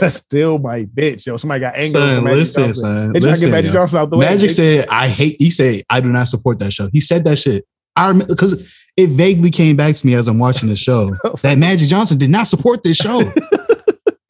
[0.00, 1.26] That's still my bitch.
[1.26, 1.90] Yo, somebody got angry.
[1.90, 2.82] Son, listen, Johnson.
[2.82, 3.12] son.
[3.12, 3.72] They trying to listen, get Magic yo.
[3.72, 4.26] Johnson out the way.
[4.26, 6.88] Magic said, I hate, he said, I do not support that show.
[6.92, 7.66] He said that shit.
[7.94, 11.34] I remember because it vaguely came back to me as I'm watching the show oh.
[11.42, 13.20] that Magic Johnson did not support this show.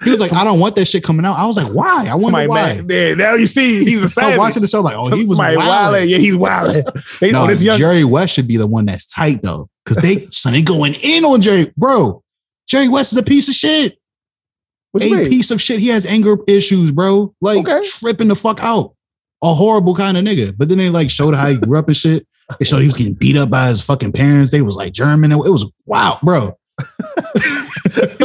[0.05, 1.39] he was like, I don't want that shit coming out.
[1.39, 2.07] I was like, why?
[2.09, 2.75] I wonder Somebody why.
[2.75, 2.91] mad.
[2.91, 4.39] Yeah, now you see he's a I'm savage.
[4.39, 6.09] watching the show like, oh, he was wilding.
[6.09, 6.85] Yeah, he's wilding.
[7.21, 7.79] They know no, this young.
[7.79, 11.25] Jerry West should be the one that's tight though, because they son they going in
[11.25, 12.23] on Jerry, bro.
[12.69, 13.99] Jerry West is a piece of shit.
[14.93, 15.81] What a piece of shit.
[15.81, 17.35] He has anger issues, bro.
[17.41, 17.81] Like Okay.
[17.83, 18.95] tripping the fuck out.
[19.43, 20.55] A horrible kind of nigga.
[20.57, 22.27] But then they like showed how he grew up and shit.
[22.59, 24.53] They showed he was getting beat up by his fucking parents.
[24.53, 25.33] They was like German.
[25.33, 26.57] It was wow, bro.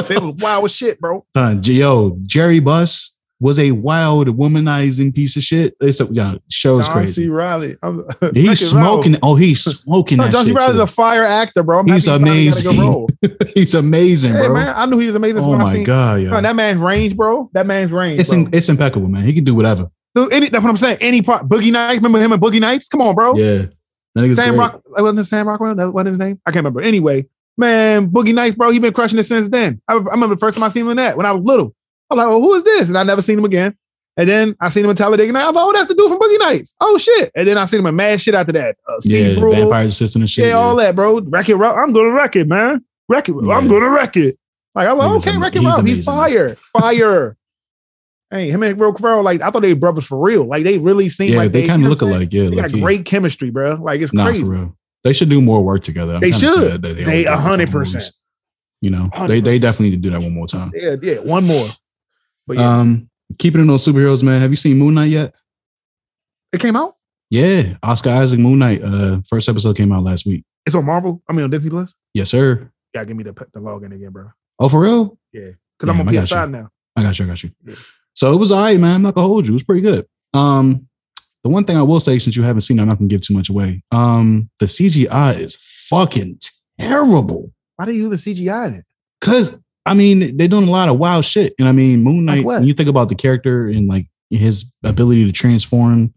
[0.10, 1.26] It was wild as shit, bro.
[1.36, 5.76] Uh, J- yo, Jerry Buss was a wild womanizing piece of shit.
[5.82, 7.24] It's a yeah, show's John crazy.
[7.24, 7.28] C.
[7.28, 7.76] Reilly.
[7.84, 8.56] I'm, He's check it out.
[8.58, 9.16] smoking.
[9.22, 10.54] Oh, he's smoking No, that John C.
[10.54, 10.82] Reilly's too.
[10.84, 11.80] a fire actor, bro.
[11.80, 13.54] I'm He's happy he finally got a good amazing.
[13.56, 14.54] He's amazing, Hey bro.
[14.54, 15.44] man, I knew he was amazing.
[15.44, 16.22] Oh my god.
[16.30, 17.50] Son, that man's range, bro.
[17.54, 18.22] That man's range.
[18.22, 19.24] it's in, it's impeccable, man.
[19.26, 19.90] He can do whatever.
[20.16, 20.98] So any, that's what I'm saying.
[21.02, 21.98] Any part, Boogie Nights.
[21.98, 22.88] Remember him and Boogie Nights?
[22.88, 23.36] Come on, bro.
[23.36, 23.66] Yeah,
[24.18, 24.60] that Sam great.
[24.60, 24.82] Rock.
[24.88, 25.76] Wasn't it Sam Rockwell?
[25.76, 26.40] That wasn't his name.
[26.46, 26.82] I can't remember.
[26.82, 27.26] Anyway,
[27.58, 28.72] man, Boogie Nights, bro.
[28.72, 29.82] He been crushing it since then.
[29.88, 31.74] I, I remember the first time I seen him in that when I was little.
[32.10, 32.90] I was like, well, who is this?
[32.90, 33.76] And I never seen him again.
[34.20, 35.50] And then I seen him in Talladega Nights.
[35.50, 36.74] I thought, like, oh, that's the dude from Boogie Nights.
[36.82, 37.32] Oh shit.
[37.36, 38.76] And then I seen him in mad shit after that.
[38.88, 39.56] Uh, Yeah, Steve the Brule.
[39.56, 40.48] Vampire's Assistant and shit.
[40.48, 41.20] yeah, all that, bro.
[41.22, 41.78] Wreck It Ralph.
[41.78, 42.84] I'm gonna wreck it, man.
[43.10, 43.34] Wreck it.
[43.34, 44.38] I'm gonna wreck it.
[44.74, 45.86] Like I'm like, okay, wreck it he's Ralph.
[45.86, 47.38] He's fire, fire.
[48.30, 50.46] Hey, him and Will Ferrell, like I thought they were brothers for real.
[50.46, 52.22] Like they really seem Yeah, like they kind of look what I'm saying?
[52.24, 52.34] alike.
[52.34, 52.82] Yeah, They got low-key.
[52.82, 53.76] great chemistry, bro.
[53.76, 54.44] Like it's Nah, crazy.
[54.44, 54.78] for real.
[55.04, 56.16] They should do more work together.
[56.16, 56.50] I'm They should.
[56.50, 58.04] sad that They a hundred percent.
[58.82, 60.72] You know, they they definitely need to do that one more time.
[60.76, 61.20] Yeah, yeah.
[61.20, 61.68] One more.
[62.46, 63.10] But yeah, Um,
[63.40, 64.40] keeping it on those superheroes, man.
[64.42, 65.34] Have you seen Moon Knight yet?
[66.54, 66.96] it came out.
[67.30, 68.82] Yeah, Oscar Isaac Moon Knight.
[68.84, 70.44] Uh, first episode came out last week.
[70.66, 71.22] It's on Marvel.
[71.30, 71.94] I mean on Disney Plus.
[72.14, 72.72] Yes, sir.
[72.94, 74.30] Yeah, give me the the login again, bro.
[74.60, 75.18] Oh, for real?
[75.34, 76.70] Yeah, because I'm on I got PS5 now.
[76.96, 77.26] I got you.
[77.26, 77.52] I got you.
[77.66, 77.76] Yeah.
[78.18, 78.96] So it was all right, man.
[78.96, 79.52] I'm not gonna hold you.
[79.52, 80.04] It was pretty good.
[80.34, 80.88] Um,
[81.44, 83.22] the one thing I will say, since you haven't seen it, I'm not gonna give
[83.22, 83.84] too much away.
[83.92, 86.40] Um, the CGI is fucking
[86.80, 87.52] terrible.
[87.76, 88.86] Why do you use the CGI it?
[89.22, 91.54] Cause I mean, they're doing a lot of wild shit.
[91.60, 95.26] And I mean, Moon Knight, when you think about the character and like his ability
[95.28, 96.12] to transform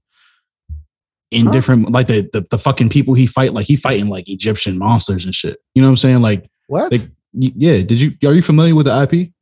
[1.30, 1.52] in Huh?
[1.52, 5.26] different like the, the the fucking people he fight, like he fighting like Egyptian monsters
[5.26, 5.58] and shit.
[5.74, 6.22] You know what I'm saying?
[6.22, 6.92] Like, What?
[6.92, 7.02] like
[7.34, 9.32] yeah, did you are you familiar with the IP?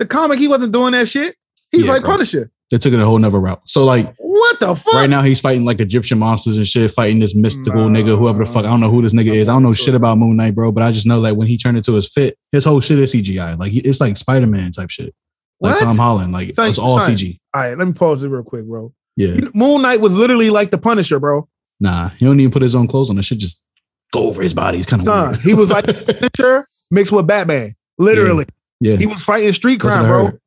[0.00, 1.36] the comic, he wasn't doing that shit.
[1.70, 2.12] He's Yeah, like bro.
[2.12, 2.50] Punisher.
[2.70, 3.62] They took it a whole nother route.
[3.64, 4.92] So like What the fuck?
[4.94, 8.46] right now he's fighting like Egyptian monsters and shit, fighting this mystical nigga, whoever the
[8.46, 8.64] fuck.
[8.66, 9.48] I don't know who this nigga is.
[9.48, 10.70] I don't know shit about Moon Knight, bro.
[10.70, 13.14] But I just know that when he turned into his fit, his whole shit is
[13.14, 13.56] CGI.
[13.58, 15.14] Like it's like Spider Man type shit,
[15.60, 15.80] like What?
[15.82, 16.32] Tom Holland.
[16.32, 17.14] Like Son, it's all son.
[17.14, 17.38] CG.
[17.54, 18.92] All right, let me pause it real quick, bro.
[19.16, 21.48] Yeah, Moon Knight was literally like the Punisher, bro.
[21.80, 23.16] nah, he don't even put his own clothes on.
[23.16, 23.64] That shit just
[24.12, 24.78] go over his body.
[24.78, 25.86] It's kind of he was like
[26.36, 27.74] Punisher mixed with Batman.
[27.98, 28.44] Literally,
[28.80, 30.38] yeah, he was fighting street crime, bro.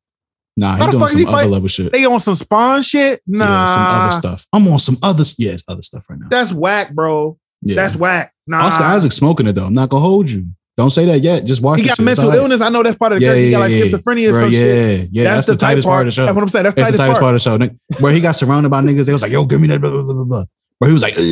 [0.56, 1.92] Nah, he doing some he other level shit.
[1.92, 3.20] They on some Spawn shit?
[3.26, 4.46] Nah, Yeah, some other stuff.
[4.52, 6.26] I'm on some other, yeah, it's other stuff right now.
[6.30, 7.38] that's whack, bro.
[7.62, 8.32] Yeah, That's whack.
[8.46, 9.66] Nah, Oscar Isaac smoking it though.
[9.66, 10.46] I'm not gonna hold you.
[10.76, 11.44] Don't say that yet.
[11.44, 11.80] Just watch.
[11.80, 12.00] He the got.
[12.00, 12.38] Mental right.
[12.38, 12.60] illness.
[12.60, 13.38] I know that's part of the Yeah, curse.
[13.38, 15.08] He yeah, got like yeah, schizophrenia or Bro, yeah, shit.
[15.12, 15.24] yeah.
[15.34, 16.24] That's, the, tight tightest part of the show.
[16.24, 16.64] That's what I'm saying.
[16.64, 17.36] That's, That's the tightest part.
[17.40, 18.00] part of the show.
[18.02, 20.02] Where he got surrounded by niggas, they was like, "Yo, give me that." Blah, blah,
[20.02, 20.44] blah, blah.
[20.82, 21.22] Where he was like, "Ugh."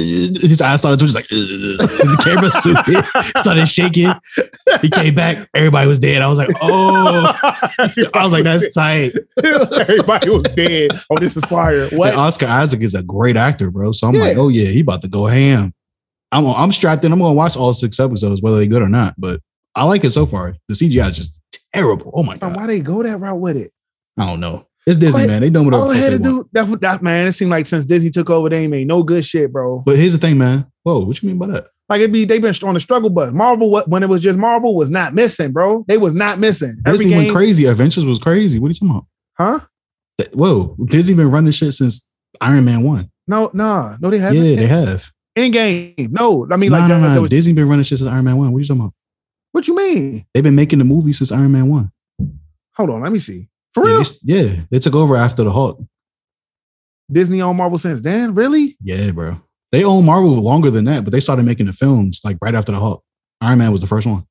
[0.49, 2.53] his eyes started twitching, like, uh, the camera
[3.41, 4.13] started shaking.
[4.81, 6.23] He came back, everybody was dead.
[6.23, 7.37] I was like, "Oh,"
[8.15, 9.11] I was like, "That's tight."
[9.43, 10.93] Everybody was dead.
[11.11, 11.89] Oh, this is fire.
[11.89, 12.11] What?
[12.11, 13.91] And Oscar Isaac is a great actor, bro.
[13.91, 14.23] So I'm Yeah.
[14.23, 15.75] like, "Oh yeah, he about to go ham."
[16.31, 17.11] I'm I'm strapped in.
[17.13, 19.15] I'm gonna watch all six episodes, whether they good or not.
[19.19, 19.41] But
[19.75, 20.55] I like it so far.
[20.69, 21.41] The CGI is just
[21.75, 22.13] terrible.
[22.15, 22.55] Oh my god.
[22.55, 23.73] why they go that route with it?
[24.17, 24.67] I don't know.
[24.87, 25.43] It's Disney, man.
[25.43, 27.29] They doing whatever All the they had to do that, that man.
[27.29, 29.83] It seemed like since Disney took over, they ain't made no good shit, bro.
[29.85, 30.67] But here's the thing, man.
[30.83, 31.69] Whoa, what you mean by that?
[31.91, 33.33] Like it be they been on the struggle bus.
[33.33, 35.85] Marvel, when it was just Marvel, was not missing, bro.
[35.89, 36.77] They was not missing.
[36.87, 37.67] Every Disney went crazy.
[37.67, 38.59] Adventures was crazy.
[38.59, 39.07] What are you talking about?
[39.37, 39.67] Huh?
[40.19, 42.09] That- Whoa, Disney been running shit since
[42.41, 43.11] Iron Man one.
[43.27, 44.43] No, nah, no, they haven't.
[44.43, 45.11] Yeah, they have.
[45.37, 46.47] In game, no.
[46.51, 47.23] I mean, No, like, that- no.
[47.23, 48.53] was- Disney been running shit since Iron Man one.
[48.53, 48.95] What are you talking about?
[49.53, 50.25] what you mean?
[50.33, 51.91] They've been making the movie since Iron Man one.
[52.77, 53.49] Hold on, let me see.
[53.75, 55.81] For Yeah, real, they, yeah, they took over after the Hulk.
[57.11, 58.77] Disney on Marvel since then, really?
[58.83, 59.41] Yeah, bro.
[59.73, 62.73] They own Marvel longer than that, but they started making the films like right after
[62.73, 63.05] the Hulk.
[63.41, 64.27] Iron Man was the first one.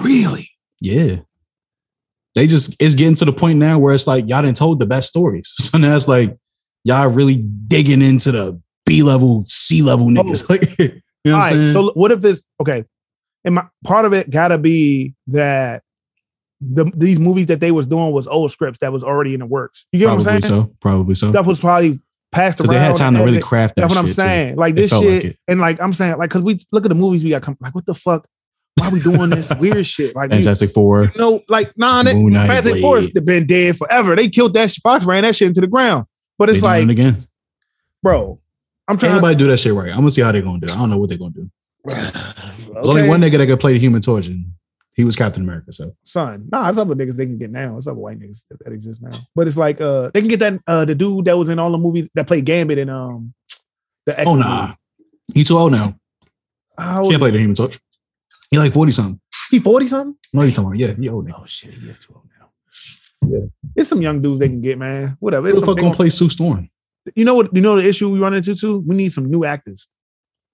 [0.00, 0.50] Really?
[0.80, 1.16] Yeah.
[2.34, 4.86] They just it's getting to the point now where it's like y'all didn't told the
[4.86, 5.52] best stories.
[5.56, 6.36] So now it's like
[6.84, 10.10] y'all really digging into the B level, C level oh.
[10.10, 10.48] niggas.
[10.50, 11.72] Like you know what I'm right, saying?
[11.72, 12.84] so what if it's okay?
[13.44, 15.82] And my part of it gotta be that
[16.60, 19.46] the these movies that they was doing was old scripts that was already in the
[19.46, 19.84] works.
[19.92, 20.62] You get probably what I'm saying?
[20.64, 20.74] so.
[20.80, 21.30] Probably so.
[21.30, 22.00] Stuff was probably
[22.32, 22.68] passed around.
[22.68, 24.20] Because they had time to really craft that That's what I'm shit, too.
[24.22, 24.56] saying.
[24.56, 27.22] Like this shit, like and like I'm saying, like because we look at the movies
[27.24, 27.42] we got.
[27.42, 28.26] Come, like what the fuck?
[28.76, 30.14] Why we doing this weird shit?
[30.14, 31.10] Like Fantastic Four.
[31.16, 32.80] no, like nah, that Fantastic Blade.
[32.82, 34.14] Four has been dead forever.
[34.16, 34.82] They killed that shit.
[34.82, 36.06] Fox ran that shit into the ground.
[36.38, 37.16] But it's like, it again.
[38.02, 38.38] bro,
[38.88, 39.14] I'm trying.
[39.14, 39.88] nobody do that shit right.
[39.90, 40.72] I'm gonna see how they're gonna do it.
[40.74, 41.50] I don't know what they're gonna do.
[41.84, 43.08] There's only Okay.
[43.08, 44.52] one nigga that could play the human torch, and
[44.96, 45.72] he was Captain America.
[45.72, 46.48] So son.
[46.50, 47.76] Nah, it's other niggas they can get now.
[47.76, 49.16] It's other white niggas that, exist now.
[49.34, 51.70] But it's like uh they can get that uh the dude that was in all
[51.70, 53.34] the movies that played Gambit and um
[54.06, 54.74] the Oh X-Men nah.
[55.34, 55.94] He too old now.
[56.78, 57.78] How Can't play the human torch.
[58.50, 59.20] He like 40 something.
[59.50, 60.16] he 40 something?
[60.32, 60.78] No, you talking about?
[60.78, 61.40] Yeah, he old now.
[61.42, 62.48] Oh shit, he is too old now.
[63.28, 63.46] Yeah.
[63.74, 65.16] It's some young dudes they can get, man.
[65.20, 65.48] Whatever.
[65.50, 66.70] Who the fuck gonna- play Sue Storm?
[67.14, 68.78] you know what you know the issue we run into too?
[68.86, 69.88] We need some new actors.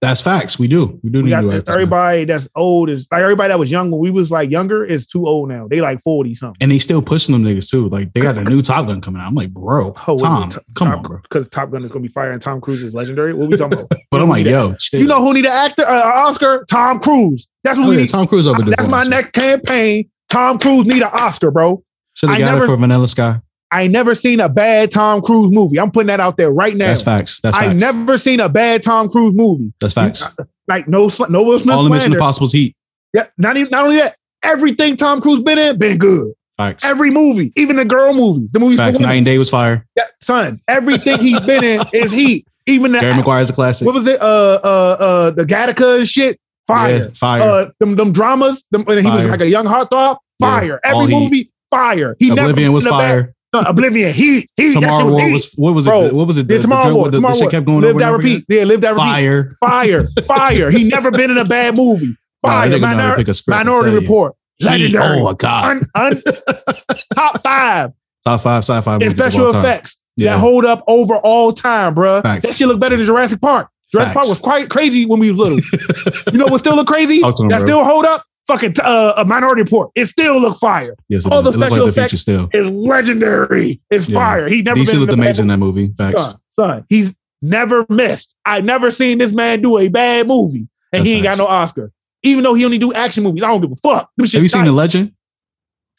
[0.03, 0.59] That's facts.
[0.59, 0.99] We do.
[1.05, 1.67] We do We need got new actors.
[1.69, 1.73] man.
[1.75, 5.07] everybody that's old is like everybody that was young when we was like younger is
[5.07, 5.69] too old now.
[5.69, 6.57] They like 40 something.
[6.61, 7.89] And they still pushing them niggas too.
[7.89, 9.29] Like they got a new Top Gun coming out.
[9.29, 11.19] I'm like, bro, Oh, Tom, Top- come Top- on, bro.
[11.23, 13.33] Because Top Gun is gonna be fire and Tom Cruise is legendary.
[13.33, 13.89] What we talking about?
[14.11, 15.85] But I'm like, yo, You know who need an actor?
[15.89, 16.67] Uh, Oscar?
[16.69, 17.49] Tom Cruise.
[17.65, 18.09] That's what Oh, we yeah, need.
[18.11, 18.75] Tom Cruise over there.
[18.77, 20.11] That's my next campaign.
[20.29, 21.83] Tom Cruise need an Oscar, bro.
[22.15, 23.41] Should have got never- it for Vanilla Sky.
[23.73, 25.81] I never seen a bad Tom Cruise movie.
[25.81, 26.87] I'm putting that out there right now.
[26.89, 27.41] That's facts.
[27.41, 27.81] That's I facts.
[27.81, 29.73] never seen a bad Tom Cruise movie.
[29.81, 30.25] That's facts.
[30.69, 32.13] Like no, no Will Smith All the Mission.
[32.13, 32.77] Impossible's heat.
[33.15, 34.17] Yeah, not even not only that.
[34.43, 36.33] Everything Tom Cruise been in been good.
[36.59, 36.85] Facts.
[36.85, 38.79] Every movie, even the girl movies, the movies.
[38.79, 39.01] Facts.
[39.01, 39.87] and Day was fire.
[39.97, 42.47] Yeah, son, everything he's been in is heat.
[42.67, 43.87] Even the Jerry Maguire's a classic.
[43.87, 44.21] what was it?
[44.21, 44.67] Uh, uh,
[45.01, 46.39] uh, the Gattaca and shit.
[46.69, 47.43] Fire, Yeah, fire.
[47.43, 48.65] Uh, them, them dramas.
[48.71, 50.19] Them, he was like a young heartthrob.
[50.41, 50.79] Fire.
[50.85, 51.21] all Every heat.
[51.23, 51.53] movie.
[51.71, 52.17] Fire.
[52.21, 53.35] He Oblivion never was a bad- fire.
[53.53, 54.13] No, uh, Oblivion.
[54.15, 54.49] Heat.
[54.57, 55.33] That shit Tomorrow War heat.
[55.35, 55.91] was what was it?
[55.91, 56.49] Bro, what was it?
[56.49, 57.11] Yeah, The, tomorrow the, War.
[57.11, 58.45] the, the, shit kept going live that repeat.
[58.49, 58.59] again?
[58.59, 59.03] Yeah, live that repeat.
[59.03, 59.57] Fire.
[59.61, 60.05] Fire.
[60.27, 60.71] Fire.
[60.71, 62.17] He never been in a bad movie.
[62.41, 62.69] Fire.
[62.71, 63.97] that nigga know how to Minor- pick a script, Minority.
[63.99, 64.35] Report.
[64.61, 65.19] Legendary.
[65.21, 65.77] Oh my god.
[65.77, 66.23] Un- un-
[67.15, 67.91] top five
[68.25, 70.35] Top five sci-fi and movies of special effects Yeah.
[70.35, 72.23] that hold up over all time, bruh.
[72.23, 72.47] Facts.
[72.47, 73.69] That shit look better than Jurassic Park.
[73.91, 75.59] Jurassic Park was quite crazy when we was little.
[76.33, 77.17] you know what still look crazy?
[77.21, 77.59] Him, that bro.
[77.59, 78.25] still hold up?
[78.49, 79.91] Fucking uh, a Minority Report.
[79.95, 80.97] It still look fire.
[81.09, 82.49] Yes, it all the special like the effects future still.
[82.53, 83.81] is legendary.
[83.91, 84.19] It's Yeah.
[84.19, 84.49] fire.
[84.49, 85.93] He never DC looked in a bad amazing in that movie.
[85.97, 86.23] Facts.
[86.23, 88.35] son, son, he's never missed.
[88.45, 91.47] I never seen this man do a bad movie, and That's he ain't got no
[91.47, 91.93] Oscar.
[92.25, 94.11] Even though he only do action movies, I don't give a fuck.
[94.19, 94.65] Have you seen.
[94.65, 95.13] The Legend?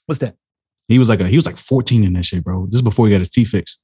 [0.05, 0.35] What's that?
[0.89, 2.65] He was like a he was like 14 in that shit, bro.
[2.65, 3.81] This is before he got his teeth fixed.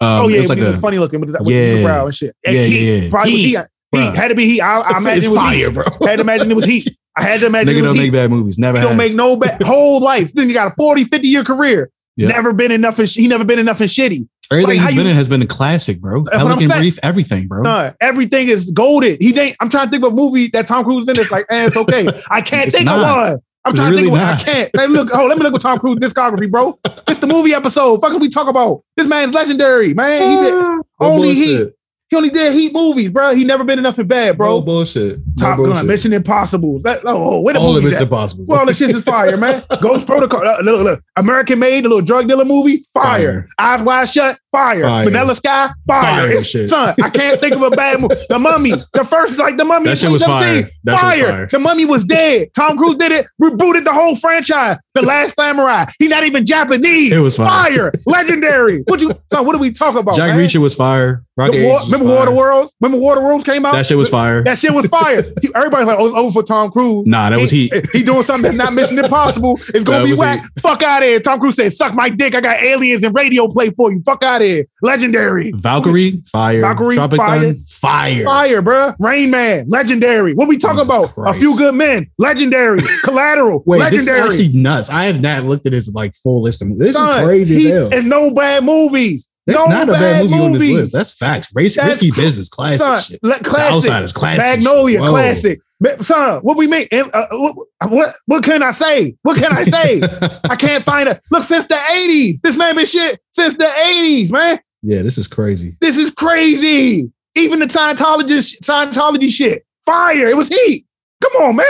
[0.00, 1.74] Um, oh yeah, it's he like a funny looking with with Yeah.
[1.74, 2.36] the brow and shit.
[2.44, 3.10] And Yeah, heat, yeah.
[3.10, 3.66] Probably Heat, heat.
[3.92, 4.60] Heat had to be heat.
[4.60, 5.74] I, I imagine it was fire, heat.
[5.74, 5.84] bro.
[6.06, 6.88] I had to imagine it was heat.
[7.16, 8.00] I had to imagine nigga don't heat.
[8.02, 8.58] make bad movies.
[8.58, 10.32] Never He don't make no bad whole life.
[10.34, 11.90] Then you got a 40, 50 year career.
[12.16, 12.28] Yeah.
[12.28, 12.98] Never been enough.
[12.98, 14.28] In, he never been enough in shitty.
[14.50, 16.24] Everything Like, he's been you- in has been a classic, bro.
[16.24, 16.68] Pelican.
[16.68, 17.64] Brief, everything, bro.
[17.64, 19.20] Son, everything is golded.
[19.20, 19.56] He ain't.
[19.60, 21.18] I'm trying to think of a movie that Tom Cruise in.
[21.18, 22.06] It's like, eh, it's okay.
[22.30, 22.98] I can't think not.
[22.98, 23.02] of
[23.32, 23.38] one.
[23.64, 24.20] I'm It's trying to think of one.
[24.22, 24.70] I can't.
[24.76, 26.78] Hey, look, oh, let me look at Tom Cruise discography, bro.
[27.08, 28.00] It's the movie episode.
[28.00, 30.30] Fuck, can we talk about this man's legendary, man.
[30.30, 30.52] He did
[31.00, 31.44] only bullshit.
[31.66, 31.72] heat.
[32.08, 33.34] He only did heat movies, bro.
[33.34, 34.46] He never been enough in bad, bro.
[34.46, 35.18] No bullshit.
[35.18, 35.74] No Top bullshit.
[35.74, 36.78] Gun, Mission Impossible.
[36.82, 38.00] That, oh, where the All of at?
[38.00, 38.44] impossible.
[38.46, 39.64] Well, this shit is fire, man.
[39.82, 40.46] Ghost Protocol.
[40.46, 41.02] Uh, look, look.
[41.16, 42.84] American Made, the little drug dealer movie.
[42.94, 43.48] Fire.
[43.58, 44.38] Eyes Wide Shut.
[44.56, 44.84] Fire.
[44.84, 45.04] Fire.
[45.04, 45.70] Vanilla Sky.
[45.86, 46.30] Fire.
[46.30, 46.70] Fire shit.
[46.70, 48.14] Son, I can't think of a bad movie.
[48.30, 48.72] The Mummy.
[48.94, 49.84] The first, like the Mummy.
[49.90, 50.70] That shit was 2017, fire.
[50.84, 51.36] That shit was fire.
[51.36, 51.46] fire.
[51.48, 52.48] The Mummy was dead.
[52.56, 53.26] Tom Cruise did it.
[53.42, 54.78] Rebooted the whole franchise.
[54.94, 55.84] The Last Samurai.
[55.98, 57.12] He not even Japanese.
[57.12, 57.92] It was fire.
[57.92, 57.92] fire.
[58.06, 58.82] Legendary.
[58.86, 59.12] What you?
[59.30, 60.16] Son, what are we talking about?
[60.16, 60.38] Jack man?
[60.38, 61.22] Reacher was fire.
[61.36, 62.36] Rocket War- was remember War of the fire.
[62.36, 62.74] Worlds?
[62.80, 63.74] Remember War of the Worlds came out?
[63.74, 64.42] That shit was fire.
[64.44, 65.22] That shit was fire.
[65.54, 67.06] Everybody's like, oh, it's over for Tom Cruise.
[67.06, 67.86] Nah, that was he, heat.
[67.92, 69.60] He doing something that's not Mission Impossible.
[69.74, 70.46] It's gonna That be whack.
[70.60, 71.20] Fuck out of here.
[71.20, 72.34] Tom Cruise said, suck my dick.
[72.34, 74.02] I got aliens and radio play for you.
[74.06, 74.45] Fuck out of here.
[74.82, 75.52] Legendary.
[75.54, 76.60] Valkyrie, fire.
[76.60, 77.40] Valkyrie, Tropic fire.
[77.40, 78.24] Thunder, fire.
[78.24, 78.96] Fire, bruh.
[78.98, 80.34] Rain Man, legendary.
[80.34, 81.10] What we talking Jesus about?
[81.14, 81.36] Christ.
[81.36, 82.80] A few good men, legendary.
[83.04, 84.28] Collateral, Wait, this is legendary.
[84.28, 84.90] actually nuts.
[84.90, 86.62] I have not looked at this like full list.
[86.62, 87.72] Of, this Son, is crazy he-.
[87.72, 89.28] And no bad movies.
[89.46, 90.76] That's no not a bad movie on this movies.
[90.76, 90.92] list.
[90.92, 91.48] That's facts.
[91.54, 93.20] Race, That's risky business, classic Son, shit.
[93.22, 93.74] le- The classic.
[93.74, 94.38] Outsiders, classic.
[94.38, 95.08] Magnolia, shit.
[95.08, 95.60] Classic.
[96.02, 96.86] Son, what we mean?
[96.90, 97.56] And, uh, what,
[97.88, 99.14] what what can I say?
[99.22, 100.00] What can I say?
[100.50, 101.20] I can't find it.
[101.30, 102.40] Look, since the 80s.
[102.42, 104.58] This man been shit since the 80s, man.
[104.82, 105.76] Yeah, this is crazy.
[105.80, 107.10] This is crazy.
[107.34, 109.66] Even the Scientologist, Scientology shit.
[109.84, 110.28] Fire.
[110.28, 110.86] It was heat.
[111.22, 111.66] Come on, man.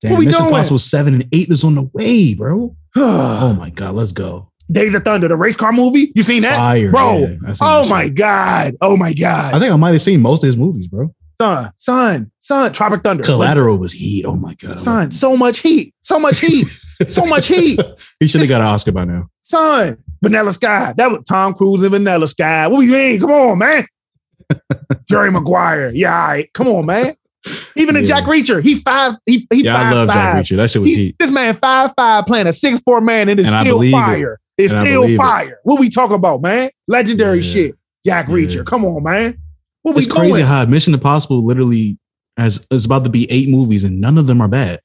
[0.00, 0.54] Damn, what we Mission doing?
[0.54, 2.76] Impossible 7 and 8 is on the way, bro.
[2.96, 4.52] oh my God, let's go.
[4.70, 6.12] Days of Thunder, the race car movie.
[6.14, 6.56] You seen that?
[6.56, 7.18] Fire, Bro.
[7.18, 8.74] yeah, seen oh my God.
[8.80, 9.54] Oh my God.
[9.54, 11.12] I think I might have seen most of his movies, bro.
[11.42, 13.22] Son, son, son, Tropic Thunder.
[13.24, 14.24] Collateral was heat.
[14.24, 14.78] Oh my God.
[14.78, 15.94] Son, so much heat.
[16.02, 16.66] So much heat.
[17.08, 17.80] so much heat.
[18.20, 19.28] He should have got an Oscar by now.
[19.42, 20.94] Son, Vanilla Sky.
[20.96, 22.68] That was Tom Cruise and Vanilla Sky.
[22.68, 23.20] What do you mean?
[23.20, 23.86] Come on, man.
[25.08, 25.90] Jerry Maguire.
[25.94, 26.52] Yeah, all right.
[26.52, 27.16] Come on, man.
[27.74, 28.20] Even in Yeah.
[28.20, 30.36] Jack Reacher, he five, he, he Yeah, I five, love Jack.
[30.36, 30.56] Reacher.
[30.56, 31.16] That shit was He- heat.
[31.18, 33.96] This man five five playing a six four man and it's And still believe it.
[33.96, 34.40] fire.
[34.58, 35.18] It's And still believe it.
[35.18, 35.58] fire.
[35.64, 36.70] What we talking about, man?
[36.86, 37.52] Legendary Yeah.
[37.52, 37.74] shit.
[38.06, 38.28] Jack.
[38.28, 38.64] Reacher.
[38.64, 39.38] Come on, man.
[39.84, 40.44] It's crazy doing?
[40.46, 41.98] how Mission Impossible literally
[42.36, 44.80] has is about to be eight movies and none of them are bad.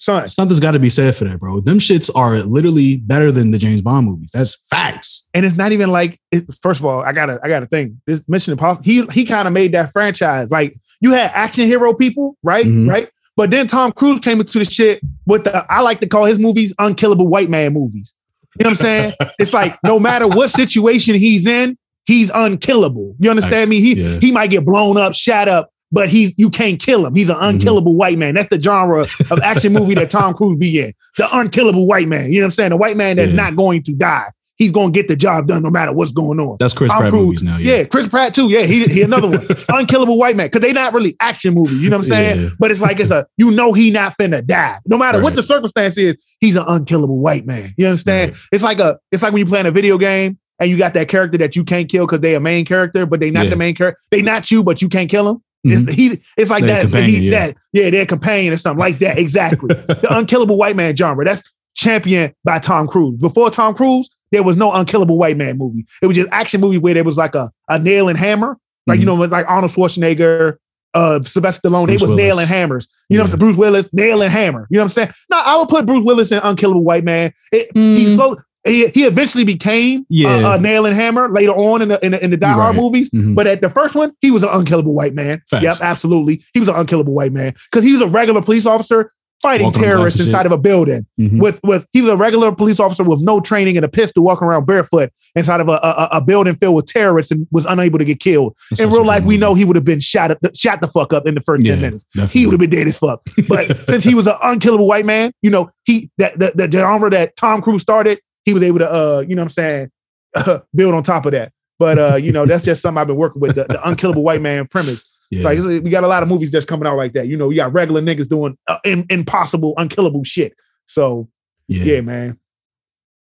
[0.00, 1.58] Son, Something's got to be said for that, bro.
[1.60, 4.30] Them shits are literally better than the James Bond movies.
[4.32, 5.28] That's facts.
[5.34, 7.94] and it's not even like it, first of all, I gotta I gotta think.
[8.06, 10.50] This Mission Impossible, he he kind of made that franchise.
[10.52, 12.64] Like you had action hero people, right?
[12.64, 12.88] Mhm.
[12.88, 13.10] Right.
[13.36, 16.38] But then Tom Cruise came into the shit with the I like to call his
[16.38, 18.14] movies unkillable white man movies.
[18.58, 19.12] You know what I'm saying?
[19.40, 21.76] it's like no matter what situation he's in,
[22.08, 23.14] he's unkillable.
[23.20, 23.80] You understand me?
[23.80, 24.18] He Yeah.
[24.20, 27.14] he might get blown up, shot up, but he's you can't kill him.
[27.14, 27.44] He's an Mm-hmm.
[27.44, 28.34] unkillable white man.
[28.34, 30.92] That's the genre of action movie that Tom Cruise be in.
[31.18, 32.32] The unkillable white man.
[32.32, 32.70] You know what I'm saying?
[32.70, 33.36] The white man that's Yeah.
[33.36, 34.26] not going to die.
[34.56, 36.56] He's gonna get the job done no matter what's going on.
[36.58, 37.24] That's Chris Tom Pratt Cruise.
[37.26, 37.58] movies now.
[37.58, 37.76] Yeah.
[37.76, 37.84] Yeah.
[37.84, 38.48] Chris Pratt too.
[38.50, 39.38] Yeah, he, he another one.
[39.68, 40.46] Unkillable white man.
[40.46, 41.80] Because they not really action movies.
[41.80, 42.40] You know what I'm saying?
[42.42, 42.48] Yeah.
[42.58, 44.78] But it's like it's a you know he not finna die.
[44.86, 47.72] No matter what the circumstance is, he's an unkillable white man.
[47.76, 48.32] You understand?
[48.32, 48.40] Right.
[48.50, 51.08] It's like a it's like when you playing a video game and you got that
[51.08, 53.50] character that you can't kill because they a main character, but they not Yeah.
[53.50, 54.00] the main character.
[54.10, 55.42] They not you, but you can't kill them.
[55.64, 56.20] It's he.
[56.36, 57.02] It's like Their that.
[57.04, 57.46] he, yeah.
[57.48, 59.18] That yeah, their companion or something like that.
[59.18, 59.68] Exactly.
[59.74, 61.24] the unkillable white man genre.
[61.24, 61.42] That's
[61.74, 63.16] championed by Tom Cruise.
[63.18, 65.84] Before Tom Cruise, there was no unkillable white man movie.
[66.00, 68.56] It was just action movie where there was like a, a nail and hammer.
[68.86, 70.56] Like, you know, like Arnold Schwarzenegger,
[70.94, 71.86] uh, Sylvester Stallone, Mm-hmm.
[71.86, 72.88] Bruce they was nail and hammers.
[73.10, 73.38] You know what I'm saying?
[73.40, 74.66] Bruce Willis, nail and hammer.
[74.70, 75.10] You know what I'm saying?
[75.30, 77.32] No, I would put Bruce Willis in Unkillable White Man.
[77.52, 78.36] It, He slow.
[78.68, 80.04] He, he eventually became Mm.
[80.10, 80.54] Yeah.
[80.54, 82.74] a, a nail and hammer later on in the in the, in the Die Hard
[82.76, 82.82] right.
[82.82, 83.10] movies.
[83.10, 83.34] Mhm.
[83.34, 85.42] But at the first one, he was an unkillable white man.
[85.50, 85.62] Facts.
[85.62, 86.44] Yep, absolutely.
[86.54, 89.82] He was an unkillable white man because he was a regular police officer fighting Walking
[89.84, 90.46] terrorists inside shit.
[90.46, 91.06] of a building.
[91.20, 91.38] Mhm.
[91.40, 94.48] With with he was a regular police officer with no training and a pistol, walking
[94.48, 98.04] around barefoot inside of a, a, a building filled with terrorists and was unable to
[98.04, 98.56] get killed.
[98.70, 101.12] That's in real life, we know he would have been shot up, shot the fuck
[101.12, 102.04] up in the first Yeah, ten minutes.
[102.14, 102.40] definitely.
[102.40, 103.20] He would have been dead as fuck.
[103.48, 107.08] But since he was an unkillable white man, you know he that the, the genre
[107.10, 108.18] that Tom Cruise started,
[108.48, 109.90] he was able to uh you know what I'm saying
[110.34, 111.52] uh, build on top of that.
[111.78, 114.40] But uh you know that's just something I've been working with the, the unkillable white
[114.40, 115.04] man premise.
[115.30, 115.44] Yeah.
[115.44, 117.28] Like we got a lot of movies that's coming out like that.
[117.28, 120.54] You know, you got regular niggas doing uh, in, impossible, unkillable shit.
[120.86, 121.28] So
[121.68, 121.84] yeah.
[121.84, 122.38] yeah, man.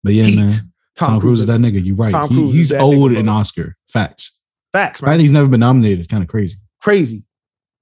[0.04, 0.36] But yeah, Heat.
[0.36, 0.52] man.
[0.96, 1.82] Tom, Cruise is that nigga.
[1.82, 2.12] You're right.
[2.12, 3.28] Tom He- he's owed an.
[3.28, 3.76] Oscar.
[3.88, 4.38] Facts.
[4.72, 5.12] Facts, man.
[5.16, 6.58] that he's never been nominated It's kind of crazy.
[6.82, 7.22] Crazy.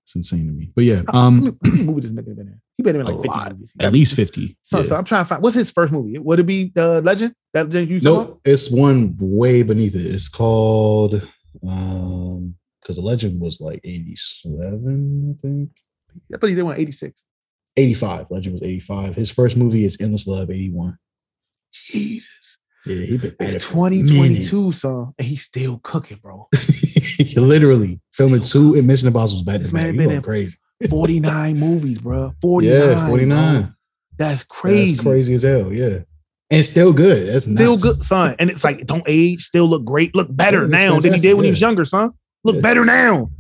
[0.05, 0.71] It's insane to me.
[0.75, 2.61] But yeah, um, many- how many movies this nigga been in?
[2.87, 3.53] Been in like A 50 lot.
[3.53, 3.73] movies.
[3.81, 4.57] at least 50.
[4.63, 4.85] So, Yeah.
[4.85, 6.19] so I'm trying to find what's his first movie?
[6.19, 7.35] Would it be uh, Legend?
[7.53, 10.07] That Legend you talking Nope, it's one way beneath it.
[10.07, 11.27] It's called
[11.67, 15.71] um because the legend was like 87, I think.
[16.33, 17.25] I thought he did one 86.
[17.77, 18.27] 85.
[18.31, 19.15] Legend was 85.
[19.17, 20.97] His first movie is Endless Love, 81.
[21.73, 22.59] Jesus.
[22.87, 24.07] Yeah, he been It's it for a minute.
[24.09, 26.49] 2022, son, and he's still cooking, bro.
[27.37, 29.93] Literally filming two and Mission Impossible back This to man back.
[29.93, 30.57] You been going in crazy.
[30.89, 32.33] 49 movies, bro.
[32.41, 32.73] 49.
[32.81, 33.63] Yeah, 49.
[33.63, 33.71] bro.
[34.19, 34.93] That's crazy.
[34.93, 35.73] That's crazy as hell.
[35.73, 36.01] Yeah.
[36.51, 37.29] And still good.
[37.33, 37.83] That's Still nuts.
[37.83, 38.37] good, son.
[38.39, 41.35] And it's like, don't age, still look great, look better Yeah, now than he did
[41.35, 42.13] when he was younger, son.
[42.45, 42.61] Look Yeah.
[42.63, 43.31] better now.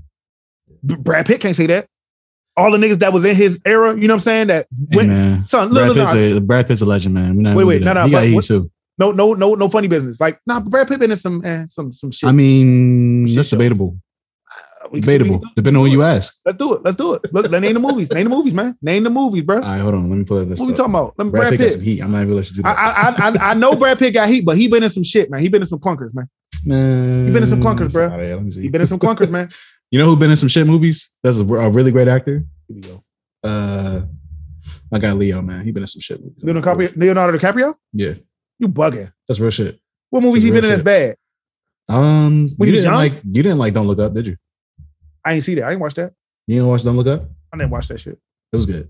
[0.82, 1.86] Brad Pitt can't say that.
[2.56, 4.46] All the niggas that was in his era, you know what I'm saying?
[4.48, 5.46] That Hey, went, man.
[5.46, 7.54] son, Brad, look, look, Pitt's look, a, Brad Pitt's a legend, man.
[7.54, 8.70] Wait, wait, no, no, He but too.
[8.98, 10.18] no, no, no, no funny business.
[10.20, 12.28] Like, nah, Brad Pitt been in some eh, some some shit.
[12.28, 13.56] I mean, Shit that's show.
[13.56, 13.98] debatable.
[14.92, 15.40] We can- we Debatable.
[15.56, 16.40] Depending on who you ask.
[16.44, 16.82] Let's do it.
[16.84, 17.22] Let's do it.
[17.32, 18.10] Look, let's name the movies.
[18.12, 18.76] Name the movies, man.
[18.82, 19.56] Name the movies, bro.
[19.56, 20.08] All right, hold on.
[20.10, 20.58] Let me pull up this.
[20.60, 21.14] What we talking about?
[21.18, 22.00] Let me Brad, Brad Pitt got some heat.
[22.00, 22.78] I'm not even gonna let you do that.
[22.78, 25.40] I, I, I know Brad Pitt got heat, but he been in some shit, man.
[25.40, 26.28] He been in some clunkers, man.
[26.64, 28.08] man, He been in some clunkers, bro.
[28.08, 28.36] fuck outta here.
[28.36, 28.62] Let me see.
[28.62, 29.48] He been in some clunkers, man.
[29.92, 31.14] You know who been in some shit movies?
[31.22, 32.44] That's a, a really great actor.
[32.66, 33.04] Here we go.
[33.44, 34.00] Uh,
[34.90, 35.64] my guy Leo, man.
[35.64, 36.42] He been in some shit movies.
[36.42, 36.96] Leonardo DiCaprio?
[36.96, 37.74] Leonardo DiCaprio?
[37.92, 38.14] Yeah,
[38.58, 39.12] You bugging.
[39.28, 39.78] that's real shit.
[40.10, 41.16] What movies That's he been in real that's
[41.88, 41.94] bad?
[41.96, 42.94] Um, When you didn't young?
[42.96, 44.36] like you didn't like Don't Look Up, did you?
[45.26, 45.64] I ain't see that.
[45.64, 46.12] I ain't watch that.
[46.46, 47.28] You didn't watch Don't Look Up?
[47.52, 48.18] I didn't watch that shit.
[48.52, 48.88] It was good.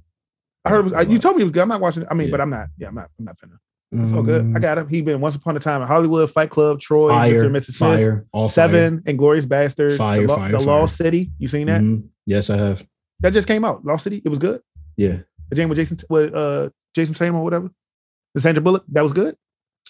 [0.65, 1.63] I heard it was, I- you told me it was good.
[1.63, 2.09] I'm not watching it.
[2.11, 2.69] I mean, but I'm not.
[2.79, 3.11] Yeah, I'm not.
[3.19, 3.57] I'm not finna.
[3.93, 4.53] It's all good.
[4.55, 4.89] I got him.
[4.89, 7.51] He been once upon a time in Hollywood, Fight Club, Troy, Fire, Mr.
[7.57, 7.77] Mrs.
[7.77, 10.67] Fire, all Seven, and Glorious Bastard, Fire, the, Lo- fire, the fire.
[10.67, 11.31] Lost City.
[11.39, 11.81] You seen that?
[11.81, 12.09] Mhm.
[12.27, 12.85] Yes, I have.
[13.21, 13.85] That just came out.
[13.85, 14.21] Lost City.
[14.25, 14.61] It was good.
[14.97, 15.21] Yeah.
[15.51, 17.71] The James with Jason with uh Jason Tatum or whatever.
[18.35, 18.85] The Sandra Bullock.
[18.89, 19.37] That was good.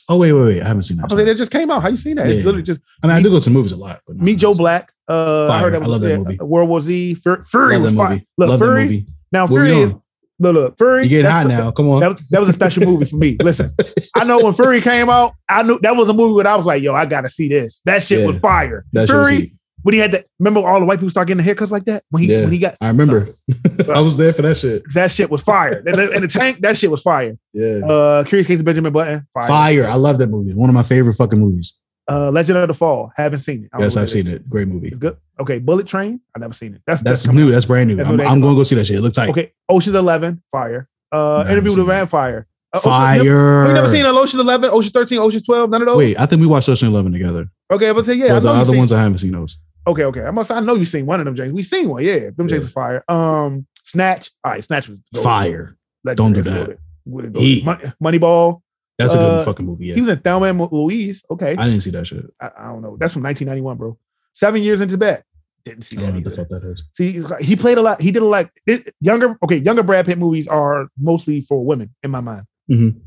[0.08, 0.62] Oh wait, wait, wait.
[0.62, 1.10] I haven't seen I that.
[1.10, 1.82] was like, that just came out.
[1.82, 2.26] How you seen that?
[2.26, 2.44] It's Yeah.
[2.44, 2.80] literally just.
[3.02, 4.92] I mean, I do go to movies a lot, but Meet Joe Black.
[5.08, 6.36] Uh, I heard that I was love that movie.
[6.40, 7.14] World War Z.
[7.14, 8.20] Fur- Fury was that fire.
[8.38, 8.84] Look, Love Fury.
[8.84, 9.06] movie.
[9.32, 9.92] Now Fury is
[10.38, 11.04] look, look, Fury.
[11.04, 11.70] You getting hot now?
[11.70, 12.00] Come on.
[12.00, 13.36] That was that was a special movie for me.
[13.42, 13.68] Listen,
[14.14, 16.66] I know when Fury came out, I knew that was a movie where I was
[16.66, 17.80] like, yo, I gotta see this.
[17.84, 18.26] That shit Yeah.
[18.26, 18.84] was fire.
[18.92, 19.55] That shit was Fury.
[19.86, 22.02] When he had that, remember all the white people start getting the haircuts like that?
[22.10, 23.28] When he yeah, when he got I remember.
[23.94, 24.82] I was there for that shit.
[24.94, 25.80] that shit was fire.
[25.86, 27.38] and, the, and the tank, that shit was fire.
[27.52, 27.86] Yeah.
[27.86, 29.46] Uh Curious Case of Benjamin Button, fire.
[29.46, 29.86] Fire.
[29.86, 30.54] I love that movie.
[30.54, 31.74] One of my favorite fucking movies.
[32.10, 33.70] Uh Legend of the Fall, haven't seen it.
[33.72, 34.50] I yes, I've seen it.
[34.50, 34.88] Great movie.
[34.88, 35.18] It's good.
[35.38, 36.82] Okay, Bullet Train, I never seen it.
[36.84, 37.50] That's That's coming new.
[37.50, 37.52] out.
[37.52, 37.94] That's brand new.
[37.94, 38.20] That's I'm.
[38.20, 38.96] I'm going to go see that shit.
[38.96, 39.28] It looks tight.
[39.28, 40.88] Okay, Ocean's Eleven, fire.
[41.12, 42.48] Uh, Interview with a Vampire.
[42.72, 43.22] Uh, Fire.
[43.22, 45.96] you never, you never seen Ocean Eleven, Ocean Thirteen, Ocean Twelve, none of those.
[45.96, 47.48] Wait, I think we watched Ocean Eleven together.
[47.70, 49.58] Okay, but say yeah, I but the other ones I haven't seen those.
[49.86, 50.22] Okay, okay.
[50.22, 50.50] I must.
[50.50, 51.52] I know you've seen one of them, James.
[51.52, 52.02] We seen one.
[52.02, 53.04] Yeah, them James was fire.
[53.08, 54.30] Um, Snatch.
[54.44, 55.00] All right, Snatch was.
[55.22, 55.76] Fire.
[56.04, 56.14] Legendary.
[56.14, 56.68] Don't do that.
[56.68, 56.78] goated.
[57.08, 57.36] Goated, goated.
[57.40, 57.64] Heat.
[57.64, 58.62] Mon- Moneyball.
[58.98, 59.86] That's a good Uh, fucking movie.
[59.86, 59.94] Yeah.
[59.94, 61.24] He was in Thelma and Louise.
[61.30, 62.24] Okay, I didn't see that shit.
[62.40, 62.96] I, I don't know.
[62.98, 63.98] That's from 1991, bro.
[64.32, 65.22] Seven years in Tibet.
[65.64, 66.84] Didn't see I that don't know what the fuck that is.
[66.94, 68.00] See, he played a lot.
[68.00, 68.48] He did a lot.
[68.66, 72.44] It, younger, okay, younger Brad Pitt movies are mostly for women in my mind.
[72.70, 73.00] Mhm.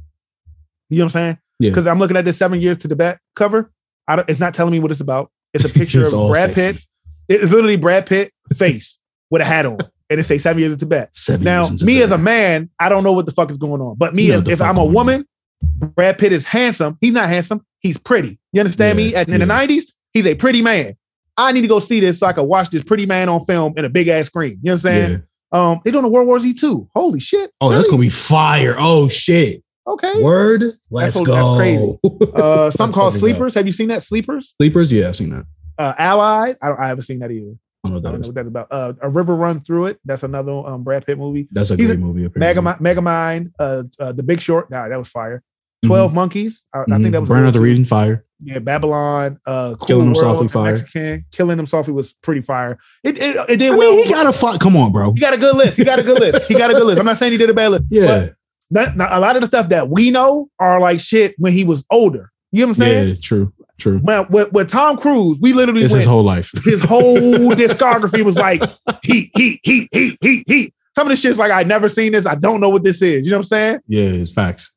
[0.89, 1.38] You know what I'm saying?
[1.60, 1.69] Yeah.
[1.72, 3.72] Because I'm looking at this seven years to Tibet cover.
[4.07, 5.31] I don't, it's not telling me what it's about.
[5.53, 6.85] It's a picture It's of Brad sexy.
[7.27, 7.41] Pitt.
[7.41, 8.99] It's literally Brad Pitt face
[9.30, 9.77] with a hat on,
[10.09, 11.15] and it says seven years in Tibet.
[11.15, 12.01] Seven now, me Tibet.
[12.03, 13.95] as a man, I don't know what the fuck is going on.
[13.97, 14.93] But me, You know as, if I'm a going on.
[14.93, 15.26] woman,
[15.61, 16.97] Brad Pitt is handsome.
[17.01, 17.63] He's not handsome.
[17.80, 18.39] He's pretty.
[18.53, 19.11] You understand me?
[19.11, 20.95] Yeah, And in the '90s, he's a pretty man.
[21.38, 23.73] I need to go see this so I can watch this pretty man on film
[23.77, 24.51] in a big ass screen.
[24.51, 25.23] You know what I'm saying?
[25.51, 26.89] Um, they're doing a World War Z too.
[26.93, 27.51] Holy shit!
[27.61, 28.76] Oh, that's gonna be fire.
[28.77, 29.63] Oh shit.
[29.88, 30.22] Okay.
[30.22, 30.61] Word.
[30.91, 31.57] Let's That's- go.
[31.57, 31.99] that's crazy.
[32.35, 33.14] Uh, something Let's called.
[33.15, 33.53] Sleepers.
[33.56, 34.03] Have you seen that?
[34.03, 34.53] Sleepers.
[34.61, 34.91] Sleepers.
[34.91, 35.45] Yeah, I've seen that.
[35.77, 36.57] Uh, Allied.
[36.61, 37.53] I, don't, I haven't seen that either.
[37.85, 38.68] I don't know what I don't know what that's about.
[38.72, 39.99] Uh, a River Run Through It.
[40.06, 41.47] That's another um, Brad Pitt movie.
[41.51, 42.26] That's a He's great movie.
[42.26, 42.61] apparently.
[42.61, 44.69] Megamind, Megamind uh, uh, The Big Short.
[44.69, 45.41] Nah, that was fire.
[45.85, 46.65] 12 Monkeys.
[46.73, 47.11] I, I think Mhm.
[47.14, 48.26] that was Burn After Reading fire.
[48.43, 49.39] Yeah, Babylon.
[49.47, 50.73] Uh, cool Killing Them World, Softly fire.
[50.73, 51.26] Mexican.
[51.31, 52.77] Killing them softly was pretty fire.
[53.03, 53.91] It it, it did I well.
[53.95, 54.60] mean, he got a fuck.
[54.60, 55.14] Come on, bro.
[55.14, 55.77] he got a good list.
[55.77, 56.47] He got a good list.
[56.49, 56.99] He got a good list.
[56.99, 57.85] I'm not saying he did a bad list.
[57.89, 58.30] Yeah.
[58.69, 61.83] Not- a lot of the stuff that we know are like shit when he was
[61.91, 62.31] older.
[62.51, 63.07] You know what I'm saying?
[63.09, 63.99] Yeah, true, true.
[63.99, 66.51] When, with, with Tom Cruise, we literally It's went, his whole life.
[66.63, 68.63] his whole discography was like
[69.03, 70.73] heat, heat, heat, heat, heat, heat.
[70.95, 72.25] Some of the shit's like I never seen this.
[72.25, 73.23] I don't know what this is.
[73.25, 73.79] You know what I'm saying?
[73.87, 74.71] Yeah, it's facts.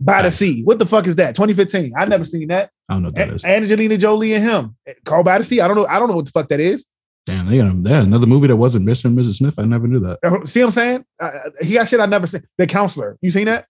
[0.00, 0.62] By the Sea.
[0.64, 1.36] What the fuck is that?
[1.36, 1.92] 2015.
[1.96, 2.70] I never seen that.
[2.88, 3.44] I don't know what that is.
[3.44, 4.76] A- Angelina Jolie and him.
[5.04, 5.60] Call by the Sea.
[5.60, 5.86] I don't know.
[5.86, 6.84] I don't know what the fuck that is.
[7.26, 9.04] Damn, they got, they had another movie that wasn't Mr.
[9.06, 9.34] and Mrs.
[9.34, 9.58] Smith.
[9.58, 10.18] I never knew that.
[10.24, 11.04] Uh, See what I'm saying?
[11.20, 11.30] Uh,
[11.60, 12.42] he got shit I never seen.
[12.58, 13.16] The Counselor.
[13.20, 13.66] You seen that?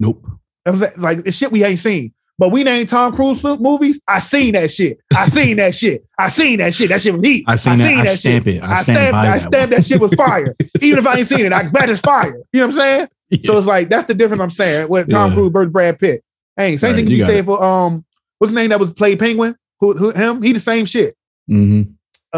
[0.00, 0.26] Nope.
[0.64, 2.12] That was like the shit we ain't seen.
[2.38, 4.00] But we named Tom Cruise movies.
[4.06, 4.98] I seen that shit.
[5.16, 6.04] I seen that shit.
[6.18, 6.90] I seen that shit.
[6.90, 7.44] That shit was heat.
[7.46, 7.96] I seen that.
[7.98, 8.62] I stamp it.
[8.62, 10.54] I stand stamped, by I that stamped that shit was fire.
[10.82, 12.36] Even if I ain't seen it, I bet it's fire.
[12.52, 13.08] You know what I'm saying?
[13.44, 15.34] So it's like that's the difference I'm saying with Tom Yeah.
[15.34, 16.22] Cruise versus Brad Pitt.
[16.56, 17.44] Hey, same Right, thing you you got say it.
[17.46, 18.04] for um
[18.38, 19.56] what's his name that was played Penguin?
[19.80, 20.42] Who, who him?
[20.42, 21.16] He the same shit.
[21.48, 21.82] hmm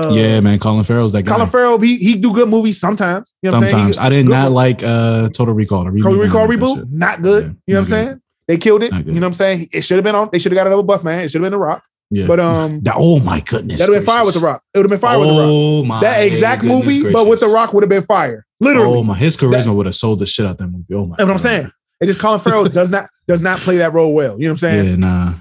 [0.07, 0.59] Uh, yeah, man.
[0.59, 1.33] Colin Farrell's that guy.
[1.35, 3.33] Colin Farrell, he he do good movies sometimes.
[3.43, 3.93] You know what I'm saying?
[3.95, 5.85] Sometimes He- I did not mo- like uh Total Recall.
[5.85, 7.43] The Total Recall didn't like that reboot, not good.
[7.45, 8.21] Yeah, you know what I'm saying?
[8.49, 8.93] They killed it.
[8.95, 9.69] You know what I'm saying?
[9.73, 10.31] It should have been on.
[10.33, 11.21] They should have got another buff man.
[11.21, 11.83] It should have been The Rock.
[12.11, 12.27] Yeah.
[12.27, 13.79] But um, That- oh my goodness.
[13.81, 14.63] that'd have been fire with The Rock.
[14.73, 15.49] It would have been fire with The Rock.
[15.51, 17.49] Oh my that exact movie, but with The.
[17.49, 18.47] Rock would have been fire.
[18.61, 18.89] Literally.
[18.99, 20.87] Oh my, his charisma would have sold the shit out that movie.
[20.95, 21.17] Oh my.
[21.17, 21.71] That's what I'm saying.
[22.01, 24.39] It's just Colin Farrell does not does not play that role well.
[24.41, 24.85] You know what I'm saying?
[24.87, 25.35] Yeah, nah.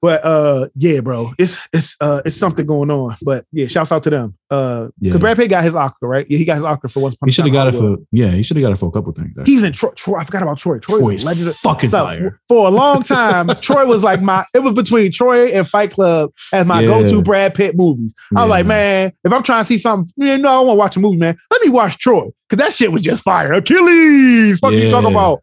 [0.00, 3.16] But uh, yeah, bro, it's it's uh it's something going on.
[3.20, 4.34] But yeah, shouts out to them.
[4.50, 5.10] Uh, Yeah.
[5.10, 6.24] because Brad Pitt got his Oscar, right?
[6.28, 7.14] Yeah, he got his Oscar for once.
[7.16, 8.30] Upon He should have got it for yeah.
[8.30, 9.32] He should have got it for a couple things.
[9.36, 9.52] actually.
[9.52, 9.90] He's in Troy.
[9.96, 10.18] Troy.
[10.20, 10.78] I forgot about Troy.
[10.78, 12.40] Troy Troy is is fucking So, fire.
[12.48, 14.44] For a long time, Troy was like my.
[14.54, 16.88] It was between Troy and Fight Club as my Yeah.
[16.88, 18.14] go-to Brad Pitt movies.
[18.36, 18.50] I was Yeah.
[18.50, 21.00] like, man, if I'm trying to see something, you know, I want to watch a
[21.00, 21.36] movie, man.
[21.50, 23.52] Let me watch Troy because that shit was just fire.
[23.52, 24.60] Achilles.
[24.60, 25.42] Fuck you talking about?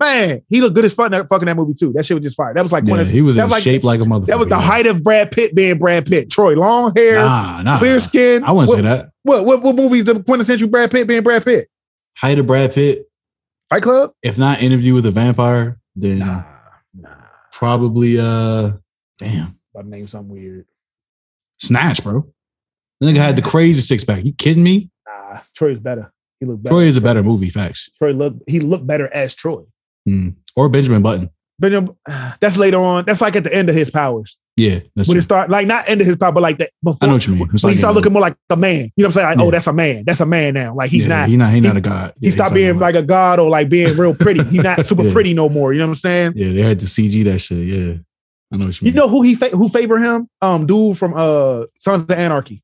[0.00, 1.92] Man, he looked good as fuck in that fucking that movie too.
[1.92, 2.52] That shit was just fire.
[2.52, 4.26] That was like Yeah, one of he was in like, shape like a motherfucker.
[4.26, 6.30] That was the height of Brad Pitt being Brad Pitt.
[6.30, 7.78] Troy, long hair, Nah, nah.
[7.78, 8.42] clear skin.
[8.44, 9.10] I wouldn't what, say that.
[9.22, 11.68] What what what movies the quintessential Brad Pitt being Brad Pitt?
[12.18, 13.08] Height of Brad Pitt.
[13.70, 14.12] Fight Club.
[14.22, 16.42] If not Interview with a Vampire, then nah,
[16.92, 17.08] nah.
[17.52, 18.72] probably uh,
[19.18, 20.66] damn, About to name something weird.
[21.58, 22.26] Snatch, bro.
[23.00, 24.24] The nigga had the crazy six pack.
[24.24, 24.90] You kidding me?
[25.06, 26.12] Nah, Troy's better.
[26.40, 26.72] He looked better.
[26.74, 27.48] Troy is a better movie.
[27.48, 27.90] Facts.
[27.98, 29.62] Troy looked he looked better as Troy.
[30.06, 30.30] Hmm.
[30.56, 31.30] Or Benjamin Button.
[31.58, 31.96] Benjamin,
[32.40, 33.04] that's later on.
[33.04, 34.36] That's like at the end of his powers.
[34.56, 35.18] Yeah, that's when true.
[35.18, 36.98] it start like not end of his power, but like that before.
[37.02, 37.48] I know what you mean.
[37.52, 38.90] It's When he like, start you looking more like a man.
[38.96, 39.26] You know what I'm saying?
[39.26, 39.44] Like, Yeah.
[39.44, 40.04] oh, that's a man.
[40.06, 40.74] That's a man now.
[40.76, 41.28] Like he's yeah, not.
[41.28, 41.52] He's not.
[41.52, 42.12] He not a god.
[42.20, 44.44] He Yeah, stopped being like a god or like being real pretty.
[44.44, 45.72] He's not super pretty no more.
[45.72, 46.32] You know what I'm saying?
[46.36, 47.58] Yeah, they had to CG that shit.
[47.66, 47.94] Yeah,
[48.52, 48.94] I know what you mean.
[48.94, 50.28] You know who he fa- who favor him?
[50.40, 52.62] Um, dude from uh Sons of Anarchy.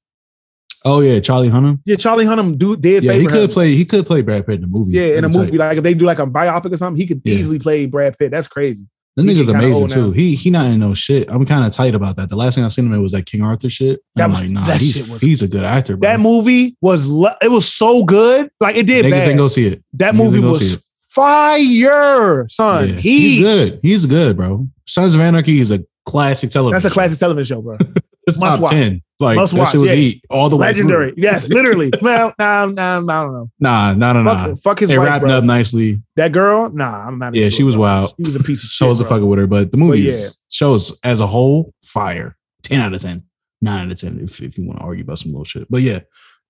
[0.85, 1.81] Oh yeah, Charlie Hunnam.
[1.85, 3.55] Yeah, Charlie Hunnam dude did Yeah, he could him.
[3.55, 3.73] play.
[3.75, 4.93] He could play Brad Pitt in the movie.
[4.93, 7.21] Yeah, in a movie, like if they do like a biopic or something, he could
[7.25, 7.35] Yeah.
[7.35, 8.31] easily play Brad Pitt.
[8.31, 8.87] That's crazy.
[9.17, 10.07] That He nigga's amazing too.
[10.07, 10.11] now.
[10.13, 11.29] He he not in no shit.
[11.29, 12.29] I'm kind of tight about that.
[12.31, 14.01] The last thing I seen him in was that King Arthur shit.
[14.15, 15.97] That I'm was- like, nah, that he's, shit was- he's a good actor.
[15.97, 16.09] Bro.
[16.09, 18.51] That movie was le- it was so good.
[18.61, 19.29] Like it did Niggas bad.
[19.29, 19.83] ain't go see it.
[19.95, 20.83] that Niggas movie ain't go see was it.
[21.09, 22.89] fire, son.
[22.89, 23.81] Yeah, He, he's good.
[23.83, 24.69] He's good, bro.
[24.87, 26.75] Sons of Anarchy is a classic television.
[26.81, 27.79] That's a classic television show, bro.
[28.37, 28.71] It's top watch.
[28.71, 29.03] ten.
[29.21, 29.97] Like Must that watch, shit was yeah.
[29.97, 30.69] heat all the way.
[30.69, 31.13] Legendary.
[31.17, 31.91] Yes, literally.
[32.03, 33.51] well, nah, nah, I don't know.
[33.61, 34.47] Nah, nah, nah, nah.
[34.47, 35.39] Fuck, fuck his They wife, wrapped bro.
[35.39, 36.03] up nicely.
[36.17, 37.35] That girl, nah, I'm not.
[37.35, 37.83] Yeah, she it, was bro.
[37.83, 38.15] wild.
[38.17, 38.87] She was a piece of shit.
[38.87, 40.29] I was a fucking with her, but the movie yeah.
[40.51, 42.37] shows as a whole fire.
[42.63, 43.25] Ten out of ten.
[43.61, 44.21] Nine out of ten.
[44.21, 46.01] If, if you want to argue about some little shit, but yeah.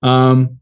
[0.02, 0.60] Um,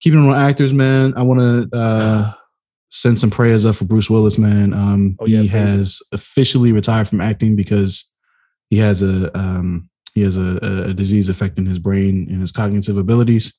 [0.00, 1.12] keeping on actors, man.
[1.14, 2.32] I want to uh
[2.90, 4.72] send some prayers up for Bruce Willis, man.
[4.72, 8.10] Um, Oh, yeah, he has officially retired from acting because
[8.70, 12.96] he has a um he has a, a- disease affecting his brain and his cognitive
[12.96, 13.54] abilities.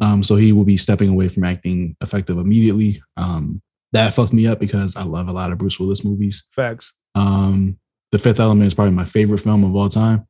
[0.00, 3.02] Um, so he will be stepping away from acting effective immediately.
[3.16, 3.60] Um,
[3.92, 6.44] that fucked me up because I love a lot of Bruce Willis movies.
[6.54, 6.92] Facts.
[7.14, 7.78] Um,
[8.12, 10.26] The Fifth Element is probably my favorite film of all time.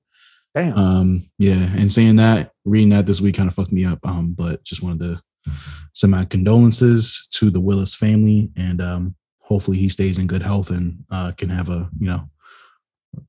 [0.55, 0.79] Damn.
[0.79, 3.99] Um, yeah, and seeing that, reading that this week kind of fucked me up.
[4.05, 5.53] Um, but just wanted to
[5.93, 10.71] send my condolences to the Willis family, and um, hopefully he stays in good health
[10.71, 12.31] and uh, can have a you know,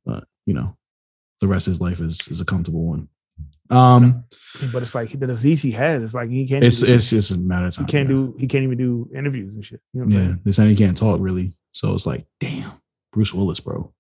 [0.08, 0.78] uh, you know,
[1.40, 3.08] the rest of his life is is a comfortable one.
[3.72, 4.24] Um,
[4.72, 6.02] but it's like the disease he has.
[6.02, 6.64] It's like he can't.
[6.64, 7.86] it's do, it's it's a matter of time.
[7.86, 8.36] he can't do.
[8.40, 9.82] He can't even do interviews and shit.
[9.94, 12.72] You know Yeah, they said he can't talk really, so it's like, damn,
[13.14, 13.94] Bruce Willis, bro,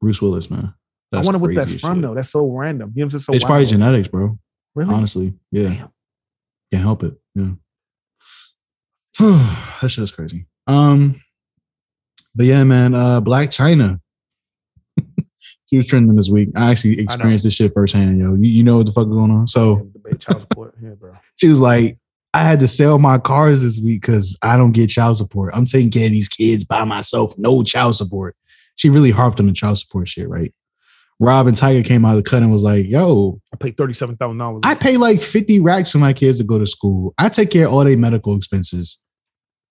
[0.00, 0.74] Bruce Willis, man.
[1.12, 2.02] I wonder what that's from shit.
[2.02, 2.14] though.
[2.14, 2.92] That's so random.
[2.94, 4.38] You know what So it's probably genetics, bro.
[4.74, 4.94] Really?
[4.94, 5.68] Honestly, yeah.
[5.68, 5.88] Damn.
[6.70, 7.14] Can't help it.
[7.34, 7.50] Yeah.
[9.80, 10.46] that shit's crazy.
[10.66, 11.22] Um,
[12.34, 12.94] but yeah, man.
[12.94, 14.00] Uh, Blac Chyna.
[15.68, 16.48] She was trending this week.
[16.56, 18.34] I actually experienced this shit firsthand, yo.
[18.34, 19.46] You, you know what the fuck is going on?
[19.46, 20.74] So Child support.
[20.98, 21.14] Bro.
[21.36, 21.98] she was like,
[22.34, 25.54] I had to sell my cars this week because I don't get child support.
[25.54, 28.36] I'm taking care of these kids by myself, no child support.
[28.76, 30.52] She really harped on the child support shit, right?
[31.20, 33.92] Rob and Tyga came out of the cut and was like, yo, I paid thirty
[33.92, 34.60] seven thousand dollars.
[34.62, 37.12] I pay like 50 racks for my kids to go to school.
[37.18, 39.00] I take care of all their medical expenses.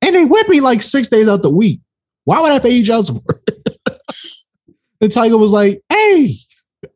[0.02, 1.80] And they whip me like six days out the week.
[2.26, 3.40] Why would I pay you child support?
[5.02, 6.34] and Tyga was like, hey,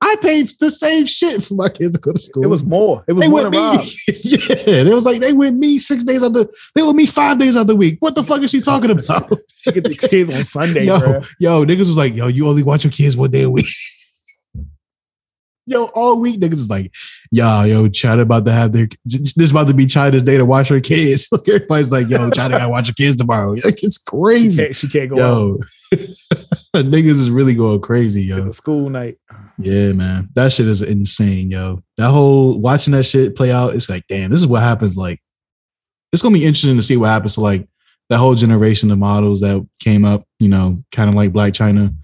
[0.02, 2.44] I pay the same shit for my kids to go to school.
[2.44, 3.04] It was more.
[3.08, 4.14] It was they more with me.
[4.24, 4.84] Yeah.
[4.84, 7.58] They was like, they with me six days out the they with me five days
[7.58, 7.98] out the week.
[8.00, 9.32] What the fuck is she talking about?
[9.62, 11.22] She get the kids on Sunday, yo, bro.
[11.38, 13.68] yo, niggas was like, yo, you only watch your kids one day a week.
[15.68, 16.92] Yo, all week niggas is like,
[17.32, 20.46] yo, yo, Chyna about to have their this is about to be Chyna's day to
[20.46, 21.28] watch her kids.
[21.32, 23.56] Look, everybody's like, yo, Chyna gotta watch her kids tomorrow.
[23.64, 24.64] Like, it's She crazy.
[24.64, 25.60] can't, she can't go Yo,
[26.76, 28.48] niggas is really going crazy, yo.
[28.48, 29.18] It's school night.
[29.58, 30.30] Yeah, man.
[30.34, 31.84] That shit is insane, yo.
[31.98, 34.98] That whole watching that shit play out, it's like, damn, this is what happens.
[34.98, 35.20] Like,
[36.12, 37.68] it's gonna be interesting to see what happens to like
[38.10, 41.96] that whole generation of models that came up, you know, kind of like Blac Chyna.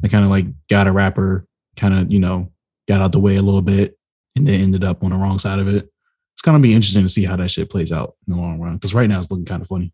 [0.00, 2.51] They kind of like got a rapper, kind of, you know,
[2.88, 3.96] got out the way a little bit
[4.36, 5.88] and then ended up on the wrong side of it.
[6.34, 8.74] It's gonna be interesting to see how that shit plays out in the long run.
[8.74, 9.92] Because right now it's looking kind of funny.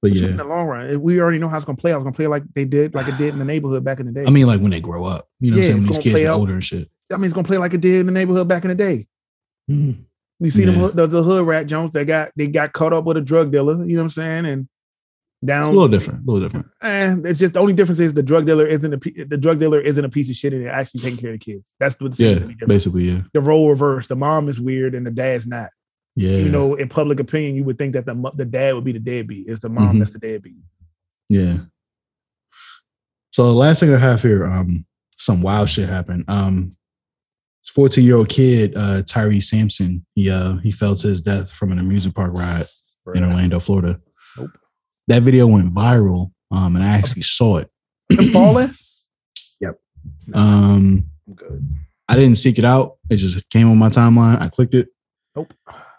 [0.00, 1.92] But yeah, in the long run, we already know how it's gonna play.
[1.92, 4.06] I was gonna play like they did, like it did in the neighborhood back in
[4.06, 4.26] the day.
[4.26, 5.78] I mean, like when they grow up, you know what I'm saying?
[5.78, 6.88] When these kids get older and shit.
[7.12, 9.06] I mean, it's gonna play like it did in the neighborhood back in the day.
[9.70, 10.04] Mhm.
[10.40, 10.72] You see Yeah.
[10.72, 13.52] hood- the, the hood rat Jones that got they got caught up with a drug
[13.52, 13.74] dealer.
[13.84, 14.46] You know what I'm saying?
[14.46, 14.68] And
[15.44, 16.66] down It's a little different, a little different.
[16.80, 19.80] And it's just the only difference is the drug dealer isn't a the drug dealer
[19.80, 21.72] isn't a piece of shit and they're actually taking care of the kids.
[21.80, 22.68] That's what Yeah, seems to be different.
[22.68, 23.20] basically, yeah.
[23.32, 24.06] The role reverse.
[24.06, 25.70] The mom is weird and the dad's not.
[26.14, 26.36] Yeah.
[26.36, 28.98] You know, in public opinion, you would think that the the dad would be the
[28.98, 29.48] deadbeat.
[29.48, 29.98] It's the mom Mhm.
[30.00, 30.56] that's the deadbeat.
[31.28, 31.58] Yeah.
[33.30, 34.84] So the last thing I have here, um,
[35.16, 36.24] some wild shit happened.
[36.28, 36.76] Um,
[37.72, 41.72] 14 year old kid, uh, Tyre Sampson, he uh he fell to his death from
[41.72, 42.66] an amusement park ride
[43.14, 44.00] in Orlando, Florida.
[45.08, 46.32] That video went viral.
[46.50, 47.70] Um, and I actually saw it.
[48.32, 48.70] Falling?
[49.60, 49.78] Yep.
[50.34, 51.68] Um, I'm good.
[52.08, 52.96] I didn't seek it out.
[53.08, 54.40] It just came on my timeline.
[54.40, 54.88] I clicked it.
[55.36, 55.54] Nope.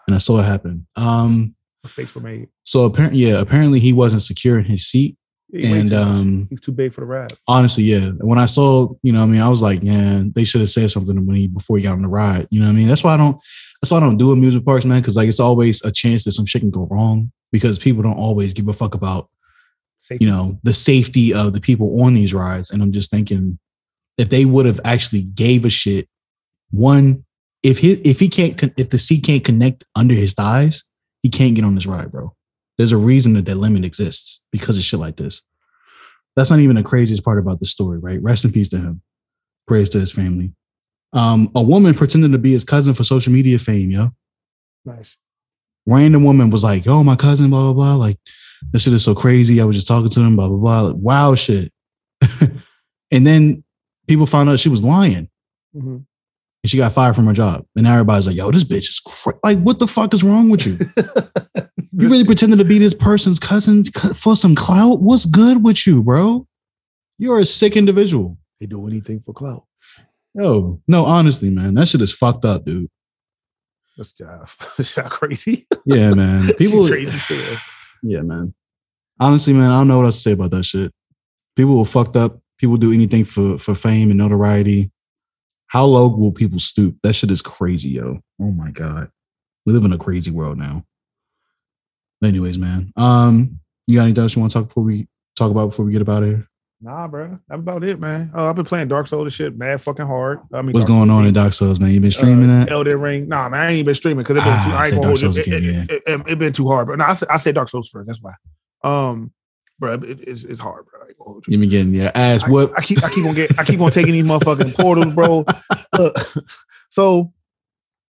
[0.06, 0.86] And I saw it happen.
[0.96, 2.48] Um, Mistakes were made.
[2.64, 5.16] so apparently, yeah, apparently he wasn't secure in his seat.
[5.50, 7.32] He and um, he's too big for the ride.
[7.48, 8.10] honestly, yeah.
[8.20, 10.70] When I saw, you know, what I mean, I was like, yeah, they should have
[10.70, 12.46] said something when he before he got on the ride.
[12.50, 12.88] You know what I mean?
[12.88, 13.40] That's why I don't.
[13.84, 15.02] That's why I don't do amusement parks, man.
[15.02, 18.16] Because like it's always a chance that some shit can go wrong because people don't
[18.16, 19.28] always give a fuck about,
[20.00, 20.24] Safety.
[20.24, 22.70] you know, the safety of the people on these rides.
[22.70, 23.58] And I'm just thinking,
[24.16, 26.08] if they would have actually gave a shit.
[26.70, 27.26] One,
[27.62, 30.84] if he if he can't if the seat can't connect under his thighs,
[31.20, 32.34] he can't get on this ride, bro.
[32.78, 35.42] There's a reason that that limit exists because of shit like this.
[36.36, 38.22] That's not even the craziest part about the story, right?
[38.22, 39.02] Rest in peace to him.
[39.66, 40.52] Praise to his family.
[41.14, 44.10] Um, a woman pretending to be his cousin for social media fame, yo.
[44.84, 45.16] Nice.
[45.86, 48.18] Random woman was like, "Oh, my cousin, blah blah blah." Like,
[48.72, 49.60] this shit is so crazy.
[49.60, 50.80] I was just talking to him, blah blah blah.
[50.82, 51.72] Like, wow, shit.
[53.10, 53.62] and then
[54.08, 55.28] people found out she was lying,
[55.76, 55.96] Mhm.
[55.96, 56.06] and
[56.66, 57.64] she got fired from her job.
[57.76, 60.48] And now everybody's like, "Yo, this bitch is cra- like, what the fuck is wrong
[60.50, 60.78] with you?
[61.92, 65.00] you really pretending to be this person's cousin for some clout?
[65.00, 66.46] What's good with you, bro?
[67.18, 69.64] You're a sick individual." They do anything for clout.
[70.34, 72.90] Yo, no, honestly, man, that shit is fucked up, dude.
[73.96, 75.66] That's just that's crazy.
[75.86, 76.52] Yeah, man.
[76.54, 77.56] People, crazy still.
[78.02, 78.54] yeah, man.
[79.20, 80.92] Honestly, man, I don't know what else to say about that shit.
[81.56, 82.40] People will fucked up.
[82.58, 84.90] People do anything for for fame and notoriety.
[85.68, 86.96] How low will people stoop?
[87.02, 88.20] That shit is crazy, yo.
[88.40, 89.10] Oh my god,
[89.64, 90.84] we live in a crazy world now.
[92.22, 95.06] Anyways, man, um, you got anything else you want to talk before we
[95.36, 96.48] talk about before we get about here?
[96.80, 97.38] Nah, bro.
[97.48, 98.30] That's about it, man.
[98.34, 100.40] Oh, I've been playing Dark Souls and shit, mad fucking hard.
[100.52, 101.32] I mean, What's Dark going Souls on in.
[101.34, 101.90] Dark Souls, man?
[101.92, 102.72] You been streaming uh, that?
[102.72, 103.28] Elden Ring.
[103.28, 104.72] Nah, man, I ain't even been streaming because it been Ah, too.
[104.72, 105.16] I I ain't Dark.
[105.18, 107.38] Souls It, again, it, it, it, it been too hard, but no, I said, I
[107.38, 108.06] said Dark Souls first.
[108.06, 108.34] That's why.
[108.82, 109.32] Um,
[109.78, 111.00] bro, it, it's, it's hard, bro.
[111.02, 111.42] I you.
[111.46, 112.74] You been getting your ass I, whooped?
[112.78, 115.46] I keep I keep on get I keep on taking these motherfucking portals, bro.
[115.96, 116.16] Look,
[116.90, 117.32] so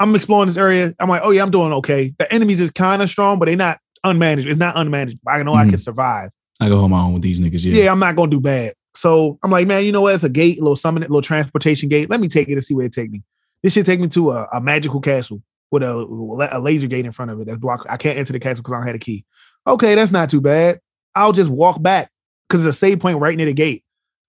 [0.00, 0.94] I'm exploring this area.
[0.98, 2.14] I'm like, oh yeah, I'm doing okay.
[2.18, 4.46] The enemies is kind of strong, but they're not unmanaged.
[4.46, 5.18] It's not unmanaged.
[5.26, 5.80] I know I can Mhm.
[5.80, 6.30] survive.
[6.60, 7.64] I go hold my own with these niggas.
[7.64, 7.84] Yeah.
[7.84, 8.74] Yeah, I'm not gonna do bad.
[8.96, 10.14] So I'm like, man, you know what?
[10.14, 12.10] It's a gate, a little summon, little transportation gate.
[12.10, 13.22] Let me take it and see where it take me.
[13.62, 17.12] This should take me to a, a magical castle with a, a laser gate in
[17.12, 17.86] front of it that's block.
[17.88, 19.24] I can't enter the castle because I don't have a key.
[19.66, 20.80] Okay, that's not too bad.
[21.14, 22.10] I'll just walk back
[22.48, 23.84] because there's a save point right near the gate.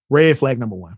[0.09, 0.97] Red flag number one.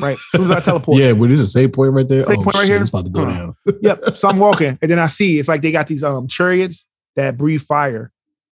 [0.00, 0.14] Right.
[0.14, 0.98] As soon as I teleport.
[0.98, 1.12] yeah.
[1.12, 2.22] But this is a save point right there.
[2.22, 2.80] Save oh point right shit, here?
[2.80, 3.32] it's about to go Huh.
[3.32, 3.56] down.
[3.82, 4.16] yep.
[4.16, 6.86] So I'm walking, and then I see it's like they got these um chariots
[7.16, 8.10] that breathe fire,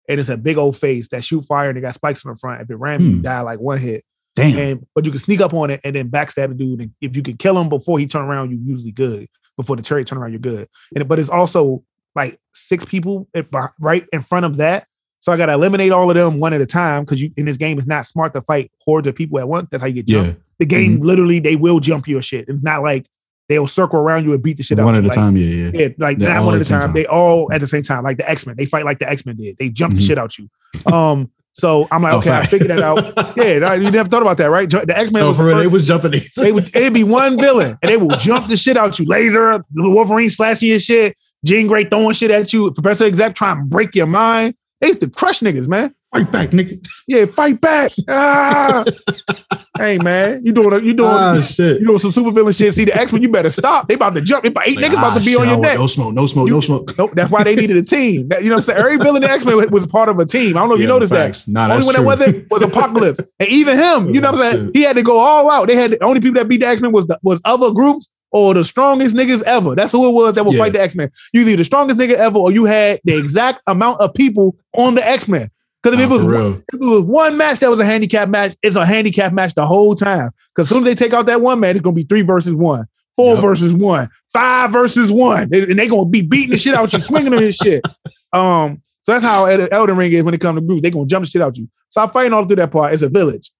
[0.08, 2.36] and it's a big old face that shoot fire, and it got spikes in the
[2.36, 2.62] front.
[2.62, 3.22] If it ran, you Hmm.
[3.22, 4.04] die like one hit.
[4.34, 4.58] Damn.
[4.58, 6.80] And but you can sneak up on it and then backstab the dude.
[6.80, 9.26] And if you can kill him before he turn around, you usually good.
[9.56, 10.68] Before the chariot turn around, you're good.
[10.94, 11.82] And but it's also
[12.14, 13.48] like six people at-
[13.80, 14.86] right in front of that.
[15.20, 17.56] So I gotta eliminate all of them one at a time because you in this
[17.56, 19.68] game it's not smart to fight hordes of people at once.
[19.70, 20.28] That's how you get jumped.
[20.30, 20.34] Yeah.
[20.60, 22.48] The game literally they will jump your shit.
[22.48, 23.06] It's not like
[23.48, 24.84] they'll circle around you and beat the shit out.
[24.84, 25.00] One you.
[25.02, 25.36] One at a Like, time.
[25.36, 25.70] Yeah, yeah.
[25.74, 26.80] yeah, like They're not one at a the time.
[26.82, 26.92] time.
[26.92, 28.56] They all at the same time, like the X Men.
[28.56, 29.56] They fight like the X Men did.
[29.58, 30.06] They jump the Mhm.
[30.06, 30.48] shit out you.
[30.92, 32.98] Um, so I'm like, Oh, okay, I figured that out.
[33.36, 34.68] Yeah, you never thought about that, right?
[34.68, 35.22] The X Men.
[35.22, 36.34] No, for real, they was jumping these.
[36.34, 39.06] They would it'd be one villain, and they will jump the shit out you.
[39.06, 43.62] Laser, Wolverine slashing your shit, Jean Grey throwing shit at you, Professor X trying to
[43.64, 44.54] break your mind.
[44.80, 45.94] They used to crush niggas, man.
[46.10, 46.82] Fight back, nigga.
[47.06, 47.92] Yeah, fight back.
[48.08, 48.82] Ah.
[49.78, 51.80] hey man, you doing you doing Ah, shit.
[51.80, 52.72] you doing some super villain shit.
[52.72, 53.88] See the X Men, you better stop.
[53.88, 54.42] They about to jump.
[54.44, 55.76] They about, eight Like, niggas about ah, to be shit, on your neck.
[55.78, 56.96] No smoke, no smoke, no smoke.
[56.96, 58.28] Nope, that's why they needed a team.
[58.28, 58.78] That- you know what I'm saying?
[58.78, 60.56] Every villain in X Men was part of a team.
[60.56, 61.44] I don't know if you noticed facts.
[61.44, 61.52] that.
[61.52, 62.04] Nah, only when true.
[62.04, 64.14] it wasn't was Apocalypse, and even him.
[64.14, 64.70] You know what I'm saying?
[64.72, 65.68] He had to go all out.
[65.68, 68.08] They had the only people that beat the X Men was the, was other groups
[68.30, 69.74] or the strongest niggas ever.
[69.74, 70.60] That's who it was that would Yeah.
[70.60, 71.10] fight the X Men.
[71.34, 74.94] You either the strongest nigga ever, or you had the exact amount of people on
[74.94, 75.50] the X Men.
[75.90, 78.28] Because if Nah, it was one, if it was one match that was a handicap
[78.28, 80.30] match, it's a handicap match the whole time.
[80.54, 82.54] Because as soon as they take out that one match, it's gonna be three versus
[82.54, 82.86] one,
[83.16, 83.42] four Yep.
[83.42, 87.00] versus one, five versus one, and and they gonna be beating the shit out you,
[87.00, 87.82] swinging on this shit.
[88.32, 90.82] Um, so that's how El- Elden Ring is when it comes to groups.
[90.82, 91.66] They're gonna jump the shit out you.
[91.88, 92.92] So I'm fighting all through that part.
[92.92, 93.50] It's a village.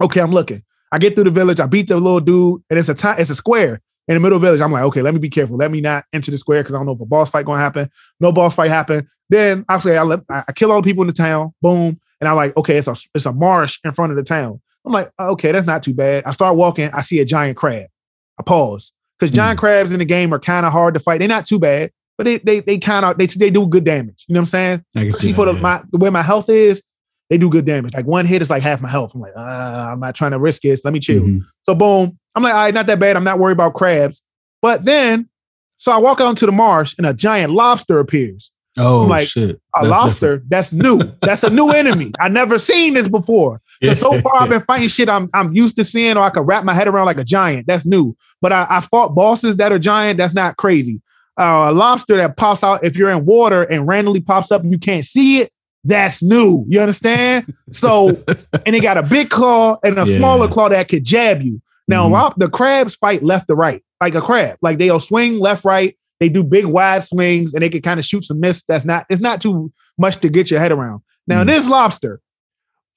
[0.00, 0.62] Okay, I'm looking.
[0.90, 1.60] I get through the village.
[1.60, 3.16] I beat the little dude, and it's a time.
[3.20, 4.60] It's a square in the middle of the village.
[4.60, 5.56] I'm like, okay, let me be careful.
[5.56, 7.60] Let me not enter the square because I don't know if a boss fight gonna
[7.60, 7.88] happen.
[8.18, 9.08] No boss fight happen.
[9.32, 11.54] Then I say I let I kill all the people in the town.
[11.62, 11.98] Boom.
[12.20, 14.60] And I'm like, okay, it's a it's a marsh in front of the town.
[14.84, 16.24] I'm like, okay, that's not too bad.
[16.24, 16.90] I start walking.
[16.92, 17.86] I see a giant crab.
[18.38, 21.18] I pause because giant crabs in the game are kind of hard to fight.
[21.18, 24.26] They're not too bad, but they they they kind of they they do good damage.
[24.28, 24.84] You know what I'm saying?
[24.96, 26.82] I can see for the, my the way my health is,
[27.30, 27.94] they do good damage.
[27.94, 29.14] Like one hit is like half my health.
[29.14, 30.78] I'm like, uh, I'm not trying to risk it.
[30.84, 31.22] Let me chill.
[31.22, 31.40] Mhm.
[31.64, 33.16] So boom, I'm like, all right, not that bad.
[33.16, 34.22] I'm not worried about crabs.
[34.60, 35.28] But then,
[35.78, 38.50] so I walk out into the marsh and a giant lobster appears.
[38.78, 39.60] Oh I'm like, shit.
[39.76, 40.98] A That's lobster, that's new.
[41.20, 42.12] That's a new enemy.
[42.20, 43.60] I never seen this before.
[43.82, 46.46] 'Cause so far, I've been fighting shit I'm I'm used to seeing, or I could
[46.46, 47.66] wrap my head around like a giant.
[47.66, 48.16] That's new.
[48.40, 50.18] But I, I fought bosses that are giant.
[50.18, 51.00] That's not crazy.
[51.38, 54.70] Uh, a lobster that pops out if you're in water and randomly pops up and
[54.72, 55.50] you can't see it.
[55.84, 56.64] That's new.
[56.68, 57.52] You understand?
[57.72, 58.10] So,
[58.66, 60.16] and they got a big claw and a Yeah.
[60.18, 61.60] smaller claw that could jab you.
[61.88, 62.34] Now, Mhm.
[62.36, 64.58] the crabs fight left to right, like a crab.
[64.62, 65.96] Like they'll swing left, right.
[66.22, 68.62] They do big wide swings and they can kind of shoot some miss.
[68.62, 71.00] That's not, it's not too much to get your head around.
[71.26, 71.46] Now, Mhm.
[71.48, 72.20] this lobster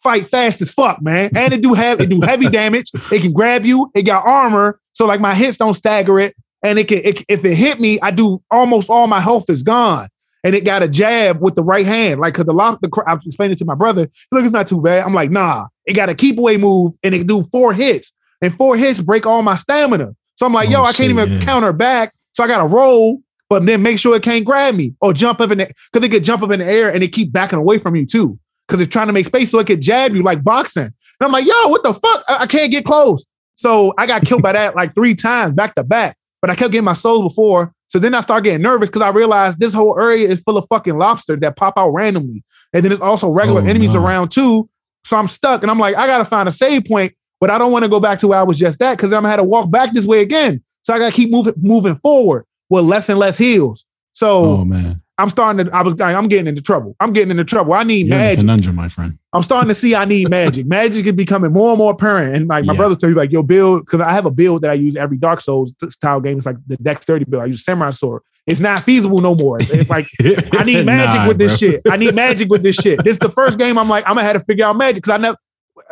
[0.04, 1.32] fight fast as fuck, man.
[1.36, 2.92] And it do have it do heavy damage.
[3.12, 3.90] It can grab you.
[3.96, 6.36] It got armor, so like my hits don't stagger it.
[6.62, 9.64] And it can it, if it hit me, I do almost all my health is
[9.64, 10.08] gone.
[10.44, 12.80] And it got a jab with the right hand, like because the lock.
[12.82, 14.08] The I was explaining to my brother.
[14.32, 15.04] Look, it's not too bad.
[15.04, 15.66] I'm like, nah.
[15.88, 19.02] It got a keep away move, and it can do four hits, and four hits
[19.02, 20.16] break all my stamina.
[20.36, 21.40] So I'm like, yo, Oh, I can't shit, even yeah.
[21.42, 22.14] counter back.
[22.36, 25.40] So I got to roll, but then make sure it can't grab me or jump
[25.40, 27.60] up in the because it could jump up in the air and it keep backing
[27.60, 28.38] away from you too
[28.68, 30.84] because it's trying to make space so it could jab you like boxing.
[30.84, 32.24] And I'm like, yo, what the fuck?
[32.28, 33.26] I, I can't get close.
[33.56, 36.18] So I got killed by that like three times back to back.
[36.42, 37.72] But I kept getting my souls before.
[37.88, 40.66] So then I start getting nervous because I realized this whole area is full of
[40.70, 42.44] fucking lobster that pop out randomly.
[42.74, 44.04] And then there's also regular Oh, enemies no.
[44.04, 44.70] around too.
[45.06, 47.72] So I'm stuck and I'm like, I gotta find a save point, but I don't
[47.72, 49.44] want to go back to where I was just at because I'm gonna have to
[49.46, 50.62] walk back this way again.
[50.86, 53.86] So I gotta keep moving moving forward with less and less heals.
[54.14, 56.96] So Oh man, I'm starting to, I was I'm getting into trouble.
[57.00, 57.74] I'm getting into trouble.
[57.74, 58.40] I need you're magic.
[58.42, 59.18] conundrum, my friend.
[59.34, 60.68] I'm starting to see I need magic.
[60.68, 62.36] magic is becoming more and more apparent.
[62.36, 62.78] And like my Yeah.
[62.78, 65.18] brother told you, like, yo, build, because I have a build that I use every
[65.18, 66.38] Dark Souls style game.
[66.38, 67.42] It's like the Dex 30 build.
[67.42, 68.22] I use Samurai Sword.
[68.46, 69.58] It's not feasible no more.
[69.60, 70.06] It's, like,
[70.54, 71.70] I need magic Nah, with this bro.
[71.72, 71.82] shit.
[71.90, 73.04] I need magic with this shit.
[73.04, 75.14] This is the first game I'm like, I'm gonna have to figure out magic because
[75.14, 75.38] I never,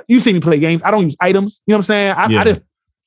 [0.07, 0.83] you see me play games.
[0.85, 1.61] I don't use items.
[1.65, 2.11] You know what I'm saying?
[2.15, 2.43] I, I Yeah.
[2.43, 2.61] just,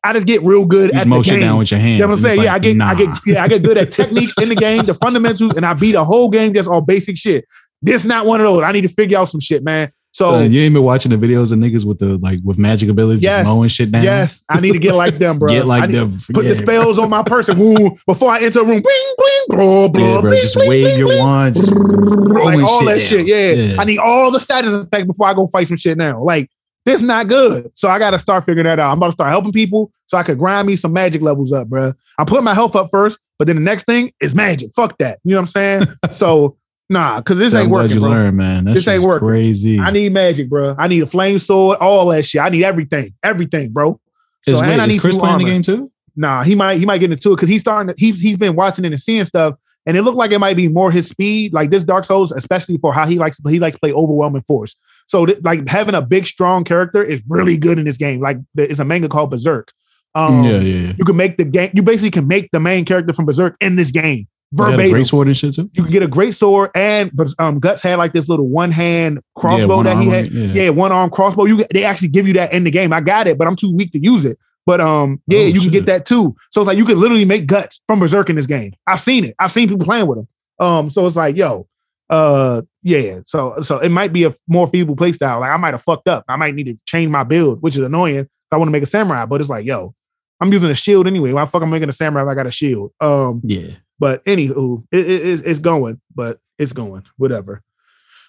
[0.05, 1.40] I just get real good Use at the motion game.
[1.40, 1.98] down with your hands.
[1.98, 2.43] You know what I'm saying?
[2.43, 4.85] yeah, I like, get, I get, yeah, I get good at techniques in the game,
[4.85, 7.44] the fundamentals, and I beat a whole game just all basic shit.
[7.82, 8.62] This not one of those.
[8.62, 9.90] I need to figure out some shit, man.
[10.12, 12.89] So Uh, you ain't been watching the videos of niggas with the like with magic
[12.89, 13.40] abilities, Yes.
[13.44, 14.02] just mowing shit down.
[14.02, 15.48] yes, I need to get like them, bro.
[15.52, 16.16] Get like them.
[16.32, 18.81] Put the spells on my person woo, before I enter a room.
[18.81, 20.31] Bling, bling, blah, blah, Yeah, bro.
[20.31, 21.56] bling, Just wave your wand.
[21.56, 23.27] Like all that shit.
[23.27, 23.59] shit.
[23.59, 23.70] Yeah.
[23.73, 23.81] down.
[23.81, 26.23] I need all the status effects before I go fight some shit now.
[26.23, 26.51] Like
[26.87, 27.71] this not good.
[27.75, 28.93] So I got to start figuring that out.
[28.93, 31.69] I'm about to start helping people so I could grind me some magic levels up,
[31.69, 31.93] bro.
[32.19, 34.71] I put my health up first, but then the next thing is magic.
[34.75, 35.19] Fuck that.
[35.25, 35.87] You know what I'm saying?
[36.13, 36.57] so
[36.89, 38.11] nah, because this I'm ain't working, you bro.
[38.11, 38.65] learned, man.
[38.65, 39.29] That This ain't working.
[39.29, 39.81] crazy.
[39.81, 40.77] I need magic, bro.
[40.79, 42.41] I need a flame sword, all that shit.
[42.41, 44.01] I need everything, everything, bro.
[44.47, 45.91] is, and wait, I is need Chris some playing the game too?
[46.15, 48.55] Nah, he might he might get into it because he's starting to he's he's been
[48.55, 49.57] watching it and seeing stuff,
[49.87, 51.53] and it looked like it might be more his speed.
[51.53, 54.77] Like this Dark Souls, especially for how he likes he likes to play overwhelming force.
[55.07, 58.21] So th- like having a big strong character is really good in this game.
[58.21, 59.73] Like it's a manga called Berserk.
[60.15, 60.93] Um, yeah, yeah, yeah.
[60.99, 61.71] You can make the game.
[61.75, 64.73] You basically can make the main character from Berserk in this game They had a
[64.73, 64.91] verbatim.
[64.93, 65.71] great sword and shit too.
[65.75, 68.71] You can get a great sword, and but um, Guts had like this little one
[68.73, 70.31] hand crossbow one that he had.
[70.33, 70.63] yeah.
[70.65, 70.69] Yeah.
[70.71, 71.45] one arm crossbow.
[71.45, 72.93] You they actually give you that in the game.
[72.95, 74.39] I got it, but I'm too weak to use it.
[74.67, 76.35] But um, yeah, Oh, you can get that too.
[76.51, 78.73] So it's like you can literally make Guts from Berserk in this game.
[78.87, 79.35] I've seen it.
[79.39, 80.29] I've seen people playing with them.
[80.59, 81.69] Um, so it's like yo,
[82.11, 83.21] uh, yeah.
[83.27, 85.41] So so it might be a more feeble play style.
[85.41, 86.25] Like I might have fucked up.
[86.29, 88.29] I might need to change my build, which is annoying.
[88.51, 89.95] I want to make a samurai, but it's like yo,
[90.41, 91.33] I'm using a shield anyway.
[91.33, 92.93] Why the fuck I'm making a samurai if I got a shield?
[93.01, 93.69] Um, Yeah.
[93.99, 97.63] but anywho, it, it- it's, it's going, but it's going, whatever.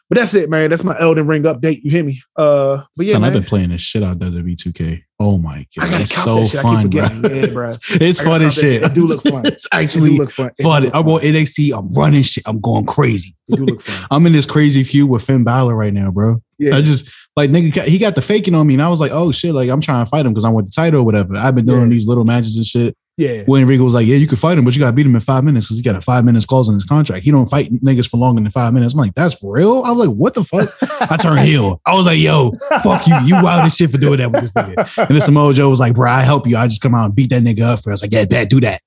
[0.10, 0.70] But that's it, man.
[0.70, 1.82] That's my Elden Ring update.
[1.84, 2.22] You hear me?
[2.38, 3.24] Uh, but yeah, Son.
[3.26, 5.02] I've been playing this shit out of WWE 2K.
[5.20, 6.60] Oh my god, it's so that shit.
[6.60, 7.08] I keep fun, bro.
[7.10, 7.42] forgetting.
[7.50, 7.66] Yeah, bro.
[7.90, 8.62] It's I fun as shit.
[8.62, 8.84] shit.
[8.84, 9.44] It do look fun.
[9.48, 10.48] It's It actually look fun.
[10.48, 10.84] It do fun.
[10.84, 11.78] look I'm on NXT.
[11.78, 12.44] I'm running shit.
[12.48, 13.36] I'm going crazy.
[13.50, 14.08] It do look fun.
[14.12, 16.42] I'm in this crazy feud with Finn Balor right now, bro.
[16.60, 16.76] Yeah.
[16.78, 19.32] I just like nigga, he got the faking on me, and I was like, oh
[19.32, 21.36] shit, like I'm trying to fight him because I want the title or whatever.
[21.36, 21.88] I've been doing Yeah.
[21.90, 22.96] these little matches and shit.
[23.18, 23.44] Yeah.
[23.46, 25.22] When Enrico was like, yeah, you can fight him, but you gotta beat him in
[25.22, 27.26] five minutes because he got a five minutes clause in his contract.
[27.26, 28.94] He don't fight niggas for longer than five minutes.
[28.94, 29.82] I'm like, that's for real.
[29.84, 30.70] I was like, what the fuck?
[31.12, 31.82] I turned heel.
[31.86, 32.52] I was like, yo,
[32.84, 33.16] fuck you.
[33.26, 35.08] You wild as shit for doing that with this nigga.
[35.08, 36.58] And then Samoa Joe was like, bro, I help you.
[36.58, 37.90] I just come out and beat that nigga up for.
[37.90, 38.84] I was like, yeah, bet, do that.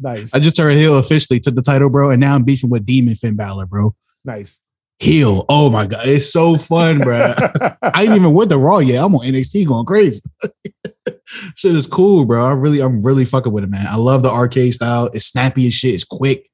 [0.00, 0.30] Nice.
[0.34, 3.14] I just turned heel officially, took the title, bro, and now I'm beefing with Demon
[3.14, 3.94] Finn Balor, bro.
[4.24, 4.60] Nice.
[4.98, 5.44] Heel.
[5.48, 7.34] Oh my god, it's so fun, bro.
[7.82, 9.04] I ain't even with the Raw yet.
[9.04, 10.22] I'm on NXT going crazy.
[11.54, 12.46] shit is cool, bro.
[12.46, 13.86] I really, I'm really fucking with it, man.
[13.86, 15.10] I love the arcade style.
[15.12, 15.94] It's snappy as shit.
[15.94, 16.50] It's quick.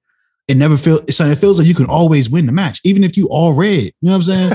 [0.49, 1.01] It never feels.
[1.09, 3.85] It feels like you can always win the match, even if you all red.
[3.85, 4.53] You know what I'm saying?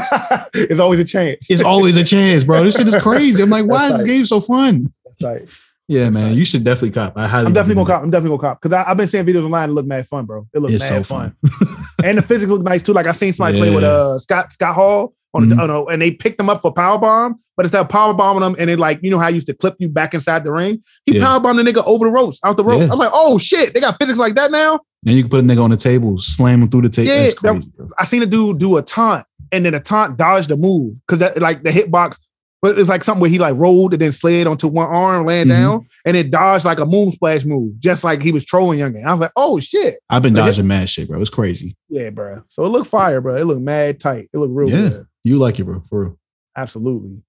[0.53, 1.49] it's always a chance.
[1.49, 2.63] It's always a chance, bro.
[2.63, 3.41] This shit is crazy.
[3.41, 4.17] I'm like, why That's is this right.
[4.17, 4.93] game so fun?
[5.05, 5.49] That's right.
[5.89, 6.35] Yeah, man.
[6.35, 7.13] You should definitely cop.
[7.15, 7.47] I highly.
[7.47, 7.93] I'm definitely gonna it.
[7.93, 8.03] cop.
[8.03, 10.45] I'm definitely gonna cop because I've been seeing videos online that look mad fun, bro.
[10.53, 11.35] It looks It's mad so fun.
[12.03, 12.93] and the physics look nice too.
[12.93, 13.89] Like I seen somebody play with Yeah.
[13.89, 15.55] uh Scott Scott Hall on Mhm.
[15.55, 18.13] the, oh no, and they picked them up for power bomb, but instead of power
[18.13, 20.43] bombing them, and it like you know how I used to clip you back inside
[20.43, 21.25] the ring, he Yeah.
[21.25, 22.85] power bombed the nigga over the ropes, out the ropes.
[22.87, 22.91] Yeah.
[22.91, 24.81] I'm like, oh shit, they got physics like that now.
[25.05, 27.11] And you can put a nigga on the table, slam him through the table.
[27.11, 27.91] Yeah, that-.
[27.97, 31.19] I seen a dude do a taunt, and then a taunt dodged the move because
[31.19, 32.17] that like the hitbox.
[32.61, 35.45] But it's like something where he like rolled and then slid onto one arm, laying
[35.45, 35.49] Mhm.
[35.49, 38.95] down, and it dodged like a moon splash move, just like he was trolling young.
[39.05, 39.99] I was like, oh shit.
[40.09, 41.21] I've been dodging mad shit, bro.
[41.21, 41.77] It's crazy.
[41.89, 42.41] Yeah, bro.
[42.47, 43.35] So it looked fire, bro.
[43.35, 44.29] It looked mad tight.
[44.33, 44.79] It looked real good.
[44.83, 44.89] Yeah.
[44.89, 45.05] good.
[45.23, 45.83] You like it, bro.
[45.87, 46.19] For real.
[46.55, 47.21] Absolutely.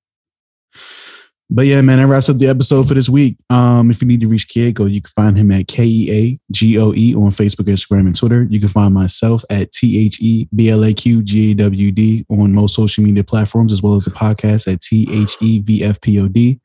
[1.51, 3.39] But yeah, man, that wraps up the episode for this week.
[3.49, 6.53] Um, if you need to reach Keagoe, you can find him at K E A
[6.53, 8.47] G O E on Facebook, Instagram, and Twitter.
[8.51, 11.91] You can find myself at T H E B L A Q G A W
[11.91, 15.61] D on most social media platforms, as well as the podcast at T H E
[15.61, 16.61] V F P O D.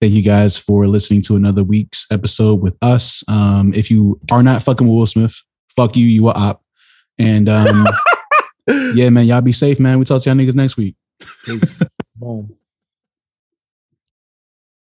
[0.00, 3.24] Thank you guys for listening to another week's episode with us.
[3.28, 5.42] Um, if you are not fucking with Will Smith,
[5.74, 6.62] fuck you, you are op.
[7.18, 7.84] And um,
[8.94, 9.98] yeah, man, y'all be safe, man.
[9.98, 10.94] We talk to y'all niggas next week.
[12.16, 12.56] Boom.